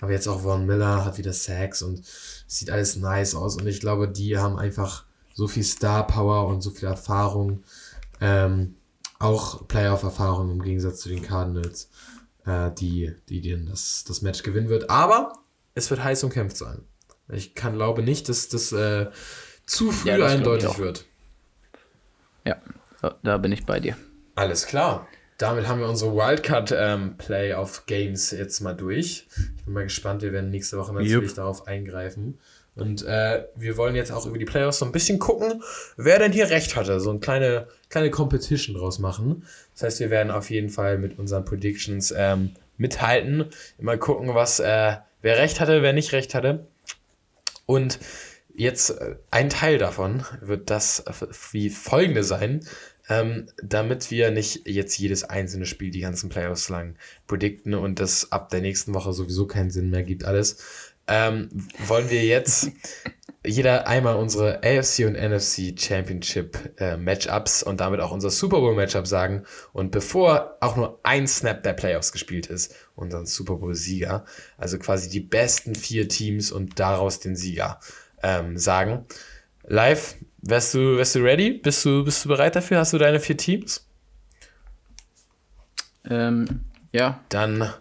Aber 0.00 0.12
jetzt 0.12 0.28
auch 0.28 0.42
Von 0.42 0.66
Miller 0.66 1.04
hat 1.04 1.18
wieder 1.18 1.32
Sacks 1.32 1.82
und 1.82 2.04
sieht 2.46 2.70
alles 2.70 2.96
nice 2.96 3.34
aus. 3.34 3.56
Und 3.56 3.66
ich 3.66 3.80
glaube, 3.80 4.08
die 4.08 4.36
haben 4.38 4.58
einfach 4.58 5.04
so 5.32 5.48
viel 5.48 5.64
Star 5.64 6.06
Power 6.06 6.46
und 6.46 6.60
so 6.60 6.70
viel 6.70 6.88
Erfahrung. 6.88 7.62
Ähm, 8.20 8.76
auch 9.18 9.66
Playoff-Erfahrung 9.66 10.50
im 10.50 10.62
Gegensatz 10.62 11.00
zu 11.00 11.08
den 11.08 11.22
Cardinals, 11.22 11.88
äh, 12.44 12.70
die, 12.72 13.14
die 13.28 13.40
denen 13.40 13.66
das, 13.66 14.04
das 14.06 14.22
Match 14.22 14.42
gewinnen 14.42 14.68
wird. 14.68 14.90
Aber 14.90 15.32
es 15.74 15.90
wird 15.90 16.04
heiß 16.04 16.24
umkämpft 16.24 16.56
sein. 16.56 16.82
Ich 17.28 17.54
kann 17.54 17.74
glaube 17.74 18.02
nicht, 18.02 18.28
dass 18.28 18.48
das 18.48 18.72
äh, 18.72 19.10
zu 19.66 19.90
früh 19.90 20.10
Ja, 20.10 20.18
das 20.18 20.32
eindeutig 20.32 20.78
wird. 20.78 21.06
Ja, 22.44 22.56
da 23.22 23.38
bin 23.38 23.52
ich 23.52 23.64
bei 23.64 23.80
dir. 23.80 23.96
Alles 24.34 24.66
klar. 24.66 25.06
Damit 25.38 25.66
haben 25.66 25.80
wir 25.80 25.88
unsere 25.88 26.14
Wildcard 26.14 26.72
ähm, 26.76 27.16
Playoff 27.18 27.86
Games 27.86 28.30
jetzt 28.30 28.60
mal 28.60 28.74
durch. 28.74 29.26
Ich 29.56 29.64
bin 29.64 29.74
mal 29.74 29.82
gespannt. 29.82 30.22
Wir 30.22 30.32
werden 30.32 30.50
nächste 30.50 30.78
Woche 30.78 30.92
natürlich 30.92 31.12
Jupp. 31.12 31.34
darauf 31.34 31.66
eingreifen. 31.66 32.38
Und 32.76 33.04
äh, 33.04 33.44
wir 33.54 33.76
wollen 33.76 33.94
jetzt 33.94 34.10
auch 34.10 34.26
über 34.26 34.38
die 34.38 34.44
Playoffs 34.44 34.78
so 34.78 34.84
ein 34.84 34.92
bisschen 34.92 35.18
gucken, 35.18 35.62
wer 35.96 36.18
denn 36.18 36.32
hier 36.32 36.50
recht 36.50 36.74
hatte. 36.76 36.98
So 37.00 37.10
eine 37.10 37.20
kleine, 37.20 37.68
kleine 37.88 38.10
Competition 38.10 38.76
draus 38.76 38.98
machen. 38.98 39.46
Das 39.74 39.84
heißt, 39.84 40.00
wir 40.00 40.10
werden 40.10 40.30
auf 40.30 40.50
jeden 40.50 40.70
Fall 40.70 40.98
mit 40.98 41.18
unseren 41.18 41.44
Predictions 41.44 42.12
ähm, 42.16 42.50
mithalten. 42.76 43.46
Immer 43.78 43.96
gucken, 43.96 44.34
was 44.34 44.60
äh, 44.60 44.96
wer 45.22 45.38
recht 45.38 45.60
hatte, 45.60 45.82
wer 45.82 45.92
nicht 45.92 46.12
recht 46.12 46.34
hatte. 46.34 46.66
Und 47.66 47.98
jetzt 48.54 48.90
äh, 48.90 49.16
ein 49.30 49.50
Teil 49.50 49.78
davon 49.78 50.24
wird 50.40 50.70
das 50.70 51.00
äh, 51.00 51.12
wie 51.52 51.70
folgende 51.70 52.24
sein, 52.24 52.66
ähm, 53.08 53.46
damit 53.62 54.10
wir 54.10 54.30
nicht 54.30 54.66
jetzt 54.66 54.98
jedes 54.98 55.24
einzelne 55.24 55.66
Spiel 55.66 55.90
die 55.90 56.00
ganzen 56.00 56.28
Playoffs 56.28 56.68
lang 56.68 56.96
predikten 57.26 57.74
und 57.74 58.00
das 58.00 58.32
ab 58.32 58.48
der 58.48 58.60
nächsten 58.60 58.94
Woche 58.94 59.12
sowieso 59.12 59.46
keinen 59.46 59.70
Sinn 59.70 59.90
mehr 59.90 60.02
gibt 60.02 60.24
alles, 60.24 60.58
ähm, 61.06 61.48
wollen 61.86 62.08
wir 62.10 62.24
jetzt 62.24 62.70
jeder 63.46 63.86
einmal 63.86 64.16
unsere 64.16 64.62
AFC 64.64 65.00
und 65.00 65.14
NFC 65.14 65.78
Championship 65.78 66.80
äh, 66.80 66.96
Matchups 66.96 67.62
und 67.62 67.80
damit 67.80 68.00
auch 68.00 68.10
unser 68.10 68.30
Super 68.30 68.60
Bowl 68.60 68.74
Matchup 68.74 69.06
sagen. 69.06 69.44
Und 69.74 69.90
bevor 69.90 70.56
auch 70.60 70.76
nur 70.76 70.98
ein 71.02 71.26
Snap 71.26 71.62
der 71.62 71.74
Playoffs 71.74 72.10
gespielt 72.10 72.46
ist, 72.46 72.74
unseren 72.94 73.26
Super 73.26 73.56
Bowl 73.56 73.74
Sieger, 73.74 74.24
also 74.56 74.78
quasi 74.78 75.10
die 75.10 75.20
besten 75.20 75.74
vier 75.74 76.08
Teams 76.08 76.52
und 76.52 76.80
daraus 76.80 77.20
den 77.20 77.36
Sieger 77.36 77.80
ähm, 78.22 78.56
sagen. 78.56 79.04
Live, 79.66 80.16
wärst 80.44 80.74
du, 80.74 80.96
wärst 80.96 81.14
du 81.14 81.20
ready? 81.20 81.52
Bist 81.52 81.84
du, 81.84 82.04
bist 82.04 82.24
du 82.24 82.28
bereit 82.28 82.56
dafür? 82.56 82.78
Hast 82.78 82.92
du 82.92 82.98
deine 82.98 83.20
vier 83.20 83.36
Teams? 83.36 83.86
Ähm, 86.08 86.60
ja. 86.92 87.20
Dann 87.28 87.72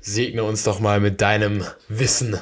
segne 0.00 0.44
uns 0.44 0.64
doch 0.64 0.80
mal 0.80 1.00
mit 1.00 1.20
deinem 1.20 1.64
Wissen 1.88 2.36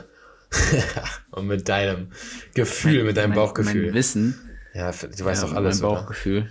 und 1.30 1.46
mit 1.46 1.68
deinem 1.68 2.12
Gefühl, 2.54 3.04
mit 3.04 3.16
deinem 3.16 3.30
mein, 3.30 3.36
Bauchgefühl. 3.36 3.86
Mein 3.86 3.94
Wissen. 3.94 4.38
Ja, 4.74 4.92
du 4.92 5.24
weißt 5.24 5.42
ja, 5.42 5.48
doch 5.48 5.56
alles, 5.56 5.80
Mein 5.80 5.90
Bauchgefühl. 5.90 6.42
Oder? 6.42 6.50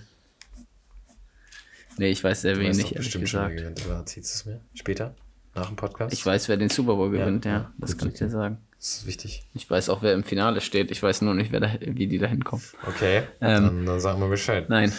Nee, 2.00 2.12
ich 2.12 2.24
weiß 2.24 2.42
sehr 2.42 2.54
du 2.54 2.60
wenig, 2.60 2.78
weißt 2.78 2.92
doch 2.92 2.98
bestimmt 2.98 3.30
schon, 3.30 3.42
wer 3.42 3.56
gewinnt, 3.56 3.86
oder 3.86 4.06
ziehst 4.06 4.32
du 4.32 4.36
es 4.36 4.46
mir 4.46 4.62
später? 4.74 5.16
Nach 5.58 5.68
dem 5.68 5.76
Podcast? 5.76 6.14
Ich 6.14 6.24
weiß, 6.24 6.50
wer 6.50 6.58
den 6.58 6.70
Super 6.70 6.96
Bowl 6.96 7.10
gewinnt, 7.10 7.46
ja. 7.46 7.52
ja 7.52 7.72
das 7.80 7.98
kann 7.98 8.10
ich 8.10 8.14
dir 8.14 8.30
sagen. 8.30 8.60
Das 8.78 9.00
ist 9.00 9.08
wichtig. 9.08 9.44
Ich 9.56 9.68
weiß 9.68 9.90
auch, 9.90 10.04
wer 10.04 10.14
im 10.14 10.24
Finale 10.24 10.62
steht. 10.62 10.92
Ich 10.92 11.02
weiß 11.02 11.24
nur 11.24 11.34
nicht, 11.34 11.52
wer 11.52 11.60
da, 11.60 11.72
wie 11.82 12.06
die 12.06 12.20
da 12.20 12.28
hinkommen. 12.28 12.64
Okay, 12.86 13.24
ähm, 13.42 13.64
dann, 13.64 13.86
dann 13.88 14.00
sag 14.00 14.20
mal 14.20 14.30
Bescheid. 14.30 14.70
Nein. 14.70 14.94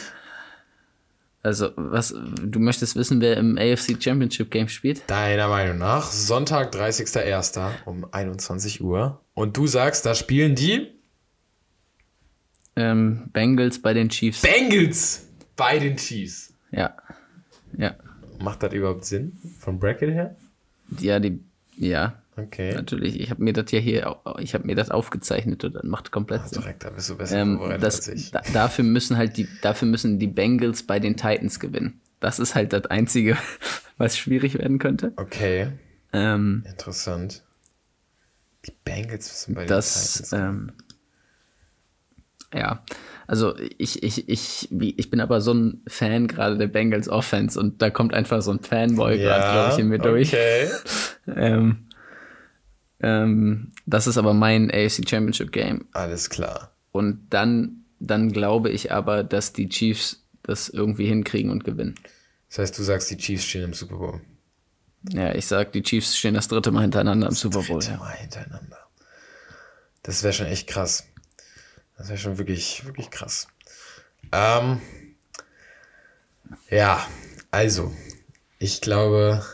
Also, 1.45 1.71
was, 1.77 2.13
du 2.13 2.59
möchtest 2.59 2.97
wissen, 2.97 3.21
wer 3.21 3.37
im 3.37 3.57
AFC 3.57 4.03
Championship 4.03 4.51
Game 4.51 4.69
spielt? 4.69 5.09
Deiner 5.09 5.47
Meinung 5.47 5.79
nach, 5.79 6.11
Sonntag, 6.11 6.75
30.01. 6.75 7.71
um 7.85 8.07
21 8.11 8.83
Uhr. 8.83 9.21
Und 9.35 9.57
du 9.57 9.69
sagst, 9.69 10.05
da 10.05 10.17
spielen 10.17 10.57
die? 10.57 10.89
Ähm, 12.75 13.31
Bengals 13.33 13.81
bei 13.81 13.95
den 13.95 14.09
Chiefs. 14.09 14.43
Bengals 14.43 15.29
bei 15.55 15.79
den 15.79 15.97
Chiefs? 15.97 16.53
Ja. 16.73 16.97
Ja. 17.77 17.95
Macht 18.41 18.65
das 18.65 18.73
überhaupt 18.73 19.05
Sinn? 19.05 19.39
Vom 19.61 19.79
Bracket 19.79 20.11
her? 20.11 20.37
Ja, 20.99 21.21
die, 21.21 21.41
ja. 21.77 22.23
Okay. 22.37 22.73
Natürlich, 22.73 23.21
ich 23.21 23.31
habe 23.31 23.43
mir 23.43 23.53
das 23.53 23.71
ja 23.73 23.81
hier, 23.81 24.17
ich 24.39 24.55
habe 24.55 24.65
mir 24.65 24.77
das 24.77 24.91
aufgezeichnet 24.91 25.65
und 25.65 25.75
das 25.75 25.83
macht 25.83 26.13
komplett 26.13 26.43
ah, 26.43 26.47
Sinn. 26.47 26.63
Direkt, 26.63 26.85
da 26.85 26.91
bist 26.91 27.11
du 27.11 27.17
besser 27.17 27.39
ähm, 27.39 27.61
das. 27.81 28.11
Da, 28.31 28.43
dafür 28.53 28.85
müssen 28.85 29.17
halt 29.17 29.37
die, 29.37 29.49
dafür 29.61 29.89
müssen 29.89 30.19
die 30.21 30.29
Bengals 30.29 30.85
bei 30.85 31.01
den 31.01 31.17
Titans 31.17 31.59
gewinnen. 31.59 32.01
Das 32.21 32.39
ist 32.39 32.55
halt 32.55 32.73
das 32.73 32.87
Einzige, 32.87 33.37
was 33.99 34.17
schwierig 34.17 34.57
werden 34.57 34.79
könnte. 34.79 35.13
Okay. 35.17 35.73
Ähm, 36.13 36.65
Interessant. 36.67 37.43
Die 38.67 38.73
Bengals 38.85 39.29
müssen 39.29 39.55
bei 39.55 39.67
das, 39.67 40.15
den 40.15 40.25
Titans. 40.25 40.33
Ähm, 40.33 40.73
ja, 42.55 42.85
also 43.29 43.55
ich, 43.77 44.03
ich, 44.03 44.27
ich, 44.27 44.69
ich 44.73 45.11
bin 45.11 45.21
aber 45.21 45.43
so 45.43 45.53
ein 45.53 45.83
Fan 45.87 46.29
gerade 46.29 46.57
der 46.57 46.67
Bengals 46.67 47.11
Offense 47.11 47.61
und 47.61 47.83
da 47.83 47.91
kommt 47.91 48.15
einfach 48.15 48.41
so 48.41 48.51
ein 48.53 48.61
Fanboy 48.61 49.21
ja, 49.21 49.29
gerade, 49.29 49.53
glaube 49.53 49.73
ich, 49.75 49.79
in 49.79 49.89
mir 49.89 49.99
durch. 49.99 50.29
Okay. 50.29 50.69
ähm, 51.37 51.87
ähm, 53.01 53.71
das 53.85 54.07
ist 54.07 54.17
aber 54.17 54.33
mein 54.33 54.71
AFC 54.71 55.07
Championship 55.07 55.53
Game. 55.53 55.85
Alles 55.93 56.31
klar. 56.31 56.73
Und 56.91 57.21
dann, 57.29 57.85
dann 58.01 58.33
glaube 58.33 58.71
ich 58.71 58.93
aber, 58.93 59.25
dass 59.25 59.53
die 59.53 59.69
Chiefs 59.69 60.25
das 60.43 60.71
irgendwie 60.71 61.07
hinkriegen 61.07 61.51
und 61.51 61.65
gewinnen. 61.65 61.97
Das 62.49 62.61
heißt, 62.61 62.79
du 62.79 62.83
sagst, 62.83 63.11
die 63.11 63.19
Chiefs 63.19 63.45
stehen 63.45 63.65
im 63.65 63.75
Super 63.75 63.97
Bowl. 63.97 64.21
Ja, 65.13 65.35
ich 65.35 65.47
sag, 65.47 65.73
die 65.73 65.83
Chiefs 65.83 66.17
stehen 66.17 66.33
das 66.33 66.49
dritte 66.49 66.71
Mal 66.71 66.81
hintereinander 66.81 67.27
im 67.27 67.33
das 67.33 67.41
Super 67.41 67.61
Bowl. 67.63 67.81
Dritte 67.81 67.99
Mal 67.99 68.15
hintereinander. 68.15 68.79
Das 70.03 70.23
wäre 70.23 70.33
schon 70.33 70.47
echt 70.47 70.67
krass. 70.67 71.05
Das 71.99 72.09
wäre 72.09 72.19
schon 72.19 72.39
wirklich, 72.39 72.85
wirklich 72.87 73.11
krass. 73.11 73.49
Ähm, 74.31 74.81
ja, 76.71 77.05
also, 77.51 77.93
ich 78.61 78.81
glaube, 78.81 79.45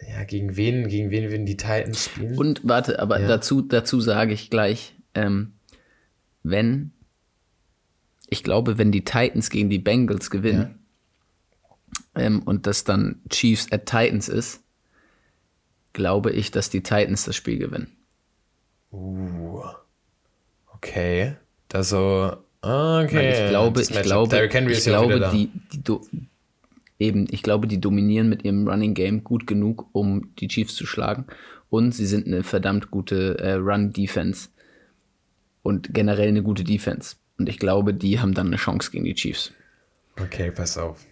ja, 0.00 0.24
gegen 0.24 0.56
wen, 0.56 0.88
gegen 0.88 1.10
wen 1.10 1.30
würden 1.30 1.46
die 1.46 1.56
Titans 1.56 2.06
spielen? 2.06 2.36
Und 2.36 2.60
warte, 2.64 2.98
aber 2.98 3.20
ja. 3.20 3.28
dazu, 3.28 3.62
dazu 3.62 4.00
sage 4.00 4.34
ich 4.34 4.50
gleich, 4.50 4.94
ähm, 5.14 5.52
wenn, 6.42 6.90
ich 8.28 8.42
glaube, 8.42 8.76
wenn 8.76 8.90
die 8.90 9.04
Titans 9.04 9.48
gegen 9.48 9.70
die 9.70 9.78
Bengals 9.78 10.30
gewinnen 10.30 10.80
ja. 12.16 12.22
ähm, 12.22 12.42
und 12.42 12.66
das 12.66 12.82
dann 12.82 13.22
Chiefs 13.30 13.70
at 13.70 13.86
Titans 13.86 14.28
ist, 14.28 14.62
glaube 15.92 16.32
ich, 16.32 16.50
dass 16.50 16.70
die 16.70 16.82
Titans 16.82 17.24
das 17.24 17.36
Spiel 17.36 17.58
gewinnen. 17.58 17.96
Uh. 18.90 19.62
Okay. 20.72 21.36
Das 21.74 21.88
so. 21.88 22.36
Okay. 22.62 23.16
Weil 23.16 23.32
ich 23.32 23.48
glaube, 23.50 23.82
ich 23.82 23.88
glaube, 23.90 24.46
ich 24.70 24.84
glaube, 24.84 25.30
die, 25.32 25.50
die, 25.72 25.98
eben, 27.00 27.26
ich 27.28 27.42
glaube, 27.42 27.66
die 27.66 27.80
dominieren 27.80 28.28
mit 28.28 28.44
ihrem 28.44 28.68
Running 28.68 28.94
Game 28.94 29.24
gut 29.24 29.48
genug, 29.48 29.88
um 29.90 30.32
die 30.36 30.46
Chiefs 30.46 30.76
zu 30.76 30.86
schlagen. 30.86 31.26
Und 31.70 31.90
sie 31.90 32.06
sind 32.06 32.28
eine 32.28 32.44
verdammt 32.44 32.92
gute 32.92 33.38
äh, 33.40 33.54
Run-Defense. 33.54 34.50
Und 35.64 35.92
generell 35.92 36.28
eine 36.28 36.44
gute 36.44 36.62
Defense. 36.62 37.16
Und 37.38 37.48
ich 37.48 37.58
glaube, 37.58 37.92
die 37.92 38.20
haben 38.20 38.34
dann 38.34 38.46
eine 38.46 38.56
Chance 38.56 38.92
gegen 38.92 39.04
die 39.04 39.16
Chiefs. 39.16 39.52
Okay, 40.20 40.52
pass 40.52 40.78
auf. 40.78 41.04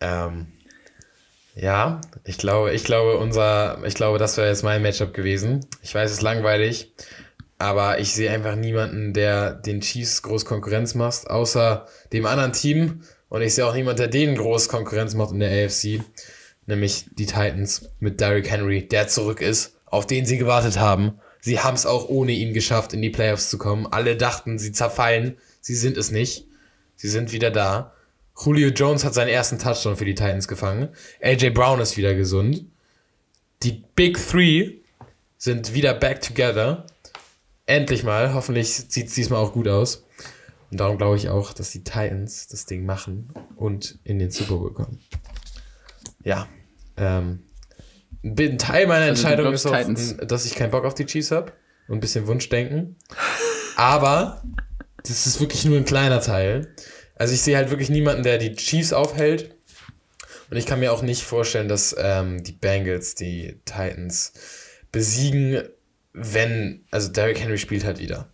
Ähm, 0.00 0.46
ja, 1.54 2.00
ich 2.24 2.38
glaube, 2.38 2.72
ich 2.72 2.84
glaube, 2.84 3.18
unser, 3.18 3.84
ich 3.84 3.94
glaube, 3.94 4.16
das 4.16 4.38
wäre 4.38 4.48
jetzt 4.48 4.62
mein 4.62 4.80
Matchup 4.80 5.12
gewesen. 5.12 5.66
Ich 5.82 5.94
weiß, 5.94 6.10
es 6.10 6.16
ist 6.16 6.22
langweilig, 6.22 6.94
aber 7.58 7.98
ich 7.98 8.12
sehe 8.14 8.30
einfach 8.30 8.56
niemanden, 8.56 9.12
der 9.12 9.52
den 9.52 9.80
Chiefs 9.80 10.22
groß 10.22 10.44
Konkurrenz 10.44 10.94
macht, 10.94 11.28
außer 11.28 11.86
dem 12.12 12.26
anderen 12.26 12.52
Team, 12.52 13.02
und 13.28 13.42
ich 13.42 13.54
sehe 13.54 13.66
auch 13.66 13.74
niemand, 13.74 13.98
der 13.98 14.08
denen 14.08 14.36
groß 14.36 14.68
Konkurrenz 14.68 15.14
macht 15.14 15.32
in 15.32 15.40
der 15.40 15.66
AFC, 15.66 16.00
nämlich 16.66 17.06
die 17.10 17.26
Titans 17.26 17.90
mit 18.00 18.20
Derrick 18.20 18.50
Henry, 18.50 18.86
der 18.86 19.08
zurück 19.08 19.40
ist, 19.40 19.74
auf 19.86 20.06
den 20.06 20.24
sie 20.24 20.38
gewartet 20.38 20.78
haben. 20.78 21.18
Sie 21.40 21.60
haben 21.60 21.74
es 21.74 21.86
auch 21.86 22.08
ohne 22.08 22.32
ihn 22.32 22.54
geschafft, 22.54 22.92
in 22.92 23.02
die 23.02 23.10
Playoffs 23.10 23.50
zu 23.50 23.58
kommen. 23.58 23.86
Alle 23.86 24.16
dachten, 24.16 24.58
sie 24.58 24.72
zerfallen. 24.72 25.36
Sie 25.60 25.74
sind 25.74 25.96
es 25.96 26.10
nicht. 26.10 26.46
Sie 26.96 27.08
sind 27.08 27.32
wieder 27.32 27.50
da. 27.50 27.94
Julio 28.40 28.68
Jones 28.68 29.04
hat 29.04 29.14
seinen 29.14 29.28
ersten 29.28 29.58
Touchdown 29.58 29.96
für 29.96 30.04
die 30.04 30.14
Titans 30.14 30.48
gefangen. 30.48 30.88
AJ 31.22 31.50
Brown 31.50 31.80
ist 31.80 31.96
wieder 31.96 32.14
gesund. 32.14 32.64
Die 33.62 33.82
Big 33.94 34.18
Three 34.18 34.78
sind 35.36 35.74
wieder 35.74 35.94
back 35.94 36.20
together. 36.20 36.86
Endlich 37.68 38.02
mal. 38.02 38.32
Hoffentlich 38.32 38.72
sieht 38.72 39.08
es 39.08 39.14
diesmal 39.14 39.40
auch 39.44 39.52
gut 39.52 39.68
aus. 39.68 40.06
Und 40.70 40.80
darum 40.80 40.96
glaube 40.96 41.18
ich 41.18 41.28
auch, 41.28 41.52
dass 41.52 41.70
die 41.70 41.84
Titans 41.84 42.48
das 42.48 42.64
Ding 42.64 42.86
machen 42.86 43.28
und 43.56 43.98
in 44.04 44.18
den 44.18 44.30
Super 44.30 44.56
Bowl 44.56 44.72
kommen. 44.72 45.00
Ja. 46.24 46.48
Ähm, 46.96 47.42
ein 48.24 48.56
Teil 48.56 48.86
meiner 48.86 49.04
also 49.04 49.26
Entscheidung 49.26 49.52
ist 49.52 49.66
auch, 49.66 50.26
dass 50.26 50.46
ich 50.46 50.54
keinen 50.54 50.70
Bock 50.70 50.86
auf 50.86 50.94
die 50.94 51.04
Chiefs 51.04 51.30
habe 51.30 51.52
und 51.88 51.98
ein 51.98 52.00
bisschen 52.00 52.26
Wunschdenken. 52.26 52.96
Aber 53.76 54.42
das 55.02 55.26
ist 55.26 55.38
wirklich 55.38 55.66
nur 55.66 55.76
ein 55.76 55.84
kleiner 55.84 56.22
Teil. 56.22 56.74
Also 57.16 57.34
ich 57.34 57.42
sehe 57.42 57.58
halt 57.58 57.68
wirklich 57.68 57.90
niemanden, 57.90 58.22
der 58.22 58.38
die 58.38 58.54
Chiefs 58.54 58.94
aufhält. 58.94 59.54
Und 60.50 60.56
ich 60.56 60.64
kann 60.64 60.80
mir 60.80 60.90
auch 60.90 61.02
nicht 61.02 61.22
vorstellen, 61.22 61.68
dass 61.68 61.94
ähm, 61.98 62.42
die 62.42 62.52
Bengals 62.52 63.14
die 63.14 63.60
Titans 63.66 64.32
besiegen, 64.90 65.68
wenn, 66.20 66.84
also 66.90 67.10
Derrick 67.10 67.40
Henry 67.40 67.58
spielt 67.58 67.84
halt 67.84 67.98
wieder. 67.98 68.28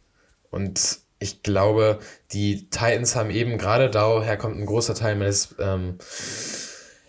Und 0.50 0.98
ich 1.18 1.42
glaube, 1.42 1.98
die 2.32 2.68
Titans 2.70 3.16
haben 3.16 3.30
eben 3.30 3.58
gerade 3.58 3.90
daher 3.90 4.36
kommt 4.36 4.58
ein 4.58 4.66
großer 4.66 4.94
Teil 4.94 5.16
meines, 5.16 5.54
ähm, 5.58 5.98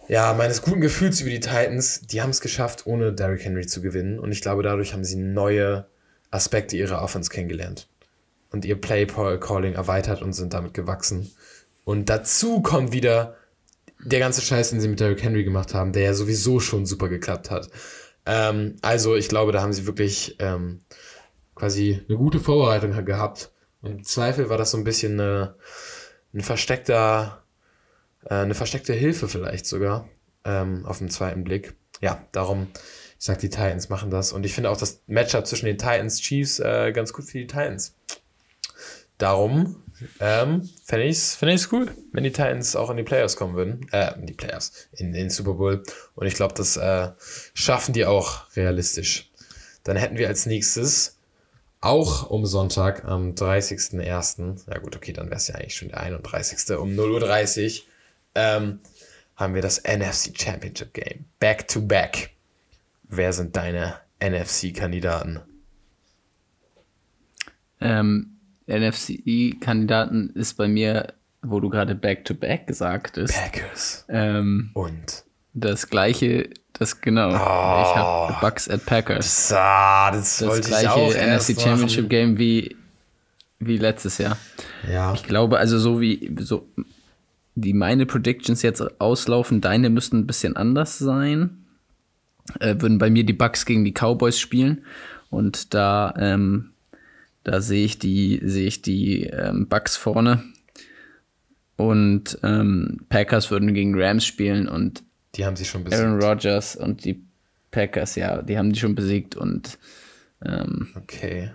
ja, 0.08 0.34
meines 0.34 0.62
guten 0.62 0.82
Gefühls 0.82 1.22
über 1.22 1.30
die 1.30 1.40
Titans. 1.40 2.02
Die 2.02 2.22
haben 2.22 2.30
es 2.30 2.42
geschafft, 2.42 2.86
ohne 2.86 3.14
Derrick 3.14 3.44
Henry 3.44 3.66
zu 3.66 3.82
gewinnen. 3.82 4.20
Und 4.20 4.32
ich 4.32 4.42
glaube, 4.42 4.64
dadurch 4.64 4.94
haben 4.94 5.04
sie 5.04 5.18
neue 5.18 5.86
Aspekte 6.32 6.78
ihrer 6.78 7.02
Offense 7.02 7.30
kennengelernt. 7.30 7.88
Und 8.52 8.64
ihr 8.66 8.80
Play-Calling 8.80 9.74
erweitert 9.74 10.22
und 10.22 10.34
sind 10.34 10.54
damit 10.54 10.74
gewachsen. 10.74 11.32
Und 11.84 12.10
dazu 12.10 12.62
kommt 12.62 12.92
wieder 12.94 13.36
der 14.04 14.20
ganze 14.20 14.42
Scheiß, 14.42 14.70
den 14.70 14.80
sie 14.80 14.88
mit 14.88 15.00
Derrick 15.00 15.24
Henry 15.24 15.44
gemacht 15.44 15.74
haben, 15.74 15.92
der 15.92 16.04
ja 16.04 16.14
sowieso 16.14 16.60
schon 16.60 16.86
super 16.86 17.10
geklappt 17.10 17.50
hat. 17.52 17.70
Ähm, 18.26 18.76
also, 18.82 19.16
ich 19.16 19.30
glaube, 19.30 19.52
da 19.52 19.62
haben 19.62 19.74
sie 19.74 19.86
wirklich 19.86 20.36
ähm, 20.40 20.82
quasi 21.54 22.02
eine 22.08 22.18
gute 22.18 22.40
Vorbereitung 22.40 23.06
gehabt 23.06 23.52
im 23.86 24.04
Zweifel 24.04 24.50
war 24.50 24.58
das 24.58 24.72
so 24.72 24.78
ein 24.78 24.84
bisschen 24.84 25.20
eine, 25.20 25.56
ein 26.34 26.42
versteckter, 26.42 27.44
äh, 28.26 28.34
eine 28.34 28.56
versteckte 28.56 28.94
Hilfe 28.94 29.28
vielleicht 29.28 29.68
sogar 29.68 30.10
ähm, 30.44 30.86
auf 30.86 30.98
den 30.98 31.10
zweiten 31.10 31.44
Blick. 31.44 31.76
Ja, 32.02 32.26
darum, 32.32 32.68
ich 33.20 33.26
sag, 33.26 33.40
die 33.40 33.50
Titans 33.50 33.90
machen 33.90 34.10
das. 34.10 34.34
Und 34.34 34.44
ich 34.44 34.54
finde 34.54 34.72
auch 34.72 34.78
das 34.78 35.04
Matchup 35.06 35.46
zwischen 35.46 35.68
den 35.68 35.78
Titans 35.78 36.20
Chiefs 36.20 36.60
äh, 36.60 36.92
ganz 36.94 37.14
gut 37.14 37.26
für 37.26 37.38
die 37.38 37.48
Titans. 37.48 37.96
Darum 39.18 39.84
ähm, 40.20 40.70
fände 40.84 41.06
ich 41.06 41.18
es 41.18 41.36
fänd 41.36 41.70
cool, 41.72 41.92
wenn 42.12 42.24
die 42.24 42.32
Titans 42.32 42.76
auch 42.76 42.90
in 42.90 42.98
die 42.98 43.04
Playoffs 43.04 43.36
kommen 43.36 43.56
würden. 43.56 43.88
Äh, 43.92 44.14
in 44.20 44.26
die 44.26 44.34
Playoffs, 44.34 44.88
in 44.94 45.14
den 45.14 45.30
Super 45.30 45.54
Bowl. 45.54 45.84
Und 46.16 46.28
ich 46.28 46.34
glaube, 46.34 46.54
das 46.54 46.78
äh, 46.78 47.12
schaffen 47.54 47.94
die 47.94 48.06
auch 48.06 48.56
realistisch. 48.56 49.32
Dann 49.84 49.98
hätten 49.98 50.18
wir 50.18 50.28
als 50.28 50.46
nächstes 50.46 51.18
auch 51.82 52.30
um 52.30 52.46
Sonntag 52.46 53.06
am 53.06 53.36
30.01. 53.36 54.70
Ja 54.70 54.80
gut, 54.80 54.96
okay, 54.96 55.14
dann 55.14 55.28
wäre 55.28 55.38
es 55.38 55.48
ja 55.48 55.56
eigentlich 55.56 55.76
schon 55.76 55.90
der 55.90 56.00
31. 56.00 56.78
um 56.78 56.90
0.30 56.90 57.80
Uhr. 57.80 57.86
Ähm, 58.36 58.80
haben 59.36 59.54
wir 59.54 59.62
das 59.62 59.84
NFC 59.84 60.34
Championship 60.36 60.94
Game. 60.94 61.26
Back 61.40 61.68
to 61.68 61.82
back. 61.82 62.32
Wer 63.04 63.34
sind 63.34 63.56
deine 63.56 64.00
NFC-Kandidaten? 64.20 65.42
Ähm, 67.82 68.35
NFC-Kandidaten 68.68 70.32
ist 70.32 70.56
bei 70.56 70.68
mir, 70.68 71.14
wo 71.42 71.60
du 71.60 71.70
gerade 71.70 71.96
Back 71.96 72.26
to 72.26 72.34
Back 72.34 72.68
gesagt 72.68 73.18
hast. 73.18 73.34
Packers. 73.34 74.06
Ähm, 74.10 74.72
Und? 74.74 75.26
das 75.56 75.90
gleiche, 75.90 76.50
das 76.74 77.02
genau. 77.02 77.30
Ich 77.30 77.36
habe 77.96 78.36
Bucks 78.42 78.70
at 78.70 78.86
Packers. 78.86 79.52
Ah, 79.56 80.12
das, 80.12 80.38
Das 80.38 80.62
gleiche 80.62 81.18
NFC 81.18 81.60
Championship. 81.60 82.10
Game 82.10 82.38
wie, 82.38 82.76
wie 83.60 83.78
letztes 83.78 84.18
Jahr. 84.18 84.38
Ja. 84.92 85.14
Ich 85.14 85.24
glaube, 85.24 85.58
also 85.58 85.80
so 85.80 86.02
wie 86.02 86.36
so 86.40 86.68
wie 87.56 87.74
meine 87.74 88.06
Predictions 88.06 88.62
jetzt 88.62 88.82
auslaufen, 89.00 89.62
deine 89.62 89.90
müssten 89.90 90.20
ein 90.20 90.28
bisschen 90.28 90.58
anders 90.58 91.00
sein. 91.00 91.66
Äh, 92.60 92.76
würden 92.80 92.98
bei 92.98 93.10
mir 93.10 93.24
die 93.24 93.34
Bucks 93.34 93.66
gegen 93.66 93.86
die 93.86 93.94
Cowboys 93.94 94.38
spielen 94.38 94.84
und 95.30 95.74
da 95.74 96.14
ähm, 96.18 96.72
da 97.46 97.62
sehe 97.62 97.86
ich 97.86 97.98
die 97.98 98.42
sehe 98.44 98.68
ich 98.68 98.82
die 98.82 99.24
ähm, 99.24 99.68
Bucks 99.70 99.96
vorne 99.96 100.44
und 101.78 102.38
ähm, 102.44 103.06
Packers 103.08 103.50
würden 103.50 103.74
gegen 103.74 103.94
Rams 103.96 104.26
spielen 104.26 104.68
und 104.68 105.04
Die 105.36 105.46
haben 105.46 105.56
sie 105.56 105.66
schon 105.66 105.86
besiegt. 105.86 106.02
Aaron 106.04 106.22
Rodgers 106.22 106.76
und 106.76 107.06
die 107.06 107.24
Packers 107.72 108.16
ja 108.16 108.42
die 108.42 108.58
haben 108.58 108.74
die 108.74 108.80
schon 108.80 108.96
besiegt 108.96 109.36
und 109.38 109.78
ähm, 110.44 110.90
Okay. 110.96 111.52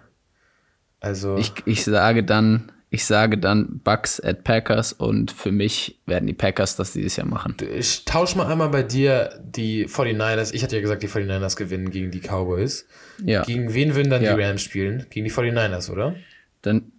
Also, 1.00 1.38
ich, 1.38 1.52
ich 1.64 1.84
sage 1.84 2.22
dann 2.24 2.70
ich 2.92 3.04
sage 3.04 3.38
dann 3.38 3.80
Bucks 3.84 4.18
at 4.20 4.42
Packers 4.42 4.92
und 4.92 5.30
für 5.30 5.52
mich 5.52 6.00
werden 6.06 6.26
die 6.26 6.32
Packers 6.32 6.74
das 6.76 6.92
dieses 6.92 7.16
Jahr 7.16 7.26
machen. 7.26 7.54
ich 7.76 8.04
tausche 8.04 8.36
mal 8.36 8.46
einmal 8.50 8.68
bei 8.68 8.82
dir 8.82 9.40
die 9.44 9.86
49ers. 9.86 10.52
Ich 10.52 10.62
hatte 10.64 10.74
ja 10.76 10.82
gesagt, 10.82 11.02
die 11.04 11.08
49ers 11.08 11.56
gewinnen 11.56 11.90
gegen 11.90 12.10
die 12.10 12.20
Cowboys. 12.20 12.86
Ja. 13.24 13.42
Gegen 13.44 13.72
wen 13.74 13.94
würden 13.94 14.10
dann 14.10 14.22
Ja. 14.22 14.34
die 14.34 14.42
Rams 14.42 14.62
spielen? 14.62 15.06
Gegen 15.10 15.24
die 15.24 15.30
49ers, 15.32 15.90
oder? 15.90 16.16
Dann 16.62 16.90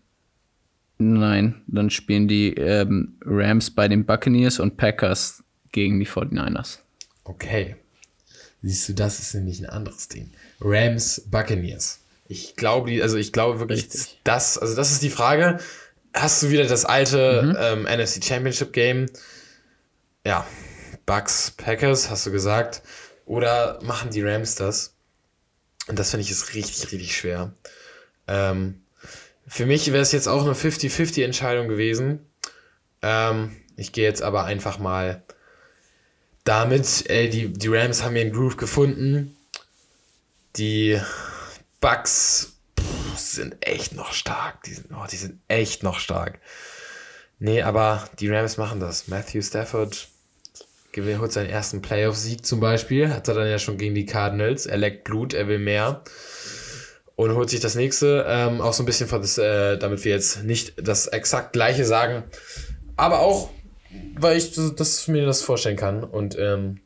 nein, 0.97 1.61
dann 1.67 1.89
spielen 1.89 2.27
die 2.27 2.53
ähm, 2.53 3.15
Rams 3.25 3.71
bei 3.71 3.87
den 3.87 4.05
Buccaneers 4.05 4.59
und 4.59 4.77
Packers 4.77 5.43
gegen 5.71 5.99
die 5.99 6.07
49ers. 6.07 6.79
Okay. 7.25 7.75
Siehst 8.61 8.89
du, 8.89 8.93
das 8.93 9.19
ist 9.19 9.33
nämlich 9.33 9.59
ein 9.59 9.65
anderes 9.65 10.07
Ding. 10.07 10.31
Rams, 10.61 11.23
Buccaneers. 11.29 12.00
Ich 12.31 12.55
glaube, 12.55 13.03
also 13.03 13.17
ich 13.17 13.33
glaube 13.33 13.59
wirklich, 13.59 13.83
Richtig. 13.83 14.21
das, 14.23 14.57
also 14.57 14.73
das 14.73 14.93
ist 14.93 15.03
die 15.03 15.09
Frage. 15.09 15.59
Hast 16.13 16.41
du 16.41 16.49
wieder 16.49 16.63
das 16.65 16.85
alte 16.85 17.57
ähm, 17.59 17.83
NFC 17.83 18.23
Championship 18.23 18.71
Game? 18.71 19.07
Ja, 20.25 20.47
Bucks, 21.05 21.51
Packers, 21.57 22.09
hast 22.09 22.25
du 22.25 22.31
gesagt. 22.31 22.83
Oder 23.25 23.79
machen 23.83 24.11
die 24.11 24.21
Rams 24.21 24.55
das? 24.55 24.93
Und 25.87 25.99
das 25.99 26.11
finde 26.11 26.23
ich 26.23 26.31
ist 26.31 26.53
richtig, 26.53 26.89
richtig 26.93 27.17
schwer. 27.17 27.51
Ähm, 28.29 28.81
für 29.45 29.65
mich 29.65 29.91
wäre 29.91 30.01
es 30.01 30.13
jetzt 30.13 30.27
auch 30.27 30.43
eine 30.43 30.53
50-50 30.53 31.25
Entscheidung 31.25 31.67
gewesen. 31.67 32.25
Ähm, 33.01 33.57
ich 33.75 33.91
gehe 33.91 34.05
jetzt 34.05 34.21
aber 34.21 34.45
einfach 34.45 34.79
mal 34.79 35.21
damit, 36.45 37.09
ey, 37.09 37.29
die, 37.29 37.51
die 37.51 37.67
Rams 37.67 38.03
haben 38.03 38.15
ihren 38.15 38.31
Groove 38.31 38.55
gefunden. 38.55 39.35
Die 40.55 40.97
Bucks 41.81 42.53
sind 43.17 43.57
echt 43.59 43.95
noch 43.95 44.13
stark. 44.13 44.63
Die 44.63 44.73
sind, 44.73 44.91
oh, 44.93 45.05
die 45.11 45.17
sind 45.17 45.39
echt 45.47 45.83
noch 45.83 45.99
stark. 45.99 46.39
Nee, 47.39 47.63
aber 47.63 48.07
die 48.19 48.29
Rams 48.29 48.57
machen 48.57 48.79
das. 48.79 49.07
Matthew 49.07 49.41
Stafford 49.41 50.07
gewinnt, 50.91 51.19
holt 51.19 51.31
seinen 51.31 51.49
ersten 51.49 51.81
Playoff-Sieg 51.81 52.45
zum 52.45 52.59
Beispiel. 52.59 53.11
Hat 53.11 53.27
er 53.27 53.33
dann 53.33 53.47
ja 53.47 53.57
schon 53.57 53.77
gegen 53.77 53.95
die 53.95 54.05
Cardinals. 54.05 54.67
Er 54.67 54.77
leckt 54.77 55.05
Blut, 55.05 55.33
er 55.33 55.47
will 55.47 55.57
mehr. 55.57 56.03
Und 57.15 57.33
holt 57.33 57.49
sich 57.49 57.59
das 57.59 57.73
nächste. 57.73 58.25
Ähm, 58.27 58.61
auch 58.61 58.73
so 58.73 58.83
ein 58.83 58.85
bisschen, 58.85 59.09
das, 59.09 59.39
äh, 59.39 59.77
damit 59.77 60.05
wir 60.05 60.11
jetzt 60.11 60.43
nicht 60.43 60.73
das 60.77 61.07
exakt 61.07 61.51
gleiche 61.53 61.85
sagen. 61.85 62.23
Aber 62.95 63.21
auch, 63.21 63.49
weil 64.19 64.37
ich 64.37 64.53
das, 64.53 64.75
das 64.75 65.07
mir 65.07 65.25
das 65.25 65.41
vorstellen 65.41 65.77
kann. 65.77 66.03
Und 66.03 66.37
ähm, 66.37 66.79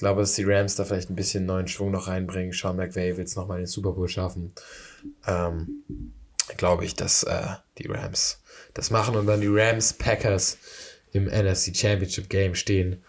glaube, 0.00 0.22
dass 0.22 0.34
die 0.34 0.44
Rams 0.44 0.74
da 0.74 0.84
vielleicht 0.84 1.10
ein 1.10 1.16
bisschen 1.16 1.46
neuen 1.46 1.68
Schwung 1.68 1.90
noch 1.90 2.08
reinbringen. 2.08 2.52
Sean 2.52 2.76
McVay 2.76 3.16
will 3.16 3.24
es 3.24 3.36
nochmal 3.36 3.58
den 3.58 3.66
Super 3.66 3.92
Bowl 3.92 4.08
schaffen. 4.08 4.52
Ähm, 5.26 5.84
glaube 6.56 6.84
ich, 6.84 6.96
dass 6.96 7.22
äh, 7.22 7.46
die 7.78 7.86
Rams 7.86 8.42
das 8.74 8.90
machen 8.90 9.14
und 9.14 9.26
dann 9.26 9.40
die 9.40 9.48
Rams 9.48 9.92
Packers 9.92 10.58
im 11.12 11.26
NFC 11.26 11.76
Championship 11.76 12.28
Game 12.28 12.54
stehen. 12.54 13.02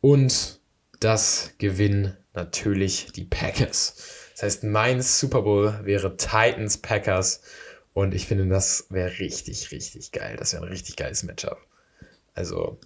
Und 0.00 0.60
das 1.00 1.50
gewinnen 1.58 2.16
natürlich 2.32 3.12
die 3.12 3.24
Packers. 3.24 3.96
Das 4.32 4.42
heißt, 4.42 4.64
mein 4.64 5.02
Super 5.02 5.42
Bowl 5.42 5.80
wäre 5.82 6.16
Titans 6.16 6.78
Packers. 6.78 7.42
Und 7.92 8.14
ich 8.14 8.26
finde, 8.26 8.46
das 8.46 8.86
wäre 8.88 9.18
richtig, 9.18 9.72
richtig 9.72 10.12
geil. 10.12 10.36
Das 10.38 10.52
wäre 10.52 10.62
ein 10.62 10.68
richtig 10.68 10.96
geiles 10.96 11.24
Matchup. 11.24 11.58
Also 12.34 12.78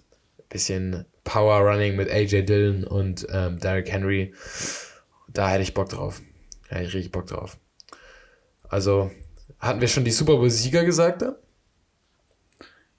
bisschen 0.55 1.05
Power 1.25 1.69
Running 1.69 1.97
mit 1.97 2.09
AJ 2.09 2.43
Dillon 2.43 2.85
und 2.85 3.27
ähm, 3.29 3.59
Derrick 3.59 3.91
Henry. 3.91 4.33
Da 5.27 5.49
hätte 5.49 5.63
ich 5.63 5.73
Bock 5.73 5.89
drauf. 5.89 6.21
Da 6.69 6.77
hätte 6.77 6.87
ich 6.87 6.93
richtig 6.93 7.11
Bock 7.11 7.27
drauf. 7.27 7.57
Also, 8.69 9.11
hatten 9.59 9.81
wir 9.81 9.89
schon 9.89 10.05
die 10.05 10.11
Super 10.11 10.37
Bowl-Sieger 10.37 10.85
gesagt 10.85 11.23
da? 11.23 11.35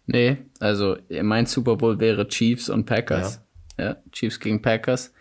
Nee, 0.05 0.37
also 0.61 0.99
mein 1.23 1.47
Super 1.47 1.77
Bowl 1.77 1.99
wäre 1.99 2.29
Chiefs 2.29 2.69
und 2.69 2.85
Packers. 2.85 3.41
Ja, 3.79 3.97
Chiefs 4.13 4.39
gegen 4.39 4.61
Packers. 4.61 5.15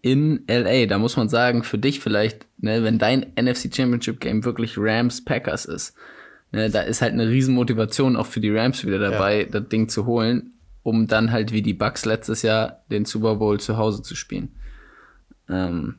In 0.00 0.44
LA, 0.48 0.86
da 0.86 0.98
muss 0.98 1.18
man 1.18 1.28
sagen, 1.28 1.64
für 1.64 1.78
dich 1.78 2.00
vielleicht, 2.00 2.46
ne, 2.56 2.82
wenn 2.82 2.98
dein 2.98 3.32
NFC 3.38 3.74
Championship 3.74 4.20
Game 4.20 4.44
wirklich 4.44 4.76
Rams 4.78 5.22
Packers 5.22 5.66
ist, 5.66 5.94
ne, 6.50 6.70
da 6.70 6.80
ist 6.80 7.02
halt 7.02 7.12
eine 7.12 7.28
riesen 7.28 7.54
Motivation 7.54 8.16
auch 8.16 8.26
für 8.26 8.40
die 8.40 8.56
Rams 8.56 8.86
wieder 8.86 8.98
dabei, 8.98 9.44
das 9.44 9.68
Ding 9.68 9.88
zu 9.88 10.06
holen, 10.06 10.54
um 10.88 11.06
dann 11.06 11.30
halt 11.30 11.52
wie 11.52 11.62
die 11.62 11.74
Bucks 11.74 12.04
letztes 12.04 12.42
Jahr 12.42 12.84
den 12.90 13.04
Super 13.04 13.36
Bowl 13.36 13.60
zu 13.60 13.76
Hause 13.76 14.02
zu 14.02 14.14
spielen. 14.16 14.56
Ähm, 15.48 15.96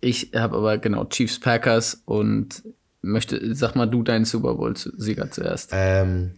ich 0.00 0.30
habe 0.34 0.56
aber 0.56 0.78
genau 0.78 1.04
Chiefs 1.06 1.40
Packers 1.40 2.02
und 2.04 2.62
möchte, 3.02 3.54
sag 3.54 3.74
mal 3.74 3.86
du 3.86 4.02
deinen 4.02 4.24
Super 4.24 4.54
Bowl 4.54 4.76
Sieger 4.76 5.30
zuerst. 5.30 5.70
Ähm, 5.72 6.32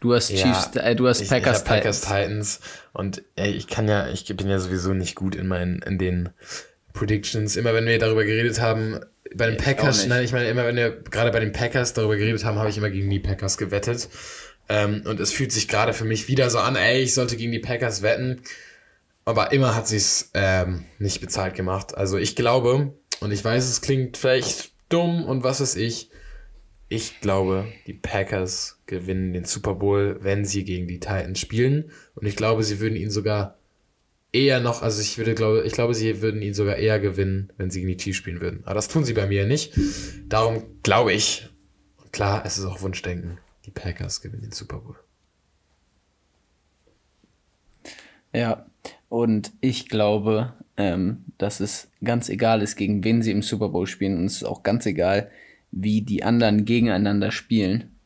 Du 0.00 0.14
hast 0.14 0.30
Ja, 0.30 0.36
Chiefs, 0.36 0.76
äh, 0.76 0.94
du 0.94 1.08
hast 1.08 1.28
Packers, 1.28 1.60
ich 1.60 1.64
Packers 1.64 2.00
Titans. 2.00 2.58
Titans. 2.58 2.60
Und 2.92 3.22
ey, 3.36 3.50
ich 3.50 3.66
kann 3.66 3.88
ja, 3.88 4.08
ich 4.08 4.24
bin 4.36 4.48
ja 4.48 4.58
sowieso 4.58 4.94
nicht 4.94 5.16
gut 5.16 5.34
in 5.34 5.48
meinen, 5.48 5.82
in 5.82 5.98
den 5.98 6.30
Predictions. 6.92 7.56
Immer 7.56 7.74
wenn 7.74 7.86
wir 7.86 7.98
darüber 7.98 8.24
geredet 8.24 8.60
haben, 8.60 9.00
bei 9.34 9.46
den 9.46 9.56
Ich 9.56 9.64
Packers, 9.64 10.06
nein, 10.06 10.24
ich 10.24 10.32
meine, 10.32 10.48
immer 10.48 10.64
wenn 10.64 10.76
wir 10.76 10.90
gerade 10.90 11.30
bei 11.32 11.40
den 11.40 11.52
Packers 11.52 11.94
darüber 11.94 12.16
geredet 12.16 12.44
haben, 12.44 12.58
habe 12.58 12.70
ich 12.70 12.78
immer 12.78 12.90
gegen 12.90 13.10
die 13.10 13.18
Packers 13.18 13.58
gewettet. 13.58 14.08
Ähm, 14.68 15.02
und 15.06 15.20
es 15.20 15.32
fühlt 15.32 15.52
sich 15.52 15.68
gerade 15.68 15.94
für 15.94 16.04
mich 16.04 16.28
wieder 16.28 16.50
so 16.50 16.58
an, 16.58 16.76
ey, 16.76 17.02
ich 17.02 17.14
sollte 17.14 17.36
gegen 17.36 17.52
die 17.52 17.58
Packers 17.58 18.02
wetten. 18.02 18.42
Aber 19.24 19.52
immer 19.52 19.74
hat 19.74 19.88
sie 19.88 19.96
es 19.96 20.30
ähm, 20.34 20.84
nicht 20.98 21.20
bezahlt 21.20 21.54
gemacht. 21.54 21.96
Also 21.96 22.16
ich 22.16 22.36
glaube, 22.36 22.94
und 23.20 23.30
ich 23.30 23.44
weiß, 23.44 23.68
es 23.68 23.80
klingt 23.80 24.16
vielleicht 24.16 24.72
dumm 24.88 25.24
und 25.24 25.44
was 25.44 25.60
weiß 25.60 25.76
ich, 25.76 26.10
ich 26.88 27.20
glaube, 27.20 27.66
die 27.86 27.92
Packers 27.92 28.80
gewinnen 28.86 29.34
den 29.34 29.44
Super 29.44 29.74
Bowl, 29.74 30.18
wenn 30.22 30.44
sie 30.46 30.64
gegen 30.64 30.88
die 30.88 31.00
Titans 31.00 31.38
spielen. 31.38 31.90
Und 32.14 32.26
ich 32.26 32.36
glaube, 32.36 32.62
sie 32.62 32.80
würden 32.80 32.96
ihn 32.96 33.10
sogar 33.10 33.58
eher 34.32 34.60
noch, 34.60 34.82
also 34.82 35.00
ich 35.00 35.18
würde 35.18 35.34
glaube, 35.34 35.62
ich 35.64 35.72
glaube, 35.72 35.94
sie 35.94 36.22
würden 36.22 36.40
ihn 36.42 36.54
sogar 36.54 36.76
eher 36.76 36.98
gewinnen, 36.98 37.52
wenn 37.56 37.70
sie 37.70 37.80
gegen 37.80 37.92
die 37.92 37.96
Chiefs 37.96 38.18
spielen 38.18 38.40
würden. 38.40 38.62
Aber 38.64 38.74
das 38.74 38.88
tun 38.88 39.04
sie 39.04 39.12
bei 39.12 39.26
mir 39.26 39.46
nicht. 39.46 39.78
Darum 40.28 40.62
glaube 40.82 41.12
ich, 41.12 41.48
klar, 42.12 42.42
es 42.46 42.58
ist 42.58 42.64
auch 42.64 42.80
Wunschdenken, 42.80 43.38
die 43.68 43.80
Packers 43.80 44.22
gewinnen 44.22 44.42
den 44.42 44.52
Super 44.52 44.78
Bowl. 44.78 44.96
Ja, 48.32 48.66
und 49.08 49.52
ich 49.60 49.88
glaube, 49.88 50.54
ähm, 50.76 51.24
dass 51.38 51.60
es 51.60 51.90
ganz 52.02 52.28
egal 52.28 52.62
ist, 52.62 52.76
gegen 52.76 53.04
wen 53.04 53.22
sie 53.22 53.30
im 53.30 53.42
Super 53.42 53.68
Bowl 53.68 53.86
spielen. 53.86 54.16
Und 54.16 54.24
es 54.24 54.36
ist 54.36 54.44
auch 54.44 54.62
ganz 54.62 54.86
egal, 54.86 55.30
wie 55.70 56.02
die 56.02 56.24
anderen 56.24 56.64
gegeneinander 56.64 57.30
spielen. 57.30 57.96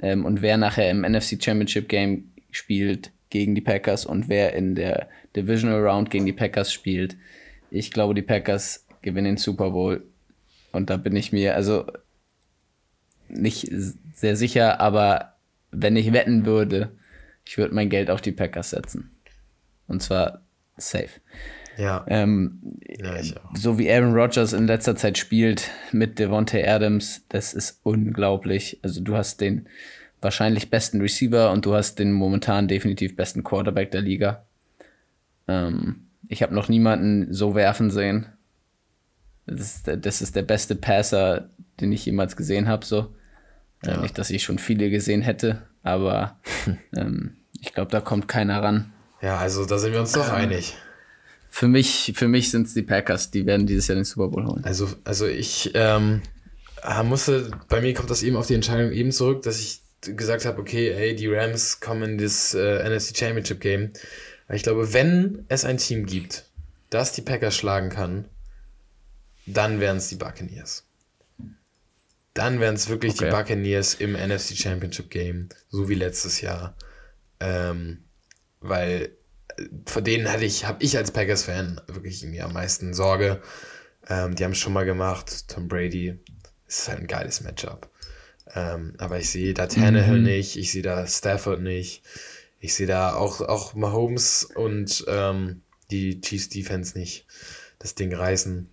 Ähm, 0.00 0.24
und 0.24 0.42
wer 0.42 0.56
nachher 0.56 0.90
im 0.90 1.02
NFC 1.02 1.42
Championship 1.42 1.88
Game 1.88 2.30
spielt 2.50 3.12
gegen 3.30 3.54
die 3.54 3.60
Packers 3.60 4.06
und 4.06 4.28
wer 4.28 4.54
in 4.54 4.74
der 4.74 5.08
Divisional 5.34 5.84
Round 5.84 6.10
gegen 6.10 6.26
die 6.26 6.32
Packers 6.32 6.72
spielt. 6.72 7.16
Ich 7.70 7.90
glaube, 7.90 8.14
die 8.14 8.22
Packers 8.22 8.86
gewinnen 9.02 9.34
den 9.34 9.36
Super 9.36 9.70
Bowl. 9.70 10.04
Und 10.72 10.88
da 10.88 10.96
bin 10.96 11.16
ich 11.16 11.32
mir 11.32 11.54
also 11.56 11.84
nicht 13.28 13.68
sehr 14.18 14.36
sicher, 14.36 14.80
aber 14.80 15.34
wenn 15.70 15.96
ich 15.96 16.12
wetten 16.12 16.46
würde, 16.46 16.90
ich 17.44 17.58
würde 17.58 17.74
mein 17.74 17.90
Geld 17.90 18.10
auf 18.10 18.20
die 18.20 18.32
Packers 18.32 18.70
setzen. 18.70 19.10
Und 19.86 20.02
zwar 20.02 20.42
safe. 20.76 21.20
Ja. 21.76 22.04
Ähm, 22.08 22.60
ja, 22.86 23.16
so 23.54 23.78
wie 23.78 23.90
Aaron 23.90 24.14
Rodgers 24.14 24.52
in 24.52 24.66
letzter 24.66 24.96
Zeit 24.96 25.18
spielt 25.18 25.70
mit 25.92 26.18
Devontae 26.18 26.66
Adams, 26.66 27.24
das 27.28 27.52
ist 27.52 27.80
unglaublich. 27.82 28.78
Also 28.82 29.00
du 29.00 29.16
hast 29.16 29.40
den 29.40 29.68
wahrscheinlich 30.20 30.70
besten 30.70 31.00
Receiver 31.00 31.50
und 31.50 31.66
du 31.66 31.74
hast 31.74 31.98
den 31.98 32.12
momentan 32.12 32.68
definitiv 32.68 33.16
besten 33.16 33.42
Quarterback 33.42 33.90
der 33.90 34.00
Liga. 34.02 34.44
Ähm, 35.48 36.06
ich 36.28 36.42
habe 36.42 36.54
noch 36.54 36.68
niemanden 36.68 37.32
so 37.32 37.54
werfen 37.54 37.90
sehen. 37.90 38.26
Das 39.46 39.60
ist, 39.60 39.86
der, 39.86 39.96
das 39.96 40.22
ist 40.22 40.36
der 40.36 40.42
beste 40.42 40.74
Passer, 40.74 41.50
den 41.80 41.92
ich 41.92 42.06
jemals 42.06 42.36
gesehen 42.36 42.68
habe. 42.68 42.86
So. 42.86 43.14
Äh, 43.86 43.92
Ja. 43.92 44.00
nicht, 44.00 44.18
dass 44.18 44.30
ich 44.30 44.42
schon 44.42 44.58
viele 44.58 44.90
gesehen 44.90 45.22
hätte, 45.22 45.62
aber 45.82 46.38
ähm, 46.96 47.36
ich 47.60 47.72
glaube, 47.72 47.90
da 47.90 48.00
kommt 48.00 48.28
keiner 48.28 48.62
ran. 48.62 48.92
Ja, 49.20 49.38
also 49.38 49.64
da 49.64 49.78
sind 49.78 49.92
wir 49.92 50.00
uns 50.00 50.12
doch 50.12 50.30
einig. 50.30 50.76
Für 51.48 51.68
mich, 51.68 52.12
für 52.16 52.28
mich 52.28 52.50
sind 52.50 52.66
es 52.66 52.74
die 52.74 52.82
Packers, 52.82 53.30
die 53.30 53.46
werden 53.46 53.66
dieses 53.66 53.86
Jahr 53.86 53.94
den 53.94 54.04
Super 54.04 54.28
Bowl 54.28 54.44
holen. 54.44 54.64
Also, 54.64 54.88
also 55.04 55.26
ich 55.26 55.70
ähm, 55.74 56.20
ah, 56.82 57.02
musste, 57.04 57.50
bei 57.68 57.80
mir 57.80 57.94
kommt 57.94 58.10
das 58.10 58.22
eben 58.22 58.36
auf 58.36 58.46
die 58.48 58.54
Entscheidung 58.54 58.92
eben 58.92 59.12
zurück, 59.12 59.42
dass 59.42 59.60
ich 59.60 59.80
gesagt 60.00 60.44
habe, 60.44 60.60
okay, 60.60 60.90
ey, 60.90 61.14
die 61.14 61.28
Rams 61.28 61.80
kommen 61.80 62.02
in 62.02 62.18
das 62.18 62.54
äh, 62.54 62.88
NFC 62.88 63.16
Championship 63.16 63.60
Game. 63.60 63.92
Weil 64.46 64.56
ich 64.56 64.62
glaube, 64.62 64.92
wenn 64.92 65.44
es 65.48 65.64
ein 65.64 65.78
Team 65.78 66.06
gibt, 66.06 66.44
das 66.90 67.12
die 67.12 67.22
Packers 67.22 67.56
schlagen 67.56 67.88
kann, 67.88 68.26
dann 69.46 69.80
wären 69.80 69.96
es 69.98 70.08
die 70.08 70.16
Buccaneers. 70.16 70.84
Dann 72.34 72.60
wären 72.60 72.74
es 72.74 72.88
wirklich 72.88 73.12
Okay. 73.14 73.26
die 73.26 73.30
Buccaneers 73.30 73.94
im 73.94 74.12
NFC 74.12 74.56
Championship 74.56 75.10
Game, 75.10 75.48
so 75.70 75.88
wie 75.88 75.94
letztes 75.94 76.40
Jahr. 76.40 76.76
Ähm, 77.40 78.04
weil 78.60 79.10
äh, 79.56 79.64
vor 79.86 80.02
denen 80.02 80.30
hatte 80.30 80.44
ich, 80.44 80.64
habe 80.64 80.82
ich 80.82 80.96
als 80.96 81.12
Packers-Fan 81.12 81.80
wirklich 81.86 82.22
irgendwie 82.22 82.42
am 82.42 82.52
meisten 82.52 82.92
Sorge. 82.92 83.40
Ähm, 84.08 84.34
die 84.34 84.44
haben 84.44 84.52
es 84.52 84.58
schon 84.58 84.72
mal 84.72 84.84
gemacht. 84.84 85.48
Tom 85.48 85.68
Brady 85.68 86.18
es 86.66 86.80
ist 86.80 86.88
halt 86.88 87.00
ein 87.00 87.06
geiles 87.06 87.40
Matchup. 87.42 87.88
Ähm, 88.54 88.94
aber 88.98 89.18
ich 89.18 89.30
sehe 89.30 89.54
da 89.54 89.66
Tannehill 89.66 90.20
nicht, 90.20 90.56
ich 90.56 90.72
sehe 90.72 90.82
da 90.82 91.06
Stafford 91.06 91.60
nicht, 91.60 92.02
ich 92.60 92.74
sehe 92.74 92.86
da 92.86 93.14
auch, 93.14 93.40
auch 93.40 93.74
Mahomes 93.74 94.44
und 94.44 95.04
ähm, 95.08 95.62
die 95.90 96.20
Chiefs 96.20 96.48
Defense 96.48 96.98
nicht 96.98 97.26
das 97.78 97.94
Ding 97.94 98.14
reißen. 98.14 98.68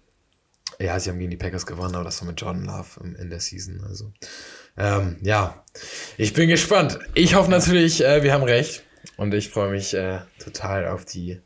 Ja, 0.82 0.99
sie 0.99 1.09
haben 1.09 1.19
gegen 1.19 1.32
die 1.32 1.38
Packers 1.38 1.65
gewonnen, 1.65 1.95
aber 1.95 2.03
das 2.03 2.21
war 2.21 2.27
mit 2.27 2.41
Jordan 2.41 2.65
Love 2.65 2.99
im, 3.03 3.15
in 3.15 3.29
der 3.29 3.39
Season. 3.39 3.84
Also, 3.88 4.11
ähm, 4.77 5.17
ja, 5.21 5.63
ich 6.17 6.34
bin 6.34 6.49
gespannt. 6.49 6.99
Ich 7.13 7.36
hoffe 7.36 7.51
natürlich, 7.51 8.03
äh, 8.03 8.23
wir 8.23 8.34
haben 8.34 8.43
recht. 8.43 8.84
Und 9.17 9.34
ich 9.34 9.49
freue 9.49 9.71
mich 9.71 9.93
äh, 9.93 10.19
total 10.39 10.88
auf 10.88 11.05
die, 11.05 11.39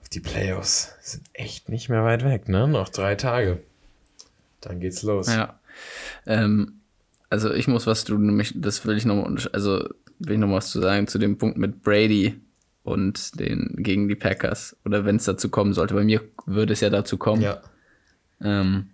auf 0.00 0.08
die 0.08 0.20
Playoffs. 0.20 0.94
Sind 1.00 1.24
echt 1.32 1.68
nicht 1.68 1.88
mehr 1.88 2.04
weit 2.04 2.24
weg, 2.24 2.48
ne? 2.48 2.68
Noch 2.68 2.88
drei 2.88 3.14
Tage. 3.14 3.62
Dann 4.60 4.80
geht's 4.80 5.02
los. 5.02 5.28
Ja. 5.28 5.58
Ähm, 6.26 6.80
also 7.28 7.52
ich 7.52 7.68
muss 7.68 7.86
was 7.86 8.04
du 8.04 8.18
nämlich, 8.18 8.52
das 8.56 8.84
will 8.86 8.96
ich 8.96 9.04
nochmal, 9.04 9.36
also 9.52 9.88
will 10.18 10.34
ich 10.34 10.38
noch 10.38 10.50
was 10.50 10.70
zu 10.70 10.80
sagen 10.80 11.06
zu 11.06 11.18
dem 11.18 11.38
Punkt 11.38 11.56
mit 11.56 11.82
Brady 11.82 12.40
und 12.82 13.38
den 13.38 13.76
gegen 13.78 14.08
die 14.08 14.16
Packers. 14.16 14.76
Oder 14.84 15.04
wenn 15.04 15.16
es 15.16 15.24
dazu 15.24 15.48
kommen 15.48 15.72
sollte. 15.72 15.94
Bei 15.94 16.04
mir 16.04 16.22
würde 16.46 16.72
es 16.72 16.80
ja 16.80 16.90
dazu 16.90 17.16
kommen. 17.16 17.42
Ja. 17.42 17.62
Ähm, 18.42 18.90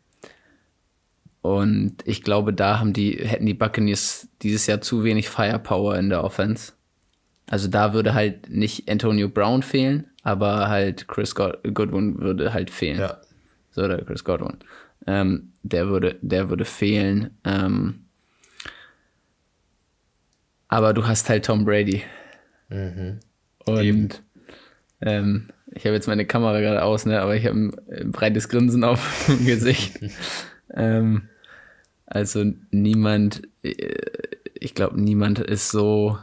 und 1.42 1.97
ich 2.05 2.22
glaube, 2.22 2.53
da 2.53 2.80
haben 2.80 2.92
die, 2.92 3.12
hätten 3.12 3.47
die 3.47 3.55
Buccaneers 3.55 4.28
dieses 4.42 4.66
Jahr 4.66 4.80
zu 4.80 5.05
wenig 5.05 5.28
Firepower 5.28 5.97
in 5.97 6.09
der 6.09 6.24
Offense. 6.24 6.72
Also 7.49 7.68
da 7.68 7.92
würde 7.92 8.14
halt 8.14 8.51
nicht 8.51 8.90
Antonio 8.90 9.28
Brown 9.28 9.62
fehlen, 9.62 10.07
aber 10.22 10.68
halt 10.68 11.07
Chris 11.07 11.34
God 11.36 11.59
Goodwin 11.72 12.18
würde 12.18 12.53
halt 12.53 12.70
fehlen. 12.70 12.99
Ja. 12.99 13.20
So, 13.70 13.84
oder 13.84 14.03
Chris 14.03 14.24
Godwin. 14.24 14.57
Ähm, 15.07 15.53
der 15.62 15.86
würde, 15.86 16.16
der 16.20 16.49
würde 16.49 16.64
fehlen. 16.64 17.30
Ähm, 17.44 18.07
aber 20.68 20.94
du 20.94 21.07
hast 21.07 21.28
halt 21.28 21.44
Tom 21.44 21.64
Brady. 21.64 22.03
Mhm. 22.68 23.20
Und 23.66 23.82
Eben. 23.82 24.09
ähm, 25.01 25.49
ich 25.73 25.85
habe 25.85 25.95
jetzt 25.95 26.07
meine 26.07 26.25
Kamera 26.27 26.61
gerade 26.61 26.83
aus, 26.83 27.07
ne, 27.07 27.21
aber 27.21 27.37
ich 27.37 27.47
habe 27.47 27.59
ein, 27.59 28.12
breites 28.12 28.49
Grinsen 28.49 28.85
auf 28.85 29.27
dem 29.29 29.45
Gesicht. 29.47 29.99
ähm, 30.75 31.23
also 32.07 32.45
niemand, 32.71 33.43
äh, 33.62 33.75
ich 34.55 34.75
glaube, 34.75 35.01
niemand 35.01 35.39
ist 35.41 35.71
so 35.71 36.19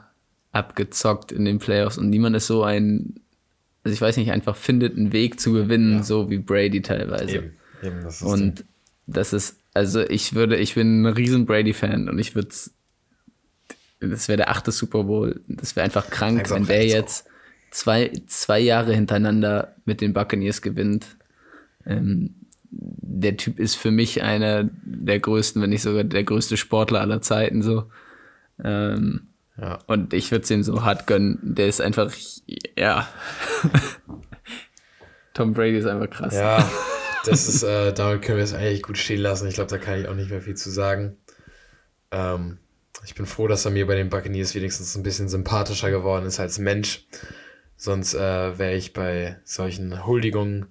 abgezockt 0.52 1.32
in 1.32 1.46
den 1.46 1.60
Playoffs 1.60 1.98
und 1.98 2.10
niemand 2.10 2.36
ist 2.36 2.48
so 2.48 2.64
ein, 2.64 3.16
also 3.84 3.94
ich 3.94 4.02
weiß 4.02 4.18
nicht, 4.18 4.32
einfach 4.32 4.56
findet 4.56 4.96
einen 4.98 5.12
Weg 5.12 5.39
zu 5.39 5.52
gewinnen, 5.52 5.98
Ja. 5.98 6.04
so 6.04 6.30
wie 6.30 6.38
Brady 6.38 6.82
teilweise. 6.82 7.38
Eben. 7.38 7.54
Eben, 7.84 8.04
das 8.04 8.22
ist 8.22 8.28
Und 8.28 8.66
das 9.08 9.34
ist, 9.34 9.58
also 9.74 10.02
ich 10.02 10.34
würde, 10.36 10.56
ich 10.56 10.76
bin 10.76 11.02
ein 11.02 11.06
riesen 11.08 11.46
Brady-Fan 11.46 12.08
und 12.08 12.18
ich 12.20 12.36
würde 12.36 12.50
das 14.00 14.28
wäre 14.28 14.38
der 14.38 14.50
achte 14.50 14.72
Super 14.72 15.04
Bowl. 15.06 15.41
Das 15.48 15.76
wäre 15.76 15.84
einfach 15.86 16.10
krank, 16.10 16.38
Langsam 16.38 16.68
wenn 16.68 16.68
der 16.68 16.86
jetzt 16.88 17.26
zwei, 17.74 18.11
zwei 18.28 18.59
Jahre 18.59 18.93
hintereinander 18.93 19.76
mit 19.86 19.99
den 19.99 20.13
Buccaneers 20.13 20.61
gewinnt. 20.61 21.17
Ähm, 21.86 22.36
der 22.69 23.36
Typ 23.38 23.59
ist 23.59 23.76
für 23.76 23.91
mich 23.91 24.21
einer 24.21 24.69
der 24.84 25.19
größten, 25.19 25.61
wenn 25.61 25.71
nicht 25.71 25.82
sogar 25.82 26.03
der 26.03 26.24
größte 26.24 26.55
Sportler 26.55 27.01
aller 27.01 27.21
Zeiten 27.21 27.61
so. 27.61 27.91
Ähm, 28.63 29.28
ja. 29.57 29.80
und 29.88 30.13
ich 30.13 30.32
würde 30.32 30.43
es 30.43 30.51
ihm 30.51 30.63
so 30.63 30.84
hart 30.84 31.07
gönnen. 31.07 31.39
Der 31.41 31.67
ist 31.67 31.82
einfach, 31.82 32.11
ja. 32.78 33.07
Tom 35.34 35.53
Brady 35.53 35.78
ist 35.78 35.88
einfach 35.88 36.09
krass. 36.09 36.36
Ja, 36.36 36.67
das 37.26 37.47
ist, 37.47 37.63
äh, 37.63 37.91
damit 37.93 38.21
können 38.21 38.38
wir 38.38 38.43
es 38.43 38.53
eigentlich 38.53 38.84
gut 38.84 38.97
stehen 38.99 39.21
lassen. 39.21 39.47
Ich 39.47 39.55
glaube, 39.55 39.69
da 39.69 39.80
kann 39.80 39.99
ich 39.99 40.07
auch 40.07 40.15
nicht 40.15 40.30
mehr 40.30 40.41
viel 40.41 40.55
zu 40.55 40.69
sagen. 40.69 41.17
Ähm, 42.11 42.59
ich 43.03 43.15
bin 43.15 43.26
froh, 43.26 43.47
dass 43.47 43.65
er 43.65 43.71
mir 43.71 43.88
bei 43.88 43.95
den 43.95 44.09
Buccaneers 44.09 44.53
wenigstens 44.53 44.95
ein 44.95 45.03
bisschen 45.03 45.28
sympathischer 45.28 45.89
geworden 45.89 46.26
ist 46.26 46.39
als 46.39 46.59
Mensch. 46.59 47.07
Sonst 47.84 48.14
äh, 48.14 48.58
wäre 48.58 48.76
ich 48.76 48.94
bei 48.94 49.36
solchen 49.44 50.06
Huldigungen 50.06 50.68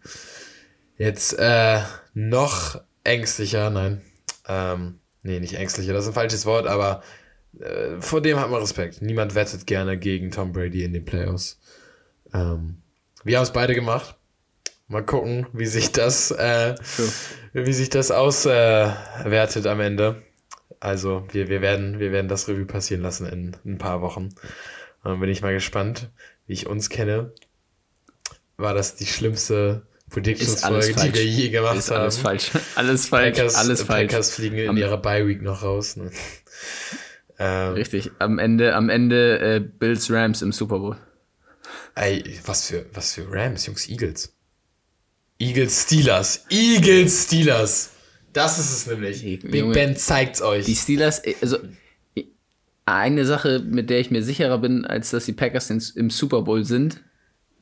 jetzt 0.97 1.39
äh, 1.39 1.81
noch 2.15 2.81
ängstlicher. 3.05 3.69
Nein, 3.69 4.01
ähm, 4.49 4.99
nee, 5.23 5.39
nicht 5.39 5.53
ängstlicher, 5.53 5.93
das 5.93 6.05
ist 6.05 6.13
ein 6.13 6.15
falsches 6.15 6.47
Wort, 6.47 6.67
aber 6.67 7.03
äh, 7.61 8.01
vor 8.01 8.23
dem 8.23 8.41
hat 8.41 8.49
man 8.49 8.63
Respekt. 8.63 9.03
Niemand 9.03 9.35
wettet 9.35 9.67
gerne 9.67 9.99
gegen 9.99 10.31
Tom 10.31 10.55
Brady 10.55 10.85
in 10.85 10.95
den 10.95 11.05
Playoffs. 11.05 11.61
Ähm, 12.33 12.79
wir 13.25 13.37
haben 13.37 13.45
es 13.45 13.53
beide 13.53 13.75
gemacht. 13.75 14.17
Mal 14.89 15.05
gucken, 15.05 15.47
wie 15.53 15.67
sich 15.67 15.93
das, 15.93 16.31
äh, 16.31 16.77
wie 17.53 17.75
sich 17.75 17.91
das 17.91 18.11
auswertet 18.11 19.67
am 19.67 19.81
Ende. 19.81 20.23
Also 20.81 21.27
wir, 21.31 21.51
wir, 21.51 21.61
werden, 21.61 21.99
wir 21.99 22.11
werden 22.11 22.29
das 22.29 22.49
Revue 22.49 22.65
passieren 22.65 23.03
lassen 23.03 23.27
in, 23.27 23.55
ein 23.67 23.77
paar 23.77 24.01
Wochen. 24.01 24.31
Dann 25.05 25.21
bin 25.21 25.29
ich 25.29 25.43
mal 25.43 25.53
gespannt, 25.53 26.11
wie 26.53 26.55
ich 26.55 26.67
uns 26.67 26.91
kenne. 26.91 27.33
War 28.59 28.75
das 28.75 28.95
die 28.95 29.07
schlimmste 29.07 29.87
Predictions-Folge, 30.11 30.93
die 31.03 31.15
wir 31.15 31.25
je 31.25 31.49
gemacht 31.49 31.79
ist 31.79 31.91
haben? 31.91 32.03
alles 32.03 32.19
falsch. 32.19 32.51
Alles 32.75 33.07
falsch. 33.09 33.37
Packers, 33.39 33.55
alles 33.55 33.83
falsch. 33.83 34.11
Packers 34.11 34.31
fliegen 34.35 34.59
in 34.59 34.69
Am- 34.69 34.77
ihrer 34.77 34.99
Bye-Week 34.99 35.41
noch 35.41 35.63
raus. 35.63 35.97
Ne? 35.97 36.11
ähm, 37.39 37.73
Richtig. 37.73 38.11
Am 38.19 38.39
Ende, 38.39 38.75
am 38.75 38.91
Ende 38.91 39.39
äh, 39.39 39.61
Bills 39.61 40.11
Rams 40.11 40.43
im 40.43 40.53
Super 40.53 40.79
Bowl. 40.79 40.99
ey, 41.95 42.23
was 42.45 42.67
für, 42.69 42.85
was 42.93 43.15
für 43.15 43.27
Rams, 43.33 43.65
Jungs, 43.65 43.89
Eagles. 43.89 44.35
Eagles 45.39 45.85
Steelers. 45.85 46.45
Eagles 46.51 47.25
Steelers. 47.25 47.91
Das 48.35 48.59
ist 48.59 48.73
es 48.73 48.87
nämlich. 48.87 49.23
Junge. 49.23 49.39
Big 49.39 49.73
Ben 49.73 49.97
zeigt's 49.97 50.43
euch. 50.43 50.67
Die 50.67 50.77
Steelers, 50.77 51.21
äh, 51.21 51.35
also 51.41 51.57
eine 52.93 53.25
Sache, 53.25 53.61
mit 53.61 53.91
der 53.91 54.01
ich 54.01 54.11
mir 54.11 54.23
sicherer 54.23 54.59
bin, 54.59 54.85
als 54.85 55.11
dass 55.11 55.25
die 55.25 55.33
Packers 55.33 55.71
im 55.71 56.11
Super 56.11 56.43
Bowl 56.43 56.65
sind, 56.65 57.01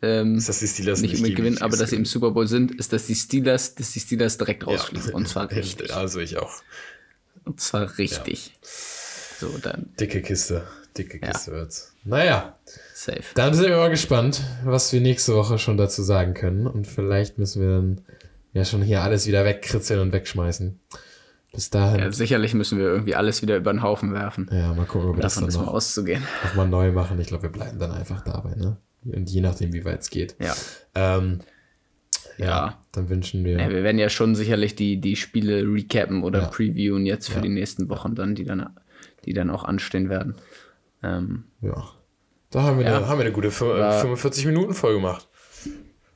ähm, 0.03 0.37
ist, 0.37 0.49
dass 0.49 0.61
die 0.61 0.66
Steelers 0.66 1.03
nicht 1.03 1.20
nicht 1.20 1.37
gewinnen, 1.37 1.59
aber 1.61 1.76
dass 1.76 1.91
sie 1.91 1.97
im 1.97 2.07
Super 2.07 2.31
Bowl 2.31 2.47
sind, 2.47 2.72
ist, 2.72 2.93
dass 2.93 3.07
die 3.07 3.14
Steelers, 3.14 3.74
dass 3.74 3.93
die 3.93 4.01
Steelers 4.01 4.39
direkt 4.39 4.66
rausfliegen. 4.66 5.12
Und 5.12 5.28
zwar 5.28 5.51
richtig. 5.51 5.95
Also 5.95 6.20
ich 6.20 6.39
auch. 6.39 6.62
Und 7.45 7.61
zwar 7.61 7.99
richtig. 7.99 8.53
So, 9.39 9.59
dann 9.59 9.91
Dicke 9.99 10.22
Kiste. 10.22 10.66
Dicke 10.97 11.18
Ja. 11.20 11.31
Kiste 11.31 11.53
wird's. 11.53 11.93
Naja, 12.05 12.59
safe. 12.95 13.22
dann 13.35 13.55
sind 13.55 13.68
wir 13.68 13.76
mal 13.76 13.91
gespannt, 13.91 14.41
was 14.64 14.93
wir 14.93 15.01
nächste 15.01 15.35
Woche 15.35 15.59
schon 15.59 15.76
dazu 15.76 16.03
sagen 16.03 16.35
können. 16.35 16.66
Und 16.66 16.87
vielleicht 16.87 17.39
müssen 17.39 17.62
wir 17.62 17.68
dann 17.76 18.01
ja 18.53 18.64
schon 18.64 18.83
hier 18.83 19.03
alles 19.03 19.26
wieder 19.26 19.45
wegkritzeln 19.45 20.01
und 20.01 20.12
wegschmeißen. 20.12 20.81
Bis 21.53 21.69
dahin. 21.71 22.01
Ja, 22.01 22.13
sicherlich 22.13 22.55
müssen 22.55 22.79
wir 22.79 22.87
irgendwie 22.87 23.15
alles 23.17 23.43
wieder 23.43 23.57
über 23.57 23.73
den 23.73 23.83
Haufen 23.83 24.13
werfen. 24.13 24.49
Ja, 24.53 24.73
mal 24.73 24.87
gucken, 24.87 25.11
ob 25.11 25.17
wir 25.17 25.23
das 25.23 25.35
dann 25.35 25.49
noch, 25.49 25.67
auszugehen. 25.67 26.23
noch 26.45 26.55
mal 26.55 26.69
neu 26.69 26.93
machen. 26.93 27.19
Ich 27.21 27.27
glaube, 27.27 27.45
wir 27.45 27.51
bleiben 27.51 27.79
dann 27.79 27.91
einfach 27.93 28.21
dabei, 28.23 28.55
ne? 28.55 28.77
Und 29.05 29.29
je 29.31 29.41
nachdem, 29.41 29.73
wie 29.73 29.85
weit 29.85 30.01
es 30.03 30.11
geht. 30.11 30.37
Ja. 30.41 30.55
Ähm, 30.95 31.41
ja, 32.39 32.47
Ja. 32.47 32.79
Dann 32.93 33.09
wünschen 33.09 33.45
wir. 33.45 33.59
ja. 33.59 33.69
Wir 33.71 33.83
werden 33.83 33.99
ja 33.99 34.09
schon 34.09 34.35
sicherlich 34.35 34.75
die, 34.77 35.01
die 35.01 35.17
Spiele 35.17 35.63
recappen 35.63 36.23
oder 36.23 36.43
Ja. 36.43 36.47
previewen 36.49 37.05
jetzt 37.07 37.31
für 37.31 37.41
die 37.41 37.49
nächsten 37.49 37.89
Wochen 37.89 38.15
dann, 38.15 38.35
die 38.35 38.45
dann, 38.45 38.71
die 39.25 39.33
dann 39.33 39.51
auch 39.51 39.65
anstehen 39.65 40.09
werden. 40.09 40.35
Ähm, 41.03 41.45
Ja. 41.63 41.85
Da 42.51 42.63
haben 42.63 42.79
wir, 42.79 42.87
eine, 42.87 43.07
haben 43.09 43.19
wir 43.19 43.25
eine 43.25 43.33
gute 43.33 43.51
fü- 43.51 43.79
War- 43.79 44.01
45 44.01 44.45
Minuten 44.47 44.75
voll 44.75 44.95
gemacht. 44.95 45.29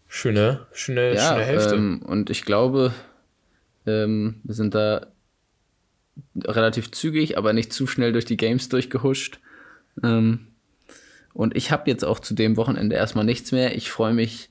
Schöne, 0.08 0.66
schöne, 0.72 1.18
schöne 1.18 1.42
Hälfte. 1.44 1.74
ähm, 1.74 2.02
und 2.04 2.30
ich 2.30 2.44
glaube, 2.44 2.92
ähm, 3.86 4.40
wir 4.44 4.54
sind 4.54 4.74
da 4.74 5.06
relativ 6.44 6.90
zügig, 6.90 7.36
aber 7.38 7.52
nicht 7.52 7.72
zu 7.72 7.86
schnell 7.86 8.12
durch 8.12 8.24
die 8.24 8.36
Games 8.36 8.68
durchgehuscht. 8.68 9.40
Ähm, 10.02 10.48
und 11.32 11.56
ich 11.56 11.70
habe 11.72 11.90
jetzt 11.90 12.04
auch 12.04 12.20
zu 12.20 12.34
dem 12.34 12.56
Wochenende 12.56 12.94
erstmal 12.96 13.24
nichts 13.24 13.50
mehr. 13.52 13.76
Ich 13.76 13.90
freue 13.90 14.14
mich, 14.14 14.50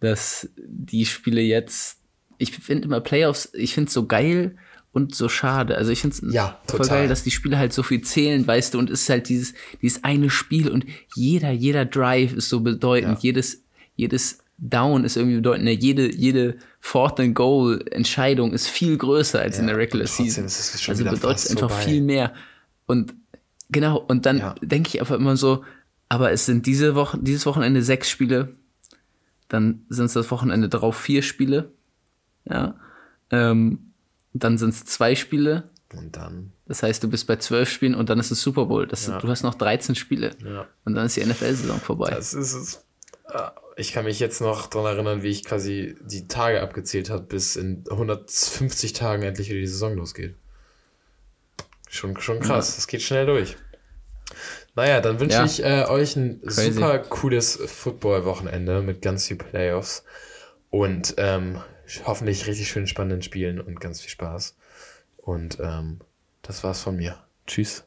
dass 0.00 0.48
die 0.56 1.06
Spiele 1.06 1.40
jetzt. 1.40 2.00
Ich 2.38 2.52
finde 2.52 2.84
immer 2.84 3.00
Playoffs, 3.00 3.50
ich 3.54 3.74
finde 3.74 3.88
es 3.88 3.94
so 3.94 4.06
geil 4.06 4.56
und 4.92 5.14
so 5.14 5.28
schade. 5.28 5.76
Also 5.76 5.90
ich 5.92 6.00
finde 6.00 6.16
es 6.16 6.34
Ja, 6.34 6.60
voll 6.66 6.80
total. 6.80 6.98
geil, 7.00 7.08
dass 7.08 7.22
die 7.22 7.30
Spiele 7.30 7.58
halt 7.58 7.72
so 7.72 7.82
viel 7.82 8.02
zählen, 8.02 8.44
weißt 8.46 8.74
du, 8.74 8.78
und 8.78 8.90
es 8.90 9.02
ist 9.02 9.08
halt 9.08 9.28
dieses, 9.28 9.54
dieses 9.82 10.02
eine 10.04 10.30
Spiel 10.30 10.68
und 10.70 10.84
jeder, 11.14 11.50
jeder 11.52 11.84
Drive 11.84 12.32
ist 12.32 12.48
so 12.48 12.60
bedeutend, 12.60 13.14
Ja. 13.18 13.22
jedes, 13.22 13.62
jedes 13.96 14.38
Down 14.58 15.04
ist 15.04 15.16
irgendwie 15.16 15.36
bedeutend, 15.36 15.68
jede, 15.82 16.14
jede 16.14 16.56
Fourth 16.80 17.18
and 17.20 17.34
Goal 17.34 17.84
Entscheidung 17.90 18.52
ist 18.52 18.68
viel 18.68 18.96
größer 18.96 19.40
als 19.40 19.58
in 19.58 19.64
Ja, 19.66 19.72
der 19.74 19.78
Regular 19.78 20.06
Season. 20.06 20.44
es 20.44 20.88
also 20.88 21.04
bedeutet 21.04 21.22
fast 21.22 21.50
einfach 21.50 21.70
vorbei. 21.70 21.84
viel 21.84 22.00
mehr. 22.02 22.32
Und 22.86 23.14
genau, 23.70 23.98
und 23.98 24.26
dann 24.26 24.38
Ja. 24.38 24.54
denke 24.62 24.88
ich 24.88 25.00
einfach 25.00 25.16
immer 25.16 25.36
so, 25.36 25.64
aber 26.08 26.30
es 26.30 26.46
sind 26.46 26.66
diese 26.66 26.94
Woche, 26.94 27.18
dieses 27.20 27.46
Wochenende 27.46 27.82
sechs 27.82 28.08
Spiele, 28.08 28.54
dann 29.48 29.84
sind 29.88 30.06
es 30.06 30.12
das 30.12 30.30
Wochenende 30.30 30.68
darauf 30.68 30.96
vier 30.96 31.22
Spiele, 31.22 31.70
ja, 32.48 32.74
ähm, 33.30 33.90
dann 34.32 34.58
sind 34.58 34.70
es 34.70 34.84
zwei 34.84 35.14
Spiele, 35.14 35.64
Und 35.96 36.16
dann, 36.16 36.52
das 36.66 36.82
heißt, 36.82 37.02
du 37.04 37.08
bist 37.08 37.26
bei 37.26 37.36
zwölf 37.36 37.68
Spielen 37.70 37.94
und 37.94 38.08
dann 38.10 38.18
ist 38.18 38.30
es 38.32 38.40
Super 38.42 38.66
Bowl. 38.66 38.86
Das, 38.86 39.06
Ja. 39.06 39.18
Du 39.18 39.28
hast 39.28 39.42
noch 39.44 39.54
13 39.54 39.94
Spiele 39.94 40.30
und 40.84 40.94
dann 40.94 41.06
ist 41.06 41.16
die 41.16 41.24
NFL-Saison 41.24 41.78
vorbei. 41.80 42.10
Das 42.10 42.34
ist 42.34 42.52
es. 42.54 42.83
Ah, 43.26 43.52
Ich 43.76 43.92
kann 43.92 44.04
mich 44.04 44.20
jetzt 44.20 44.40
noch 44.40 44.66
daran 44.68 44.94
erinnern, 44.96 45.22
wie 45.22 45.30
ich 45.30 45.44
quasi 45.44 45.96
die 46.02 46.28
Tage 46.28 46.60
abgezählt 46.60 47.10
habe, 47.10 47.24
bis 47.24 47.56
in 47.56 47.84
150 47.90 48.92
Tagen 48.92 49.22
endlich 49.22 49.48
wieder 49.48 49.60
die 49.60 49.66
Saison 49.66 49.94
losgeht. 49.96 50.36
Schon, 51.88 52.18
schon 52.20 52.40
krass, 52.40 52.76
das 52.76 52.86
geht 52.86 53.02
schnell 53.02 53.26
durch. 53.26 53.56
Naja, 54.76 55.00
dann 55.00 55.20
wünsche 55.20 55.36
Ja. 55.38 55.44
ich 55.44 55.62
äh, 55.62 55.84
euch 55.86 56.16
ein 56.16 56.40
Crazy. 56.42 56.72
super 56.72 56.98
cooles 56.98 57.56
Football-Wochenende 57.64 58.82
mit 58.82 59.00
ganz 59.02 59.26
viel 59.28 59.36
Playoffs 59.36 60.04
und 60.70 61.14
ähm, 61.18 61.62
hoffentlich 62.04 62.46
richtig 62.48 62.68
schön 62.68 62.86
spannenden 62.88 63.22
Spielen 63.22 63.60
und 63.60 63.80
ganz 63.80 64.00
viel 64.00 64.10
Spaß. 64.10 64.56
Und 65.18 65.58
ähm, 65.60 66.00
das 66.42 66.64
war's 66.64 66.80
von 66.80 66.96
mir. 66.96 67.22
Tschüss. 67.46 67.84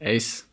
Ace. 0.00 0.46